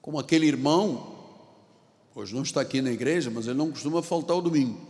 Como 0.00 0.18
aquele 0.18 0.46
irmão, 0.46 1.14
hoje 2.14 2.34
não 2.34 2.42
está 2.42 2.60
aqui 2.60 2.82
na 2.82 2.90
igreja, 2.90 3.30
mas 3.30 3.46
ele 3.46 3.56
não 3.56 3.70
costuma 3.70 4.02
faltar 4.02 4.36
o 4.36 4.42
domingo, 4.42 4.80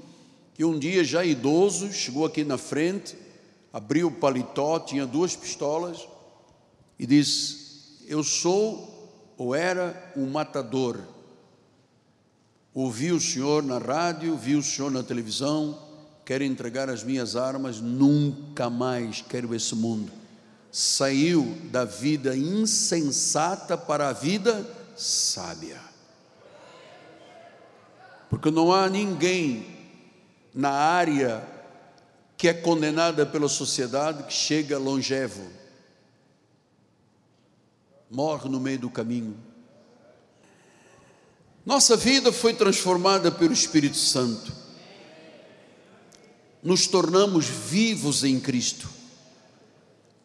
que 0.54 0.64
um 0.64 0.78
dia 0.78 1.02
já 1.02 1.24
idoso 1.24 1.92
chegou 1.92 2.26
aqui 2.26 2.44
na 2.44 2.58
frente, 2.58 3.16
abriu 3.72 4.08
o 4.08 4.12
paletó, 4.12 4.78
tinha 4.78 5.06
duas 5.06 5.34
pistolas 5.34 6.06
e 6.98 7.06
disse: 7.06 8.04
Eu 8.06 8.22
sou 8.22 9.34
ou 9.36 9.54
era 9.54 10.12
um 10.16 10.28
matador. 10.30 11.00
Ouvi 12.74 13.12
o 13.12 13.20
senhor 13.20 13.62
na 13.62 13.78
rádio, 13.78 14.36
vi 14.36 14.56
o 14.56 14.62
senhor 14.62 14.90
na 14.90 15.02
televisão, 15.02 15.78
quero 16.24 16.44
entregar 16.44 16.88
as 16.88 17.02
minhas 17.02 17.36
armas, 17.36 17.80
nunca 17.80 18.70
mais 18.70 19.22
quero 19.22 19.54
esse 19.54 19.74
mundo. 19.74 20.10
Saiu 20.70 21.54
da 21.70 21.84
vida 21.84 22.34
insensata 22.34 23.76
para 23.76 24.08
a 24.08 24.12
vida 24.12 24.66
sábia. 24.96 25.80
Porque 28.30 28.50
não 28.50 28.72
há 28.72 28.88
ninguém 28.88 29.81
na 30.54 30.70
área 30.70 31.46
que 32.36 32.48
é 32.48 32.54
condenada 32.54 33.24
pela 33.24 33.48
sociedade 33.48 34.24
que 34.24 34.32
chega 34.32 34.78
longevo. 34.78 35.48
Morre 38.10 38.48
no 38.48 38.60
meio 38.60 38.78
do 38.80 38.90
caminho. 38.90 39.36
Nossa 41.64 41.96
vida 41.96 42.32
foi 42.32 42.52
transformada 42.52 43.30
pelo 43.30 43.52
Espírito 43.52 43.96
Santo. 43.96 44.52
Nos 46.62 46.86
tornamos 46.86 47.46
vivos 47.46 48.24
em 48.24 48.38
Cristo. 48.40 48.90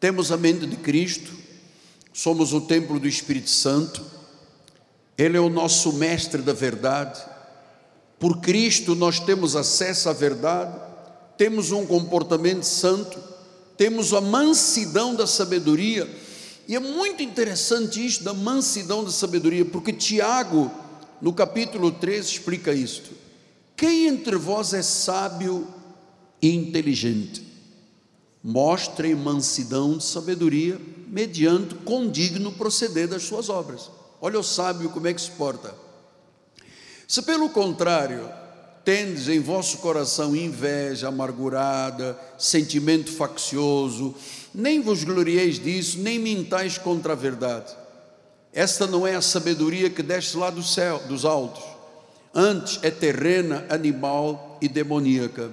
Temos 0.00 0.30
a 0.30 0.36
mente 0.36 0.66
de 0.66 0.76
Cristo, 0.76 1.36
somos 2.12 2.52
o 2.52 2.60
templo 2.60 3.00
do 3.00 3.08
Espírito 3.08 3.50
Santo 3.50 4.18
ele 5.18 5.36
é 5.36 5.40
o 5.40 5.48
nosso 5.48 5.92
mestre 5.94 6.40
da 6.40 6.52
verdade. 6.52 7.20
Por 8.18 8.40
Cristo 8.40 8.94
nós 8.94 9.20
temos 9.20 9.54
acesso 9.54 10.08
à 10.08 10.12
verdade, 10.12 10.76
temos 11.36 11.70
um 11.70 11.86
comportamento 11.86 12.64
santo, 12.64 13.18
temos 13.76 14.12
a 14.12 14.20
mansidão 14.20 15.14
da 15.14 15.26
sabedoria. 15.26 16.08
E 16.66 16.74
é 16.74 16.80
muito 16.80 17.22
interessante 17.22 18.04
isso 18.04 18.24
da 18.24 18.34
mansidão 18.34 19.04
da 19.04 19.10
sabedoria, 19.10 19.64
porque 19.64 19.92
Tiago, 19.92 20.70
no 21.22 21.32
capítulo 21.32 21.92
3, 21.92 22.26
explica 22.26 22.72
isto. 22.72 23.10
Quem 23.76 24.08
entre 24.08 24.36
vós 24.36 24.74
é 24.74 24.82
sábio 24.82 25.68
e 26.42 26.52
inteligente? 26.52 27.46
Mostrem 28.42 29.14
mansidão 29.14 29.96
de 29.96 30.04
sabedoria, 30.04 30.80
mediante 31.06 31.76
condigno 31.76 32.52
proceder 32.52 33.06
das 33.06 33.22
suas 33.22 33.48
obras. 33.48 33.90
Olha 34.20 34.38
o 34.38 34.42
sábio 34.42 34.90
como 34.90 35.06
é 35.06 35.14
que 35.14 35.22
se 35.22 35.30
porta. 35.30 35.72
Se 37.08 37.22
pelo 37.22 37.48
contrário 37.48 38.28
tendes 38.84 39.30
em 39.30 39.40
vosso 39.40 39.78
coração 39.78 40.36
inveja 40.36 41.08
amargurada, 41.08 42.18
sentimento 42.38 43.10
faccioso, 43.10 44.14
nem 44.54 44.82
vos 44.82 45.04
glorieis 45.04 45.58
disso, 45.58 45.98
nem 46.00 46.18
mintais 46.18 46.76
contra 46.76 47.14
a 47.14 47.16
verdade. 47.16 47.74
Esta 48.52 48.86
não 48.86 49.06
é 49.06 49.14
a 49.14 49.22
sabedoria 49.22 49.88
que 49.88 50.02
desce 50.02 50.36
lá 50.36 50.50
do 50.50 50.62
céu, 50.62 50.98
dos 51.08 51.24
altos. 51.24 51.64
Antes 52.34 52.78
é 52.82 52.90
terrena, 52.90 53.64
animal 53.70 54.58
e 54.60 54.68
demoníaca. 54.68 55.50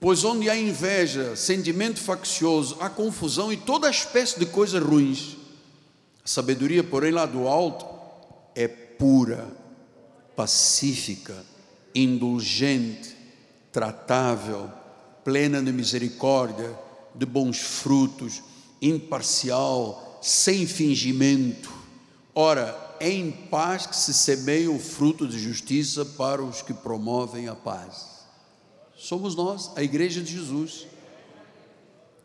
Pois 0.00 0.24
onde 0.24 0.50
há 0.50 0.56
inveja, 0.56 1.36
sentimento 1.36 2.00
faccioso, 2.00 2.76
há 2.80 2.90
confusão 2.90 3.52
e 3.52 3.56
toda 3.56 3.88
espécie 3.88 4.36
de 4.36 4.46
coisas 4.46 4.82
ruins. 4.82 5.36
A 6.24 6.28
sabedoria, 6.28 6.82
porém, 6.82 7.12
lá 7.12 7.24
do 7.24 7.46
alto, 7.46 7.86
é 8.52 8.66
pura, 8.66 9.46
pacífica, 10.36 11.44
indulgente, 11.94 13.16
tratável, 13.72 14.70
plena 15.24 15.62
de 15.62 15.72
misericórdia, 15.72 16.78
de 17.14 17.24
bons 17.24 17.58
frutos, 17.58 18.42
imparcial, 18.80 20.20
sem 20.22 20.66
fingimento. 20.66 21.72
Ora, 22.34 22.96
é 23.00 23.10
em 23.10 23.30
paz 23.30 23.86
que 23.86 23.96
se 23.96 24.12
semeia 24.12 24.70
o 24.70 24.78
fruto 24.78 25.26
de 25.26 25.38
justiça 25.38 26.04
para 26.04 26.42
os 26.42 26.62
que 26.62 26.74
promovem 26.74 27.48
a 27.48 27.54
paz. 27.54 28.16
Somos 28.96 29.34
nós, 29.34 29.72
a 29.76 29.82
igreja 29.82 30.22
de 30.22 30.32
Jesus. 30.32 30.86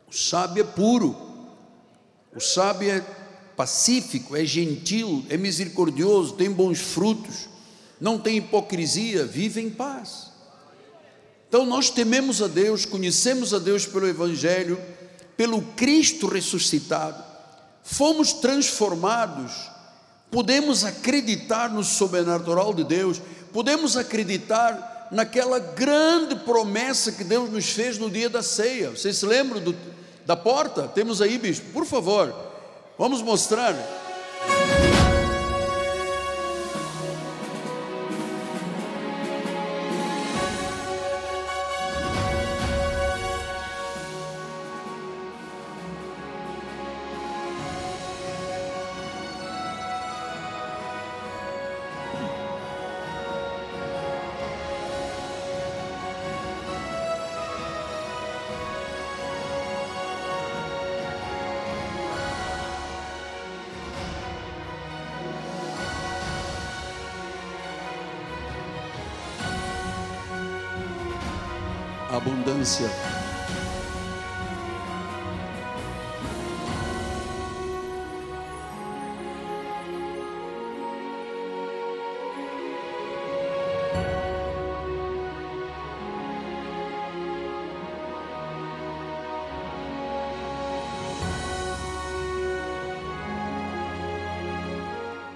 O 0.10 0.14
sábio 0.14 0.62
é 0.62 0.66
puro, 0.66 1.16
o 2.36 2.40
sábio 2.40 2.90
é 2.90 3.02
pacífico, 3.56 4.36
é 4.36 4.46
gentil, 4.46 5.26
é 5.30 5.38
misericordioso, 5.38 6.34
tem 6.34 6.50
bons 6.50 6.80
frutos, 6.80 7.48
não 8.02 8.18
tem 8.18 8.38
hipocrisia, 8.38 9.24
vive 9.24 9.62
em 9.62 9.70
paz. 9.70 10.32
Então 11.48 11.66
nós 11.66 11.92
tememos 11.92 12.42
a 12.42 12.48
Deus, 12.48 12.84
conhecemos 12.84 13.54
a 13.54 13.60
Deus 13.60 13.86
pelo 13.86 14.08
Evangelho, 14.08 14.82
pelo 15.38 15.62
Cristo 15.62 16.28
ressuscitado, 16.28 17.24
fomos 17.84 18.34
transformados, 18.34 19.70
podemos 20.32 20.84
acreditar 20.84 21.70
no 21.70 21.84
sobrenatural 21.84 22.74
de 22.74 22.84
Deus, 22.84 23.22
podemos 23.54 23.96
acreditar 23.96 25.10
naquela 25.12 25.60
grande 25.60 26.36
promessa 26.38 27.12
que 27.12 27.24
Deus 27.24 27.52
nos 27.52 27.70
fez 27.70 27.98
no 27.98 28.10
dia 28.10 28.30
da 28.30 28.42
ceia. 28.42 28.92
Vocês 28.92 29.18
se 29.18 29.26
lembram 29.26 29.62
do, 29.62 29.76
da 30.26 30.36
porta? 30.38 30.88
Temos 30.88 31.22
aí, 31.22 31.38
bispo, 31.38 31.70
por 31.74 31.86
favor. 31.86 32.34
Vamos 32.98 33.22
mostrar. 33.22 33.76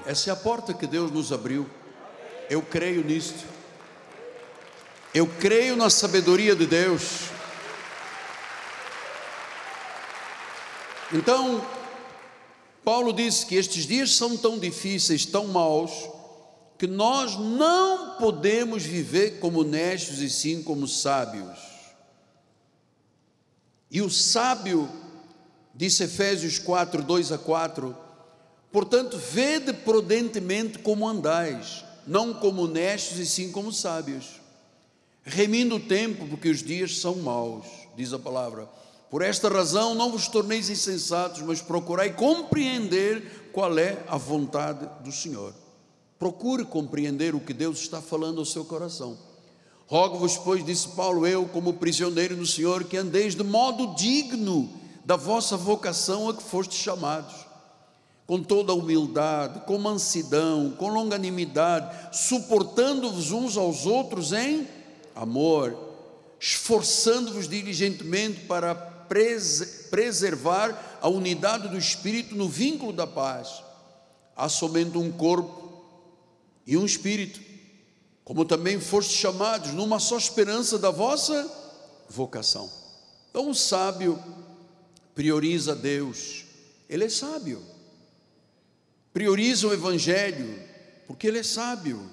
Essa 0.05 0.29
é 0.29 0.33
a 0.33 0.35
porta 0.35 0.73
que 0.73 0.87
Deus 0.87 1.11
nos 1.11 1.33
abriu. 1.33 1.67
Eu 2.49 2.61
creio 2.61 3.03
nisto. 3.03 3.54
Eu 5.15 5.25
creio 5.25 5.77
na 5.77 5.89
sabedoria 5.89 6.53
de 6.53 6.65
Deus. 6.65 7.29
Então, 11.13 11.65
Paulo 12.83 13.13
disse 13.13 13.45
que 13.45 13.55
estes 13.55 13.85
dias 13.85 14.11
são 14.13 14.35
tão 14.35 14.59
difíceis, 14.59 15.25
tão 15.25 15.47
maus, 15.47 16.09
que 16.77 16.85
nós 16.85 17.37
não 17.37 18.17
podemos 18.17 18.83
viver 18.83 19.39
como 19.39 19.61
honestos 19.61 20.19
e 20.19 20.29
sim 20.29 20.61
como 20.61 20.85
sábios. 20.85 21.59
E 23.89 24.01
o 24.01 24.09
sábio, 24.09 24.89
disse 25.73 26.03
Efésios 26.03 26.59
4, 26.59 27.01
2 27.01 27.31
a 27.31 27.37
4, 27.37 27.95
portanto, 28.69 29.17
vede 29.17 29.71
prudentemente 29.71 30.77
como 30.79 31.07
andais, 31.07 31.85
não 32.05 32.33
como 32.33 32.63
honestos 32.63 33.17
e 33.17 33.25
sim 33.25 33.49
como 33.49 33.71
sábios, 33.71 34.43
remindo 35.25 35.75
o 35.75 35.79
tempo, 35.79 36.27
porque 36.27 36.49
os 36.49 36.61
dias 36.61 36.99
são 36.99 37.15
maus, 37.15 37.65
diz 37.97 38.13
a 38.13 38.19
palavra. 38.19 38.69
Por 39.09 39.21
esta 39.21 39.49
razão 39.49 39.95
não 39.95 40.11
vos 40.11 40.27
torneis 40.27 40.69
insensatos, 40.69 41.41
mas 41.41 41.61
procurai 41.61 42.13
compreender 42.13 43.49
qual 43.51 43.77
é 43.77 44.03
a 44.07 44.17
vontade 44.17 44.87
do 45.03 45.11
Senhor. 45.11 45.53
Procure 46.19 46.63
compreender 46.63 47.33
o 47.33 47.39
que 47.39 47.53
Deus 47.53 47.79
está 47.79 48.01
falando 48.01 48.39
ao 48.39 48.45
seu 48.45 48.63
coração. 48.63 49.17
Rogo-vos, 49.87 50.37
pois, 50.37 50.65
disse 50.65 50.89
Paulo, 50.89 51.27
eu, 51.27 51.45
como 51.45 51.73
prisioneiro 51.73 52.35
do 52.35 52.45
Senhor, 52.45 52.83
que 52.85 52.97
andeis 52.97 53.35
de 53.35 53.43
modo 53.43 53.95
digno 53.95 54.69
da 55.03 55.15
vossa 55.15 55.55
vocação 55.55 56.29
a 56.29 56.33
que 56.33 56.41
fostes 56.41 56.79
chamados, 56.79 57.45
com 58.25 58.41
toda 58.41 58.71
a 58.71 58.75
humildade, 58.75 59.61
com 59.67 59.77
mansidão, 59.77 60.71
com 60.71 60.87
longanimidade, 60.87 62.15
suportando-vos 62.17 63.31
uns 63.31 63.55
aos 63.55 63.85
outros 63.85 64.33
em 64.33 64.67
amor, 65.15 65.77
esforçando-vos 66.39 67.47
diligentemente 67.47 68.41
para 68.41 68.75
preservar 69.89 70.99
a 71.01 71.07
unidade 71.07 71.69
do 71.69 71.77
espírito 71.77 72.35
no 72.35 72.49
vínculo 72.49 72.91
da 72.91 73.07
paz. 73.07 73.63
Somente 74.49 74.97
um 74.97 75.11
corpo 75.11 75.83
e 76.67 76.75
um 76.75 76.85
espírito, 76.85 77.39
como 78.23 78.43
também 78.43 78.79
foste 78.79 79.13
chamados 79.13 79.71
numa 79.71 79.99
só 79.99 80.17
esperança 80.17 80.77
da 80.77 80.91
vossa 80.91 81.49
vocação. 82.09 82.69
Então, 83.29 83.49
o 83.49 83.55
sábio 83.55 84.21
prioriza 85.13 85.75
Deus, 85.75 86.43
ele 86.89 87.05
é 87.05 87.09
sábio, 87.09 87.61
prioriza 89.13 89.67
o 89.67 89.73
Evangelho, 89.73 90.61
porque 91.07 91.27
ele 91.27 91.39
é 91.39 91.43
sábio, 91.43 92.09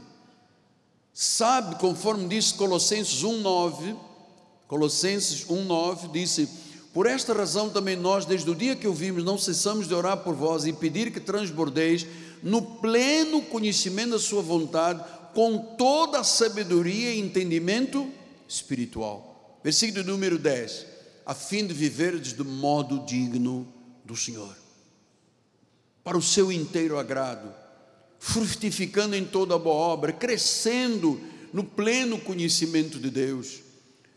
sabe, 1.13 1.77
conforme 1.77 2.29
diz 2.29 2.53
Colossenses 2.53 3.23
1,9, 3.23 3.97
Colossenses 4.67 5.45
1,9 5.45 6.11
disse: 6.11 6.49
por 6.93 7.07
esta 7.07 7.33
razão 7.33 7.71
também 7.71 7.97
nós, 7.97 8.27
desde 8.27 8.51
o 8.51 8.55
dia 8.55 8.77
que 8.77 8.87
o 8.87 8.93
vimos, 8.93 9.25
não 9.25 9.39
cessamos 9.39 9.89
de 9.89 9.95
orar 9.95 10.19
por 10.19 10.35
vós 10.35 10.67
e 10.67 10.73
pedir 10.75 11.11
que 11.11 11.21
transbordeis 11.21 12.07
no 12.43 12.61
pleno 12.61 13.41
conhecimento 13.41 14.11
da 14.11 14.19
sua 14.19 14.43
vontade, 14.43 15.03
com 15.33 15.59
toda 15.79 16.21
a 16.21 16.25
sabedoria 16.25 17.15
e 17.15 17.19
entendimento 17.21 18.11
espiritual. 18.47 19.59
Versículo 19.65 20.05
número 20.05 20.39
10. 20.39 20.87
A 21.25 21.35
fim 21.35 21.67
de 21.67 21.73
viverdes 21.73 22.35
de 22.35 22.43
modo 22.43 23.07
digno 23.07 23.67
do 24.05 24.15
Senhor, 24.15 24.55
para 26.05 26.19
o 26.19 26.23
seu 26.23 26.53
inteiro 26.53 26.99
agrado, 26.99 27.55
frutificando 28.25 29.16
em 29.16 29.25
toda 29.25 29.59
boa 29.59 29.75
obra, 29.75 30.12
crescendo 30.12 31.20
no 31.53 31.64
pleno 31.64 32.20
conhecimento 32.20 33.01
de 33.01 33.11
Deus 33.11 33.62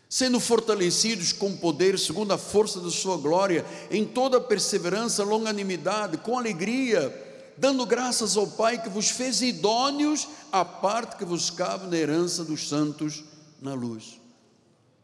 sendo 0.07 0.39
fortalecidos 0.39 1.33
com 1.33 1.57
poder, 1.57 1.99
segundo 1.99 2.31
a 2.31 2.37
força 2.37 2.79
da 2.79 2.89
sua 2.89 3.17
glória, 3.17 3.65
em 3.91 4.05
toda 4.05 4.39
perseverança, 4.39 5.25
longanimidade, 5.25 6.19
com 6.19 6.37
alegria, 6.37 7.13
dando 7.57 7.85
graças 7.85 8.37
ao 8.37 8.47
Pai 8.47 8.81
que 8.81 8.87
vos 8.87 9.09
fez 9.09 9.41
idôneos 9.41 10.25
à 10.53 10.63
parte 10.63 11.17
que 11.17 11.25
vos 11.25 11.49
cabe 11.49 11.87
na 11.87 11.97
herança 11.97 12.45
dos 12.45 12.69
santos 12.69 13.25
na 13.61 13.73
luz. 13.73 14.21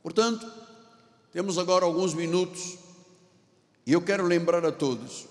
Portanto, 0.02 0.50
temos 1.34 1.58
agora 1.58 1.84
alguns 1.84 2.14
minutos 2.14 2.78
e 3.86 3.92
eu 3.92 4.02
quero 4.02 4.26
lembrar 4.26 4.66
a 4.66 4.72
todos, 4.72 5.26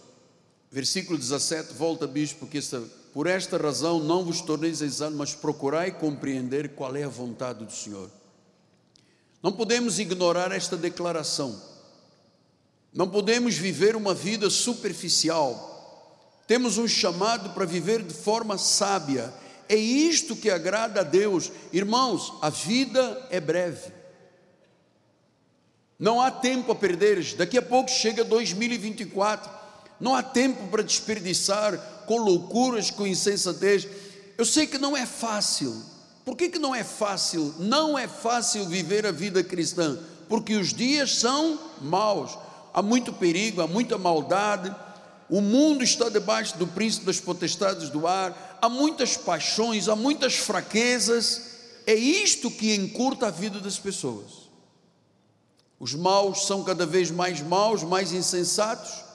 versículo 0.71 1.17
17, 1.17 1.73
volta, 1.73 2.07
bispo, 2.07 2.47
que 2.47 2.59
esta, 2.59 2.83
por 3.13 3.27
esta 3.27 3.57
razão 3.57 3.99
não 3.99 4.25
vos 4.25 4.41
torneis 4.41 4.81
exames, 4.81 5.19
mas 5.19 5.35
procurai 5.35 5.91
compreender 5.91 6.71
qual 6.71 6.95
é 6.95 7.03
a 7.03 7.09
vontade 7.09 7.65
do 7.65 7.73
Senhor. 7.73 8.11
Não 9.43 9.53
podemos 9.53 9.99
ignorar 9.99 10.53
esta 10.53 10.77
declaração. 10.77 11.61
Não 12.93 13.09
podemos 13.09 13.57
viver 13.57 13.97
uma 13.97 14.15
vida 14.15 14.49
superficial. 14.51 15.69
Temos 16.47 16.79
um 16.79 16.87
chamado 16.87 17.51
para 17.51 17.65
viver 17.65 18.03
de 18.03 18.15
forma 18.15 18.59
sábia. 18.59 19.33
É 19.69 19.77
isto 19.77 20.37
que 20.37 20.51
agrada 20.51 21.01
a 21.01 21.05
Deus. 21.05 21.51
Irmãos, 21.73 22.35
a 22.43 22.51
vida 22.51 23.27
é 23.31 23.41
breve. 23.41 23.93
Não 25.99 26.21
há 26.21 26.31
tempo 26.31 26.73
a 26.73 26.75
perder. 26.75 27.35
Daqui 27.37 27.59
a 27.59 27.63
pouco 27.63 27.91
chega 27.91 28.25
2024. 28.25 29.51
Não 30.01 30.15
há 30.15 30.23
tempo 30.23 30.69
para 30.69 30.83
desperdiçar 30.83 32.00
com 32.11 32.17
loucuras, 32.17 32.91
com 32.91 33.07
insensatez. 33.07 33.87
Eu 34.37 34.45
sei 34.45 34.67
que 34.67 34.79
não 34.79 34.97
é 34.97 35.07
fácil. 35.07 35.81
Por 36.25 36.37
que, 36.37 36.49
que 36.49 36.59
não 36.59 36.75
é 36.75 36.83
fácil? 36.83 37.55
Não 37.57 37.97
é 37.97 38.09
fácil 38.09 38.65
viver 38.65 39.07
a 39.07 39.13
vida 39.13 39.45
cristã, 39.45 39.97
porque 40.29 40.57
os 40.57 40.75
dias 40.75 41.15
são 41.15 41.57
maus, 41.81 42.37
há 42.75 42.83
muito 42.83 43.13
perigo, 43.13 43.63
há 43.63 43.69
muita 43.69 43.97
maldade, 43.97 44.75
o 45.29 45.41
mundo 45.41 45.85
está 45.85 46.09
debaixo 46.09 46.59
do 46.59 46.67
príncipe 46.67 47.07
das 47.07 47.21
potestades 47.21 47.91
do 47.91 48.09
ar, 48.09 48.59
há 48.61 48.69
muitas 48.69 49.17
paixões, 49.17 49.89
há 49.89 49.95
muitas 49.95 50.35
fraquezas, 50.35 51.43
é 51.87 51.95
isto 51.95 52.51
que 52.51 52.75
encurta 52.75 53.29
a 53.29 53.31
vida 53.31 53.61
das 53.61 53.79
pessoas. 53.79 54.51
Os 55.79 55.95
maus 55.95 56.45
são 56.45 56.65
cada 56.65 56.85
vez 56.85 57.09
mais 57.09 57.41
maus, 57.41 57.85
mais 57.85 58.13
insensatos. 58.13 59.10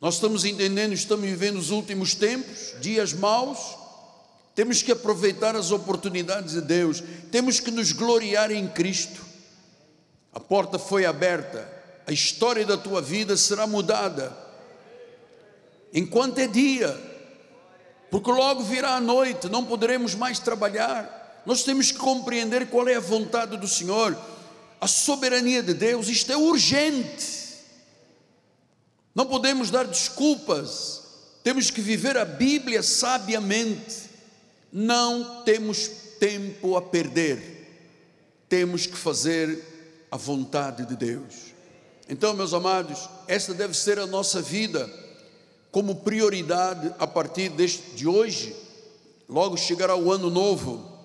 Nós 0.00 0.14
estamos 0.14 0.44
entendendo, 0.44 0.92
estamos 0.92 1.24
vivendo 1.24 1.58
os 1.58 1.70
últimos 1.70 2.14
tempos, 2.14 2.74
dias 2.80 3.12
maus 3.12 3.76
temos 4.58 4.82
que 4.82 4.90
aproveitar 4.90 5.54
as 5.54 5.70
oportunidades 5.70 6.54
de 6.54 6.60
Deus, 6.60 7.00
temos 7.30 7.60
que 7.60 7.70
nos 7.70 7.92
gloriar 7.92 8.50
em 8.50 8.66
Cristo. 8.66 9.24
A 10.32 10.40
porta 10.40 10.80
foi 10.80 11.06
aberta, 11.06 11.70
a 12.04 12.10
história 12.10 12.66
da 12.66 12.76
tua 12.76 13.00
vida 13.00 13.36
será 13.36 13.68
mudada. 13.68 14.36
Enquanto 15.94 16.40
é 16.40 16.48
dia, 16.48 16.92
porque 18.10 18.32
logo 18.32 18.64
virá 18.64 18.96
a 18.96 19.00
noite, 19.00 19.48
não 19.48 19.64
poderemos 19.64 20.16
mais 20.16 20.40
trabalhar. 20.40 21.42
Nós 21.46 21.62
temos 21.62 21.92
que 21.92 21.98
compreender 21.98 22.66
qual 22.66 22.88
é 22.88 22.96
a 22.96 23.00
vontade 23.00 23.56
do 23.56 23.68
Senhor, 23.68 24.18
a 24.80 24.88
soberania 24.88 25.62
de 25.62 25.72
Deus, 25.72 26.08
isto 26.08 26.32
é 26.32 26.36
urgente. 26.36 27.37
Não 29.18 29.26
podemos 29.26 29.68
dar 29.68 29.84
desculpas, 29.84 31.02
temos 31.42 31.72
que 31.72 31.80
viver 31.80 32.16
a 32.16 32.24
Bíblia 32.24 32.84
sabiamente 32.84 34.08
não 34.72 35.42
temos 35.42 35.88
tempo 36.20 36.76
a 36.76 36.82
perder, 36.82 37.66
temos 38.48 38.86
que 38.86 38.96
fazer 38.96 40.06
a 40.08 40.16
vontade 40.16 40.86
de 40.86 40.94
Deus. 40.94 41.34
Então, 42.08 42.32
meus 42.32 42.54
amados, 42.54 43.10
esta 43.26 43.52
deve 43.52 43.74
ser 43.74 43.98
a 43.98 44.06
nossa 44.06 44.40
vida 44.40 44.88
como 45.72 45.96
prioridade 45.96 46.94
a 46.96 47.06
partir 47.08 47.48
deste, 47.48 47.96
de 47.96 48.06
hoje. 48.06 48.54
Logo 49.28 49.56
chegará 49.56 49.96
o 49.96 50.12
ano 50.12 50.30
novo. 50.30 50.96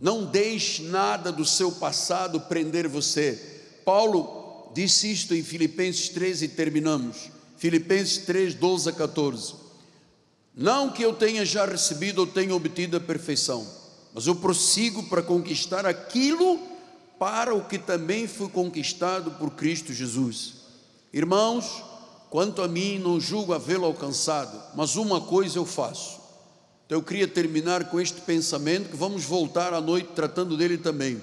Não 0.00 0.24
deixe 0.24 0.82
nada 0.82 1.30
do 1.30 1.44
seu 1.44 1.70
passado 1.70 2.40
prender 2.40 2.88
você. 2.88 3.60
Paulo 3.84 4.72
disse 4.74 5.12
isto 5.12 5.36
em 5.36 5.44
Filipenses 5.44 6.08
3 6.08 6.42
e 6.42 6.48
terminamos. 6.48 7.38
Filipenses 7.60 8.24
3, 8.24 8.54
12 8.54 8.88
a 8.88 8.92
14. 8.92 9.54
Não 10.56 10.90
que 10.90 11.02
eu 11.02 11.12
tenha 11.12 11.44
já 11.44 11.66
recebido 11.66 12.20
ou 12.20 12.26
tenha 12.26 12.54
obtido 12.54 12.96
a 12.96 13.00
perfeição, 13.00 13.68
mas 14.14 14.26
eu 14.26 14.34
prossigo 14.34 15.02
para 15.10 15.22
conquistar 15.22 15.84
aquilo 15.84 16.58
para 17.18 17.54
o 17.54 17.62
que 17.62 17.78
também 17.78 18.26
fui 18.26 18.48
conquistado 18.48 19.32
por 19.32 19.50
Cristo 19.50 19.92
Jesus. 19.92 20.54
Irmãos, 21.12 21.84
quanto 22.30 22.62
a 22.62 22.66
mim, 22.66 22.98
não 22.98 23.20
julgo 23.20 23.52
havê-lo 23.52 23.84
alcançado, 23.84 24.58
mas 24.74 24.96
uma 24.96 25.20
coisa 25.20 25.58
eu 25.58 25.66
faço. 25.66 26.18
Então 26.86 26.96
eu 26.96 27.02
queria 27.02 27.28
terminar 27.28 27.90
com 27.90 28.00
este 28.00 28.22
pensamento, 28.22 28.88
que 28.88 28.96
vamos 28.96 29.24
voltar 29.24 29.74
à 29.74 29.82
noite 29.82 30.12
tratando 30.14 30.56
dele 30.56 30.78
também. 30.78 31.20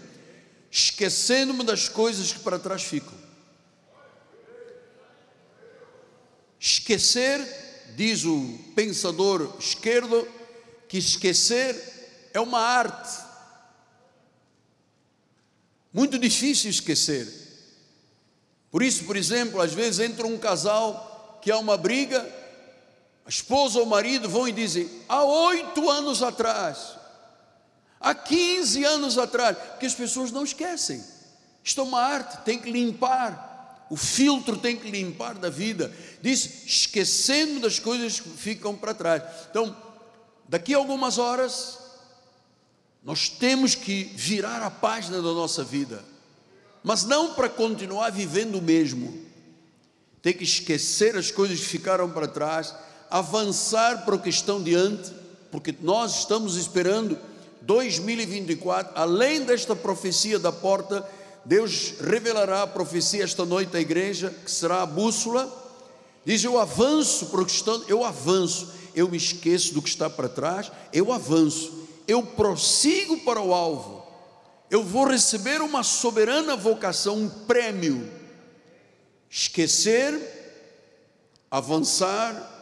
Esquecendo-me 0.69 1.63
das 1.63 1.89
coisas 1.89 2.31
que 2.31 2.41
para 2.41 2.59
trás 2.59 2.83
ficam. 2.83 3.26
Esquecer 6.67 7.39
diz 7.95 8.25
o 8.25 8.59
pensador 8.75 9.55
esquerdo, 9.57 10.27
que 10.89 10.97
esquecer 10.97 12.29
é 12.33 12.41
uma 12.41 12.59
arte. 12.59 13.23
Muito 15.93 16.19
difícil 16.19 16.69
esquecer. 16.69 17.25
Por 18.69 18.83
isso, 18.83 19.05
por 19.05 19.15
exemplo, 19.15 19.61
às 19.61 19.73
vezes 19.73 20.01
entra 20.01 20.27
um 20.27 20.37
casal 20.37 21.39
que 21.41 21.49
há 21.49 21.57
uma 21.57 21.77
briga, 21.77 22.19
a 23.25 23.29
esposa 23.29 23.79
ou 23.79 23.85
o 23.85 23.89
marido 23.89 24.27
vão 24.27 24.45
e 24.45 24.51
dizem: 24.51 24.89
há 25.07 25.23
oito 25.23 25.89
anos 25.89 26.21
atrás, 26.21 26.97
há 27.97 28.13
15 28.13 28.83
anos 28.83 29.17
atrás, 29.17 29.57
porque 29.57 29.85
as 29.85 29.95
pessoas 29.95 30.31
não 30.31 30.43
esquecem. 30.43 31.01
Isto 31.63 31.79
é 31.79 31.83
uma 31.85 32.01
arte, 32.01 32.43
tem 32.43 32.59
que 32.59 32.69
limpar. 32.69 33.46
O 33.89 33.95
filtro 33.95 34.57
tem 34.57 34.75
que 34.75 34.91
limpar 34.91 35.35
da 35.35 35.49
vida. 35.49 35.93
Diz, 36.21 36.65
esquecendo 36.65 37.61
das 37.61 37.79
coisas 37.79 38.19
que 38.19 38.29
ficam 38.29 38.75
para 38.75 38.93
trás. 38.93 39.23
Então, 39.49 39.75
daqui 40.47 40.73
a 40.73 40.77
algumas 40.77 41.17
horas, 41.17 41.79
nós 43.03 43.29
temos 43.29 43.75
que 43.75 44.03
virar 44.15 44.61
a 44.61 44.69
página 44.69 45.17
da 45.17 45.31
nossa 45.31 45.63
vida, 45.63 46.03
mas 46.83 47.05
não 47.05 47.33
para 47.33 47.47
continuar 47.47 48.11
vivendo 48.11 48.55
o 48.55 48.61
mesmo. 48.61 49.25
Tem 50.21 50.33
que 50.33 50.43
esquecer 50.43 51.15
as 51.15 51.31
coisas 51.31 51.59
que 51.59 51.65
ficaram 51.65 52.09
para 52.09 52.27
trás, 52.27 52.75
avançar 53.09 54.03
para 54.03 54.15
o 54.15 54.19
que 54.19 54.29
estão 54.29 54.61
diante, 54.61 55.13
porque 55.49 55.73
nós 55.81 56.19
estamos 56.19 56.57
esperando 56.57 57.17
2024, 57.61 58.93
além 58.95 59.43
desta 59.43 59.75
profecia 59.75 60.37
da 60.37 60.51
porta, 60.51 61.07
Deus 61.47 61.95
revelará 61.99 62.63
a 62.63 62.67
profecia 62.67 63.23
esta 63.23 63.43
noite 63.45 63.75
à 63.75 63.79
igreja, 63.79 64.29
que 64.43 64.51
será 64.51 64.83
a 64.83 64.85
bússola. 64.85 65.51
Diz: 66.23 66.43
Eu 66.43 66.59
avanço 66.59 67.27
para 67.27 67.41
o 67.41 67.45
que 67.45 67.51
estão, 67.51 67.83
eu 67.87 68.03
avanço, 68.03 68.71
eu 68.93 69.09
me 69.09 69.17
esqueço 69.17 69.73
do 69.73 69.81
que 69.81 69.89
está 69.89 70.07
para 70.09 70.29
trás, 70.29 70.71
eu 70.93 71.11
avanço 71.11 71.87
eu 72.07 72.23
prossigo 72.23 73.19
para 73.19 73.41
o 73.41 73.53
alvo, 73.53 74.01
eu 74.71 74.81
vou 74.81 75.05
receber 75.05 75.61
uma 75.61 75.83
soberana 75.83 76.55
vocação, 76.55 77.17
um 77.17 77.29
prêmio. 77.29 78.09
Esquecer, 79.29 80.17
avançar 81.51 82.55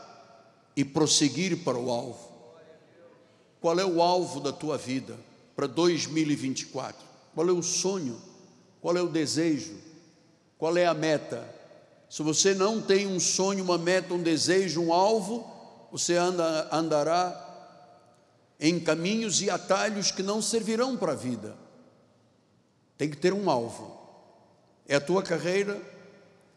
e 0.75 0.83
prosseguir 0.83 1.63
para 1.63 1.77
o 1.77 1.91
alvo. 1.91 2.33
Qual 3.61 3.79
é 3.79 3.85
o 3.85 4.01
alvo 4.01 4.39
da 4.39 4.51
tua 4.51 4.77
vida 4.77 5.15
para 5.55 5.67
2024? 5.67 7.05
Qual 7.35 7.47
é 7.47 7.51
o 7.51 7.61
sonho? 7.61 8.19
Qual 8.85 8.95
é 8.95 9.01
o 9.01 9.07
desejo? 9.07 9.73
Qual 10.59 10.77
é 10.77 10.85
a 10.85 10.93
meta? 10.93 11.43
Se 12.07 12.21
você 12.21 12.53
não 12.53 12.79
tem 12.79 13.07
um 13.07 13.19
sonho, 13.19 13.63
uma 13.63 13.79
meta, 13.79 14.13
um 14.13 14.21
desejo, 14.21 14.79
um 14.79 14.93
alvo, 14.93 15.43
você 15.91 16.15
anda, 16.15 16.69
andará 16.71 17.33
em 18.59 18.79
caminhos 18.79 19.41
e 19.41 19.49
atalhos 19.49 20.11
que 20.11 20.21
não 20.21 20.39
servirão 20.39 20.95
para 20.95 21.13
a 21.13 21.15
vida. 21.15 21.57
Tem 22.95 23.09
que 23.09 23.17
ter 23.17 23.33
um 23.33 23.49
alvo. 23.49 23.99
É 24.87 24.97
a 24.97 25.01
tua 25.01 25.23
carreira, 25.23 25.81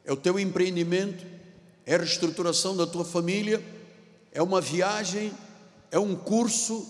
é 0.04 0.12
o 0.12 0.16
teu 0.16 0.38
empreendimento, 0.38 1.24
é 1.86 1.94
a 1.94 1.98
reestruturação 1.98 2.76
da 2.76 2.86
tua 2.86 3.06
família, 3.06 3.64
é 4.32 4.42
uma 4.42 4.60
viagem, 4.60 5.32
é 5.90 5.98
um 5.98 6.14
curso, 6.14 6.86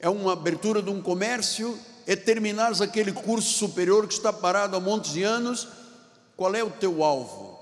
é 0.00 0.08
uma 0.08 0.32
abertura 0.32 0.82
de 0.82 0.90
um 0.90 1.00
comércio, 1.00 1.78
é 2.10 2.16
terminares 2.16 2.80
aquele 2.80 3.12
curso 3.12 3.56
superior 3.56 4.08
que 4.08 4.14
está 4.14 4.32
parado 4.32 4.74
há 4.74 4.80
montes 4.80 5.12
de 5.12 5.22
anos. 5.22 5.68
Qual 6.36 6.52
é 6.56 6.64
o 6.64 6.68
teu 6.68 7.04
alvo? 7.04 7.56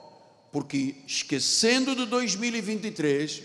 Porque 0.51 0.95
esquecendo 1.07 1.95
de 1.95 2.07
2023, 2.07 3.43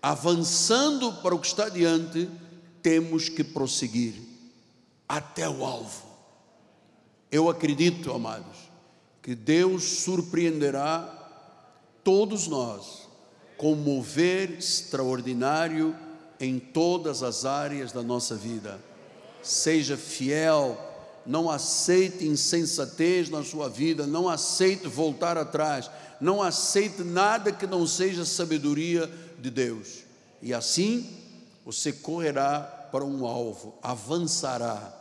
avançando 0.00 1.12
para 1.20 1.34
o 1.34 1.38
que 1.38 1.46
está 1.46 1.68
diante, 1.68 2.26
temos 2.82 3.28
que 3.28 3.44
prosseguir 3.44 4.14
até 5.06 5.46
o 5.46 5.62
alvo. 5.62 6.06
Eu 7.30 7.50
acredito, 7.50 8.10
amados, 8.10 8.56
que 9.22 9.34
Deus 9.34 9.82
surpreenderá 9.82 11.02
todos 12.02 12.46
nós 12.46 13.06
com 13.58 13.74
mover 13.74 14.52
extraordinário 14.52 15.94
em 16.40 16.58
todas 16.58 17.22
as 17.22 17.44
áreas 17.44 17.92
da 17.92 18.02
nossa 18.02 18.34
vida. 18.34 18.80
Seja 19.44 19.96
fiel, 19.96 20.78
não 21.26 21.50
aceite 21.50 22.26
insensatez 22.26 23.28
na 23.28 23.42
sua 23.44 23.68
vida, 23.68 24.06
não 24.06 24.28
aceite 24.28 24.88
voltar 24.88 25.38
atrás, 25.38 25.90
não 26.20 26.42
aceite 26.42 27.02
nada 27.02 27.52
que 27.52 27.66
não 27.66 27.86
seja 27.86 28.24
sabedoria 28.24 29.10
de 29.38 29.50
Deus. 29.50 30.04
E 30.42 30.52
assim 30.52 31.08
você 31.64 31.92
correrá 31.92 32.60
para 32.92 33.04
um 33.04 33.26
alvo, 33.26 33.74
avançará. 33.82 34.92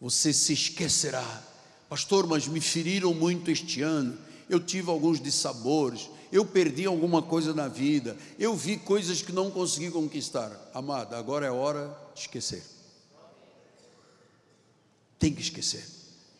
Você 0.00 0.32
se 0.32 0.52
esquecerá. 0.52 1.42
Pastor, 1.88 2.26
mas 2.26 2.46
me 2.46 2.60
feriram 2.60 3.14
muito 3.14 3.50
este 3.50 3.80
ano. 3.80 4.18
Eu 4.48 4.60
tive 4.60 4.90
alguns 4.90 5.20
dissabores. 5.20 6.10
Eu 6.30 6.44
perdi 6.44 6.84
alguma 6.84 7.22
coisa 7.22 7.54
na 7.54 7.66
vida. 7.66 8.16
Eu 8.38 8.54
vi 8.54 8.76
coisas 8.76 9.22
que 9.22 9.32
não 9.32 9.50
consegui 9.50 9.90
conquistar. 9.90 10.52
Amada, 10.74 11.16
agora 11.16 11.46
é 11.46 11.50
hora 11.50 11.96
de 12.14 12.20
esquecer. 12.20 12.75
Tem 15.18 15.32
que 15.32 15.40
esquecer. 15.40 15.84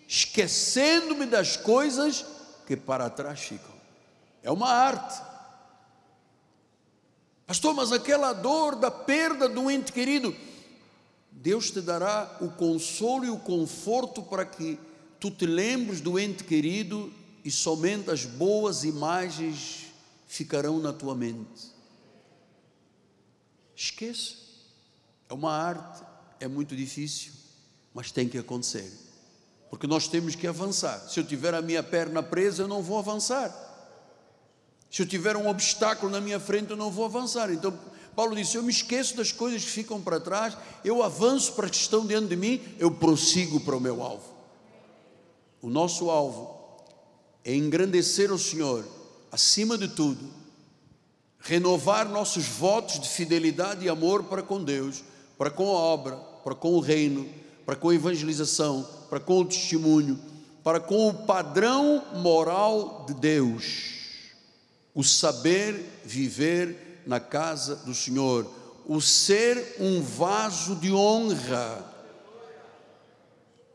Esquecendo-me 0.06 1.26
das 1.26 1.56
coisas 1.56 2.24
que 2.66 2.76
para 2.76 3.10
trás 3.10 3.40
ficam. 3.40 3.74
É 4.42 4.50
uma 4.50 4.68
arte. 4.68 5.22
Pastor, 7.46 7.74
mas 7.74 7.92
aquela 7.92 8.32
dor 8.32 8.76
da 8.76 8.90
perda 8.90 9.48
um 9.48 9.70
ente 9.70 9.92
querido, 9.92 10.34
Deus 11.30 11.70
te 11.70 11.80
dará 11.80 12.38
o 12.40 12.50
consolo 12.50 13.24
e 13.24 13.30
o 13.30 13.38
conforto 13.38 14.22
para 14.22 14.44
que 14.44 14.78
tu 15.20 15.30
te 15.30 15.46
lembres 15.46 16.00
do 16.00 16.18
ente 16.18 16.44
querido 16.44 17.12
e 17.44 17.50
somente 17.50 18.10
as 18.10 18.24
boas 18.24 18.84
imagens 18.84 19.86
ficarão 20.26 20.80
na 20.80 20.92
tua 20.92 21.14
mente. 21.14 21.70
Esqueça. 23.74 24.34
É 25.28 25.34
uma 25.34 25.52
arte, 25.52 26.04
é 26.40 26.48
muito 26.48 26.76
difícil, 26.76 27.32
mas 27.96 28.12
tem 28.12 28.28
que 28.28 28.36
acontecer. 28.36 28.92
Porque 29.70 29.86
nós 29.86 30.06
temos 30.06 30.34
que 30.34 30.46
avançar. 30.46 31.08
Se 31.08 31.18
eu 31.18 31.24
tiver 31.24 31.54
a 31.54 31.62
minha 31.62 31.82
perna 31.82 32.22
presa, 32.22 32.64
eu 32.64 32.68
não 32.68 32.82
vou 32.82 32.98
avançar. 32.98 33.50
Se 34.90 35.00
eu 35.00 35.06
tiver 35.06 35.34
um 35.34 35.48
obstáculo 35.48 36.12
na 36.12 36.20
minha 36.20 36.38
frente, 36.38 36.70
eu 36.70 36.76
não 36.76 36.90
vou 36.90 37.06
avançar. 37.06 37.50
Então, 37.50 37.72
Paulo 38.14 38.36
disse: 38.36 38.54
Eu 38.54 38.62
me 38.62 38.70
esqueço 38.70 39.16
das 39.16 39.32
coisas 39.32 39.64
que 39.64 39.70
ficam 39.70 39.98
para 39.98 40.20
trás, 40.20 40.58
eu 40.84 41.02
avanço 41.02 41.54
para 41.54 41.70
que 41.70 41.76
estão 41.76 42.06
diante 42.06 42.28
de 42.28 42.36
mim, 42.36 42.60
eu 42.78 42.90
prossigo 42.90 43.60
para 43.60 43.74
o 43.74 43.80
meu 43.80 44.02
alvo. 44.02 44.30
O 45.62 45.70
nosso 45.70 46.10
alvo 46.10 46.54
é 47.42 47.54
engrandecer 47.54 48.30
o 48.30 48.38
Senhor, 48.38 48.86
acima 49.32 49.78
de 49.78 49.88
tudo, 49.88 50.22
renovar 51.38 52.06
nossos 52.06 52.44
votos 52.46 53.00
de 53.00 53.08
fidelidade 53.08 53.86
e 53.86 53.88
amor 53.88 54.24
para 54.24 54.42
com 54.42 54.62
Deus, 54.62 55.02
para 55.38 55.50
com 55.50 55.64
a 55.70 55.80
obra, 55.80 56.16
para 56.44 56.54
com 56.54 56.74
o 56.74 56.80
reino, 56.80 57.45
para 57.66 57.76
com 57.76 57.90
a 57.90 57.94
evangelização, 57.94 58.88
para 59.10 59.20
com 59.20 59.40
o 59.40 59.44
testemunho, 59.44 60.18
para 60.62 60.80
com 60.80 61.08
o 61.08 61.14
padrão 61.26 62.02
moral 62.14 63.04
de 63.06 63.14
Deus 63.14 63.96
o 64.94 65.04
saber 65.04 66.00
viver 66.04 67.02
na 67.06 67.20
casa 67.20 67.76
do 67.76 67.94
Senhor, 67.94 68.50
o 68.86 68.98
ser 68.98 69.76
um 69.78 70.00
vaso 70.00 70.74
de 70.76 70.90
honra. 70.90 71.94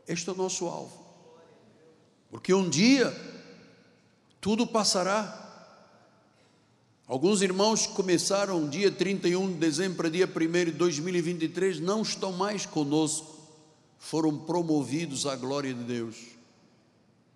Este 0.08 0.28
é 0.28 0.32
o 0.32 0.36
nosso 0.36 0.66
alvo. 0.66 1.00
Porque 2.28 2.52
um 2.52 2.68
dia 2.68 3.14
tudo 4.40 4.66
passará. 4.66 5.38
Alguns 7.06 7.40
irmãos 7.40 7.86
que 7.86 7.92
começaram 7.92 8.68
dia 8.68 8.90
31 8.90 9.52
de 9.52 9.58
dezembro 9.58 9.98
para 9.98 10.08
dia 10.08 10.26
1 10.26 10.64
de 10.64 10.72
2023 10.72 11.78
não 11.78 12.02
estão 12.02 12.32
mais 12.32 12.66
conosco, 12.66 13.31
foram 14.02 14.36
promovidos 14.36 15.24
à 15.26 15.36
glória 15.36 15.72
de 15.72 15.84
Deus. 15.84 16.16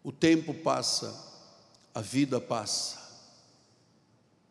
O 0.02 0.10
tempo 0.10 0.52
passa, 0.52 1.14
a 1.94 2.00
vida 2.00 2.40
passa. 2.40 2.98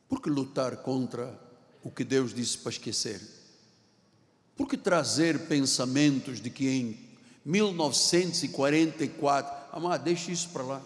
Por 0.07 0.21
que 0.21 0.29
lutar 0.29 0.77
contra 0.77 1.37
o 1.83 1.91
que 1.91 2.05
Deus 2.05 2.33
disse 2.33 2.57
para 2.57 2.71
esquecer? 2.71 3.19
Por 4.55 4.65
que 4.65 4.77
trazer 4.77 5.47
pensamentos 5.47 6.39
de 6.39 6.49
que 6.49 6.69
em 6.69 6.97
1944, 7.43 9.53
amado, 9.73 10.05
deixe 10.05 10.31
isso 10.31 10.47
para 10.49 10.63
lá. 10.63 10.81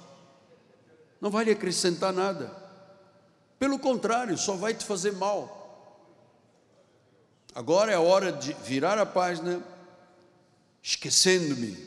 Não 1.21 1.29
vai 1.29 1.45
lhe 1.45 1.51
acrescentar 1.51 2.11
nada. 2.11 2.51
Pelo 3.59 3.77
contrário, 3.77 4.35
só 4.35 4.55
vai 4.55 4.73
te 4.73 4.83
fazer 4.83 5.11
mal. 5.11 5.59
Agora 7.53 7.91
é 7.91 7.95
a 7.95 8.01
hora 8.01 8.31
de 8.31 8.51
virar 8.65 8.97
a 8.97 9.05
página, 9.05 9.61
esquecendo-me. 10.81 11.77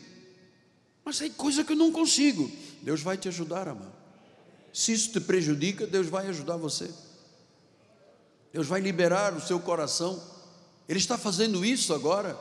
Mas 1.05 1.21
é 1.21 1.29
coisa 1.29 1.65
que 1.65 1.73
eu 1.73 1.77
não 1.77 1.91
consigo. 1.91 2.51
Deus 2.83 3.01
vai 3.01 3.17
te 3.17 3.29
ajudar, 3.29 3.69
amado. 3.69 3.93
Se 4.73 4.93
isso 4.93 5.13
te 5.13 5.21
prejudica, 5.21 5.87
Deus 5.87 6.07
vai 6.07 6.29
ajudar 6.29 6.57
você. 6.57 6.91
Deus 8.53 8.67
vai 8.67 8.81
liberar 8.81 9.35
o 9.35 9.41
seu 9.41 9.59
coração. 9.59 10.23
Ele 10.89 10.99
está 10.99 11.19
fazendo 11.19 11.65
isso 11.65 11.95
agora. 11.95 12.39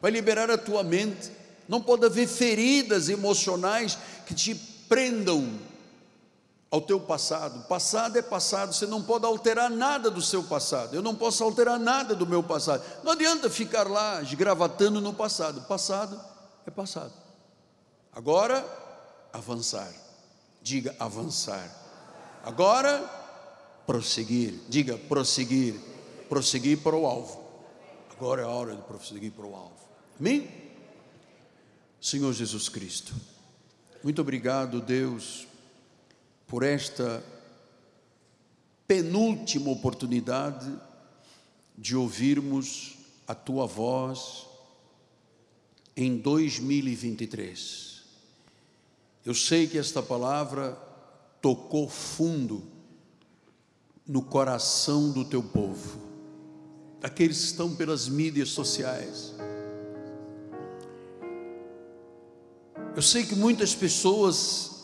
Vai 0.00 0.10
liberar 0.10 0.50
a 0.50 0.58
tua 0.58 0.82
mente. 0.82 1.30
Não 1.68 1.82
pode 1.82 2.04
haver 2.04 2.28
feridas 2.28 3.08
emocionais 3.08 3.98
que 4.26 4.34
te 4.34 4.54
prendam 4.88 5.58
ao 6.70 6.80
teu 6.80 7.00
passado. 7.00 7.66
Passado 7.66 8.18
é 8.18 8.22
passado, 8.22 8.74
você 8.74 8.86
não 8.86 9.02
pode 9.02 9.24
alterar 9.24 9.70
nada 9.70 10.10
do 10.10 10.20
seu 10.20 10.42
passado. 10.42 10.94
Eu 10.94 11.02
não 11.02 11.14
posso 11.14 11.42
alterar 11.42 11.78
nada 11.78 12.14
do 12.14 12.26
meu 12.26 12.42
passado. 12.42 12.82
Não 13.02 13.12
adianta 13.12 13.48
ficar 13.48 13.88
lá 13.88 14.22
esgravatando 14.22 15.00
no 15.00 15.12
passado. 15.12 15.62
Passado 15.62 16.20
é 16.66 16.70
passado. 16.70 17.12
Agora, 18.12 18.64
avançar. 19.32 19.90
Diga 20.62 20.94
avançar. 20.98 21.70
Agora, 22.44 23.02
prosseguir. 23.86 24.54
Diga 24.68 24.98
prosseguir. 24.98 25.74
Prosseguir 26.28 26.78
para 26.82 26.94
o 26.94 27.06
alvo. 27.06 27.42
Agora 28.10 28.42
é 28.42 28.44
a 28.44 28.48
hora 28.48 28.74
de 28.74 28.82
prosseguir 28.82 29.32
para 29.32 29.46
o 29.46 29.54
alvo. 29.54 29.78
Amém? 30.18 30.68
Senhor 32.00 32.32
Jesus 32.32 32.68
Cristo, 32.68 33.12
muito 34.04 34.20
obrigado, 34.20 34.80
Deus, 34.80 35.48
por 36.48 36.62
esta 36.62 37.22
penúltima 38.86 39.70
oportunidade 39.70 40.74
de 41.76 41.94
ouvirmos 41.94 42.96
a 43.26 43.34
tua 43.34 43.66
voz 43.66 44.46
em 45.94 46.16
2023. 46.16 48.02
Eu 49.26 49.34
sei 49.34 49.66
que 49.66 49.76
esta 49.76 50.02
palavra 50.02 50.72
tocou 51.42 51.86
fundo 51.86 52.62
no 54.06 54.22
coração 54.22 55.12
do 55.12 55.26
teu 55.26 55.42
povo, 55.42 56.00
daqueles 56.98 57.40
que 57.40 57.44
estão 57.44 57.76
pelas 57.76 58.08
mídias 58.08 58.48
sociais. 58.48 59.34
Eu 62.96 63.02
sei 63.02 63.26
que 63.26 63.34
muitas 63.34 63.74
pessoas 63.74 64.77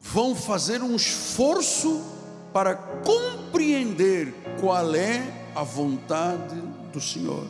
vão 0.00 0.34
fazer 0.34 0.82
um 0.82 0.96
esforço 0.96 2.02
para 2.52 2.74
compreender 2.74 4.34
qual 4.58 4.94
é 4.94 5.22
a 5.54 5.62
vontade 5.62 6.56
do 6.92 7.00
Senhor. 7.00 7.46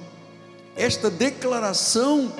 Esta 0.76 1.09
declaração 1.09 2.32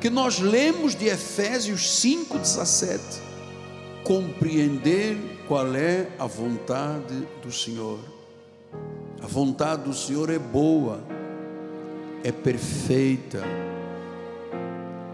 que 0.00 0.08
nós 0.08 0.38
lemos 0.38 0.94
de 0.94 1.06
Efésios 1.06 2.00
5:17, 2.00 3.20
compreender 4.04 5.16
qual 5.48 5.74
é 5.74 6.08
a 6.18 6.26
vontade 6.26 7.26
do 7.42 7.52
Senhor. 7.52 7.98
A 9.22 9.26
vontade 9.26 9.82
do 9.82 9.94
Senhor 9.94 10.30
é 10.30 10.38
boa, 10.38 11.02
é 12.22 12.30
perfeita, 12.30 13.42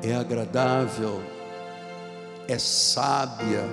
é 0.03 0.15
agradável, 0.15 1.23
é 2.49 2.59
sábia, 2.59 3.65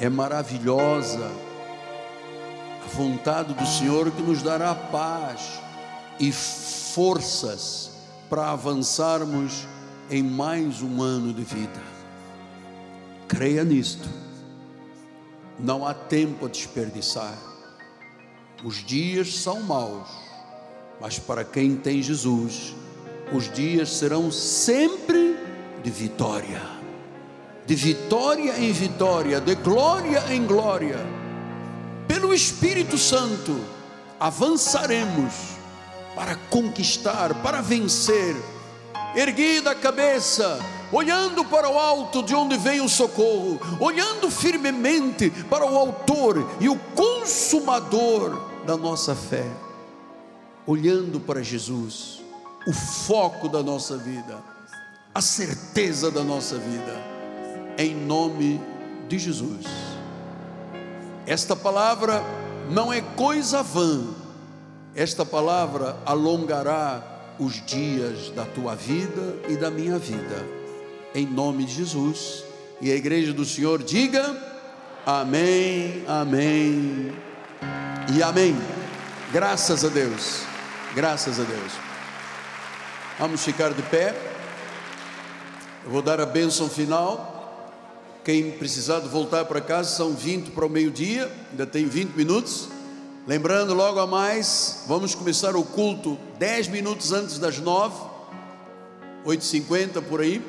é 0.00 0.08
maravilhosa. 0.08 1.30
A 2.82 2.88
vontade 2.88 3.52
do 3.52 3.66
Senhor 3.66 4.10
que 4.10 4.22
nos 4.22 4.42
dará 4.42 4.74
paz 4.74 5.60
e 6.18 6.32
forças 6.32 7.90
para 8.28 8.50
avançarmos 8.50 9.66
em 10.10 10.22
mais 10.22 10.80
um 10.80 11.02
ano 11.02 11.34
de 11.34 11.44
vida. 11.44 11.80
Creia 13.28 13.62
nisto. 13.62 14.08
Não 15.58 15.86
há 15.86 15.92
tempo 15.92 16.46
a 16.46 16.48
desperdiçar. 16.48 17.36
Os 18.64 18.84
dias 18.84 19.38
são 19.38 19.62
maus, 19.62 20.08
mas 20.98 21.18
para 21.18 21.44
quem 21.44 21.76
tem 21.76 22.02
Jesus, 22.02 22.74
os 23.32 23.52
dias 23.52 23.90
serão 23.90 24.30
sempre 24.30 25.36
de 25.82 25.90
vitória 25.90 26.60
de 27.66 27.74
vitória 27.74 28.58
em 28.58 28.72
vitória, 28.72 29.40
de 29.40 29.54
glória 29.54 30.24
em 30.30 30.44
glória, 30.44 30.98
pelo 32.08 32.34
Espírito 32.34 32.98
Santo, 32.98 33.60
avançaremos 34.18 35.32
para 36.14 36.34
conquistar, 36.50 37.34
para 37.42 37.60
vencer, 37.60 38.34
erguida 39.14 39.70
a 39.70 39.74
cabeça, 39.74 40.58
olhando 40.92 41.44
para 41.44 41.68
o 41.68 41.78
alto 41.78 42.22
de 42.22 42.34
onde 42.34 42.56
vem 42.56 42.80
o 42.80 42.88
socorro, 42.88 43.60
olhando 43.78 44.30
firmemente 44.30 45.30
para 45.48 45.64
o 45.64 45.78
Autor 45.78 46.44
e 46.60 46.68
o 46.68 46.76
Consumador 46.96 48.42
da 48.66 48.76
nossa 48.76 49.14
fé, 49.14 49.46
olhando 50.66 51.20
para 51.20 51.42
Jesus, 51.42 52.20
o 52.66 52.72
foco 52.72 53.48
da 53.48 53.62
nossa 53.62 53.96
vida, 53.96 54.42
a 55.14 55.20
certeza 55.20 56.10
da 56.10 56.22
nossa 56.22 56.58
vida 56.58 57.09
em 57.80 57.94
nome 57.94 58.60
de 59.08 59.18
Jesus. 59.18 59.64
Esta 61.26 61.56
palavra 61.56 62.22
não 62.68 62.92
é 62.92 63.00
coisa 63.00 63.62
vã, 63.62 64.04
esta 64.94 65.24
palavra 65.24 65.96
alongará 66.04 67.02
os 67.38 67.64
dias 67.64 68.28
da 68.36 68.44
tua 68.44 68.74
vida 68.74 69.34
e 69.48 69.56
da 69.56 69.70
minha 69.70 69.98
vida, 69.98 70.44
em 71.14 71.24
nome 71.24 71.64
de 71.64 71.72
Jesus. 71.72 72.44
E 72.82 72.92
a 72.92 72.94
igreja 72.94 73.32
do 73.32 73.46
Senhor 73.46 73.82
diga: 73.82 74.36
Amém, 75.06 76.04
Amém 76.06 77.14
e 78.14 78.22
Amém. 78.22 78.54
Graças 79.32 79.86
a 79.86 79.88
Deus, 79.88 80.42
graças 80.94 81.40
a 81.40 81.44
Deus. 81.44 81.72
Vamos 83.18 83.42
ficar 83.42 83.72
de 83.72 83.82
pé. 83.84 84.14
Eu 85.82 85.90
vou 85.90 86.02
dar 86.02 86.20
a 86.20 86.26
bênção 86.26 86.68
final. 86.68 87.39
Quem 88.30 88.52
precisar 88.52 89.00
voltar 89.00 89.44
para 89.46 89.60
casa 89.60 89.90
são 89.90 90.14
20 90.14 90.52
para 90.52 90.64
o 90.64 90.68
meio-dia, 90.68 91.28
ainda 91.50 91.66
tem 91.66 91.84
20 91.86 92.12
minutos. 92.12 92.68
Lembrando, 93.26 93.74
logo 93.74 93.98
a 93.98 94.06
mais, 94.06 94.84
vamos 94.86 95.16
começar 95.16 95.56
o 95.56 95.64
culto 95.64 96.16
10 96.38 96.68
minutos 96.68 97.12
antes 97.12 97.40
das 97.40 97.58
9, 97.58 97.92
8h50 99.26 100.00
por 100.02 100.20
aí. 100.20 100.40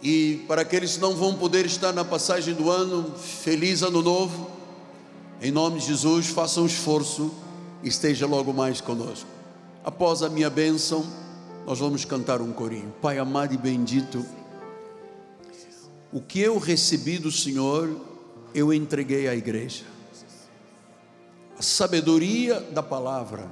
E 0.00 0.44
para 0.46 0.62
aqueles 0.62 0.94
que 0.94 1.00
não 1.00 1.16
vão 1.16 1.34
poder 1.34 1.66
estar 1.66 1.92
na 1.92 2.04
passagem 2.04 2.54
do 2.54 2.70
ano, 2.70 3.16
feliz 3.18 3.82
ano 3.82 4.00
novo. 4.00 4.48
Em 5.42 5.50
nome 5.50 5.80
de 5.80 5.86
Jesus, 5.86 6.28
faça 6.28 6.60
um 6.60 6.66
esforço 6.66 7.34
e 7.82 7.88
esteja 7.88 8.28
logo 8.28 8.52
mais 8.52 8.80
conosco. 8.80 9.26
Após 9.82 10.22
a 10.22 10.28
minha 10.28 10.48
bênção, 10.48 11.04
nós 11.66 11.80
vamos 11.80 12.04
cantar 12.04 12.40
um 12.40 12.52
corinho. 12.52 12.94
Pai 13.02 13.18
amado 13.18 13.52
e 13.52 13.56
bendito, 13.56 14.24
o 16.12 16.20
que 16.20 16.40
eu 16.40 16.58
recebi 16.58 17.18
do 17.18 17.30
Senhor, 17.30 17.88
eu 18.54 18.72
entreguei 18.72 19.28
à 19.28 19.34
igreja. 19.34 19.84
A 21.58 21.62
sabedoria 21.62 22.60
da 22.60 22.82
palavra, 22.82 23.48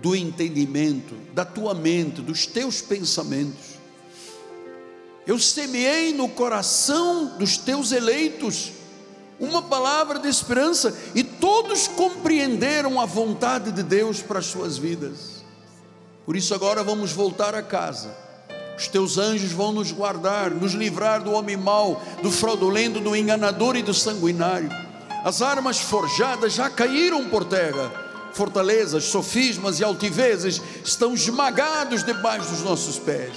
do 0.00 0.14
entendimento, 0.14 1.14
da 1.32 1.44
tua 1.44 1.72
mente, 1.72 2.20
dos 2.20 2.44
teus 2.44 2.82
pensamentos. 2.82 3.78
Eu 5.26 5.38
semeei 5.38 6.12
no 6.12 6.28
coração 6.28 7.38
dos 7.38 7.56
teus 7.56 7.92
eleitos 7.92 8.72
uma 9.38 9.62
palavra 9.62 10.18
de 10.18 10.28
esperança 10.28 10.96
e 11.14 11.24
todos 11.24 11.88
compreenderam 11.88 13.00
a 13.00 13.06
vontade 13.06 13.72
de 13.72 13.82
Deus 13.82 14.20
para 14.20 14.40
as 14.40 14.46
suas 14.46 14.76
vidas. 14.76 15.42
Por 16.26 16.36
isso 16.36 16.54
agora 16.54 16.82
vamos 16.82 17.12
voltar 17.12 17.54
a 17.54 17.62
casa 17.62 18.31
os 18.76 18.88
teus 18.88 19.18
anjos 19.18 19.52
vão 19.52 19.72
nos 19.72 19.92
guardar, 19.92 20.50
nos 20.50 20.72
livrar 20.72 21.22
do 21.22 21.32
homem 21.32 21.56
mau, 21.56 22.02
do 22.22 22.30
fraudulento, 22.30 23.00
do 23.00 23.14
enganador 23.14 23.76
e 23.76 23.82
do 23.82 23.94
sanguinário. 23.94 24.70
As 25.24 25.40
armas 25.40 25.78
forjadas 25.78 26.54
já 26.54 26.68
caíram 26.68 27.28
por 27.28 27.44
terra. 27.44 27.92
Fortalezas, 28.32 29.04
sofismas 29.04 29.78
e 29.78 29.84
altivezes 29.84 30.60
estão 30.84 31.14
esmagados 31.14 32.02
debaixo 32.02 32.48
dos 32.48 32.62
nossos 32.62 32.98
pés. 32.98 33.32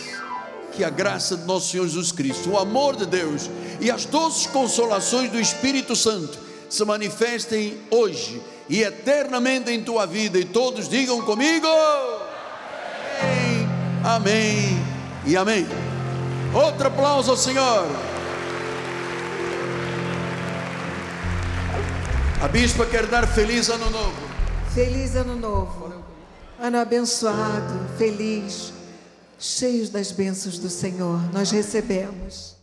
Que 0.71 0.83
a 0.83 0.89
graça 0.89 1.38
de 1.38 1.45
nosso 1.45 1.69
Senhor 1.69 1.86
Jesus 1.86 2.11
Cristo, 2.11 2.51
o 2.51 2.57
amor 2.57 2.95
de 2.95 3.05
Deus 3.05 3.49
e 3.79 3.91
as 3.91 4.05
doces 4.05 4.47
consolações 4.47 5.29
do 5.31 5.39
Espírito 5.39 5.95
Santo 5.95 6.39
se 6.69 6.83
manifestem 6.83 7.77
hoje 7.91 8.41
e 8.67 8.81
eternamente 8.81 9.69
em 9.69 9.83
tua 9.83 10.05
vida. 10.07 10.39
E 10.39 10.45
todos 10.45 10.89
digam 10.89 11.21
comigo: 11.21 11.67
Amém. 13.21 13.67
Amém 14.03 14.94
e 15.26 15.36
amém. 15.36 15.67
Outro 16.53 16.88
aplauso 16.88 17.32
ao 17.32 17.38
Senhor. 17.38 17.86
A 22.41 22.47
bispa 22.47 22.86
quer 22.86 23.05
dar 23.07 23.28
feliz 23.28 23.69
ano 23.69 23.89
novo. 23.89 24.21
Feliz 24.73 25.15
ano 25.15 25.36
novo. 25.36 26.03
Ano 26.59 26.78
abençoado, 26.78 27.80
feliz, 27.97 28.71
cheios 29.38 29.89
das 29.89 30.11
bênçãos 30.11 30.57
do 30.57 30.69
Senhor. 30.69 31.19
Nós 31.34 31.51
recebemos. 31.51 32.55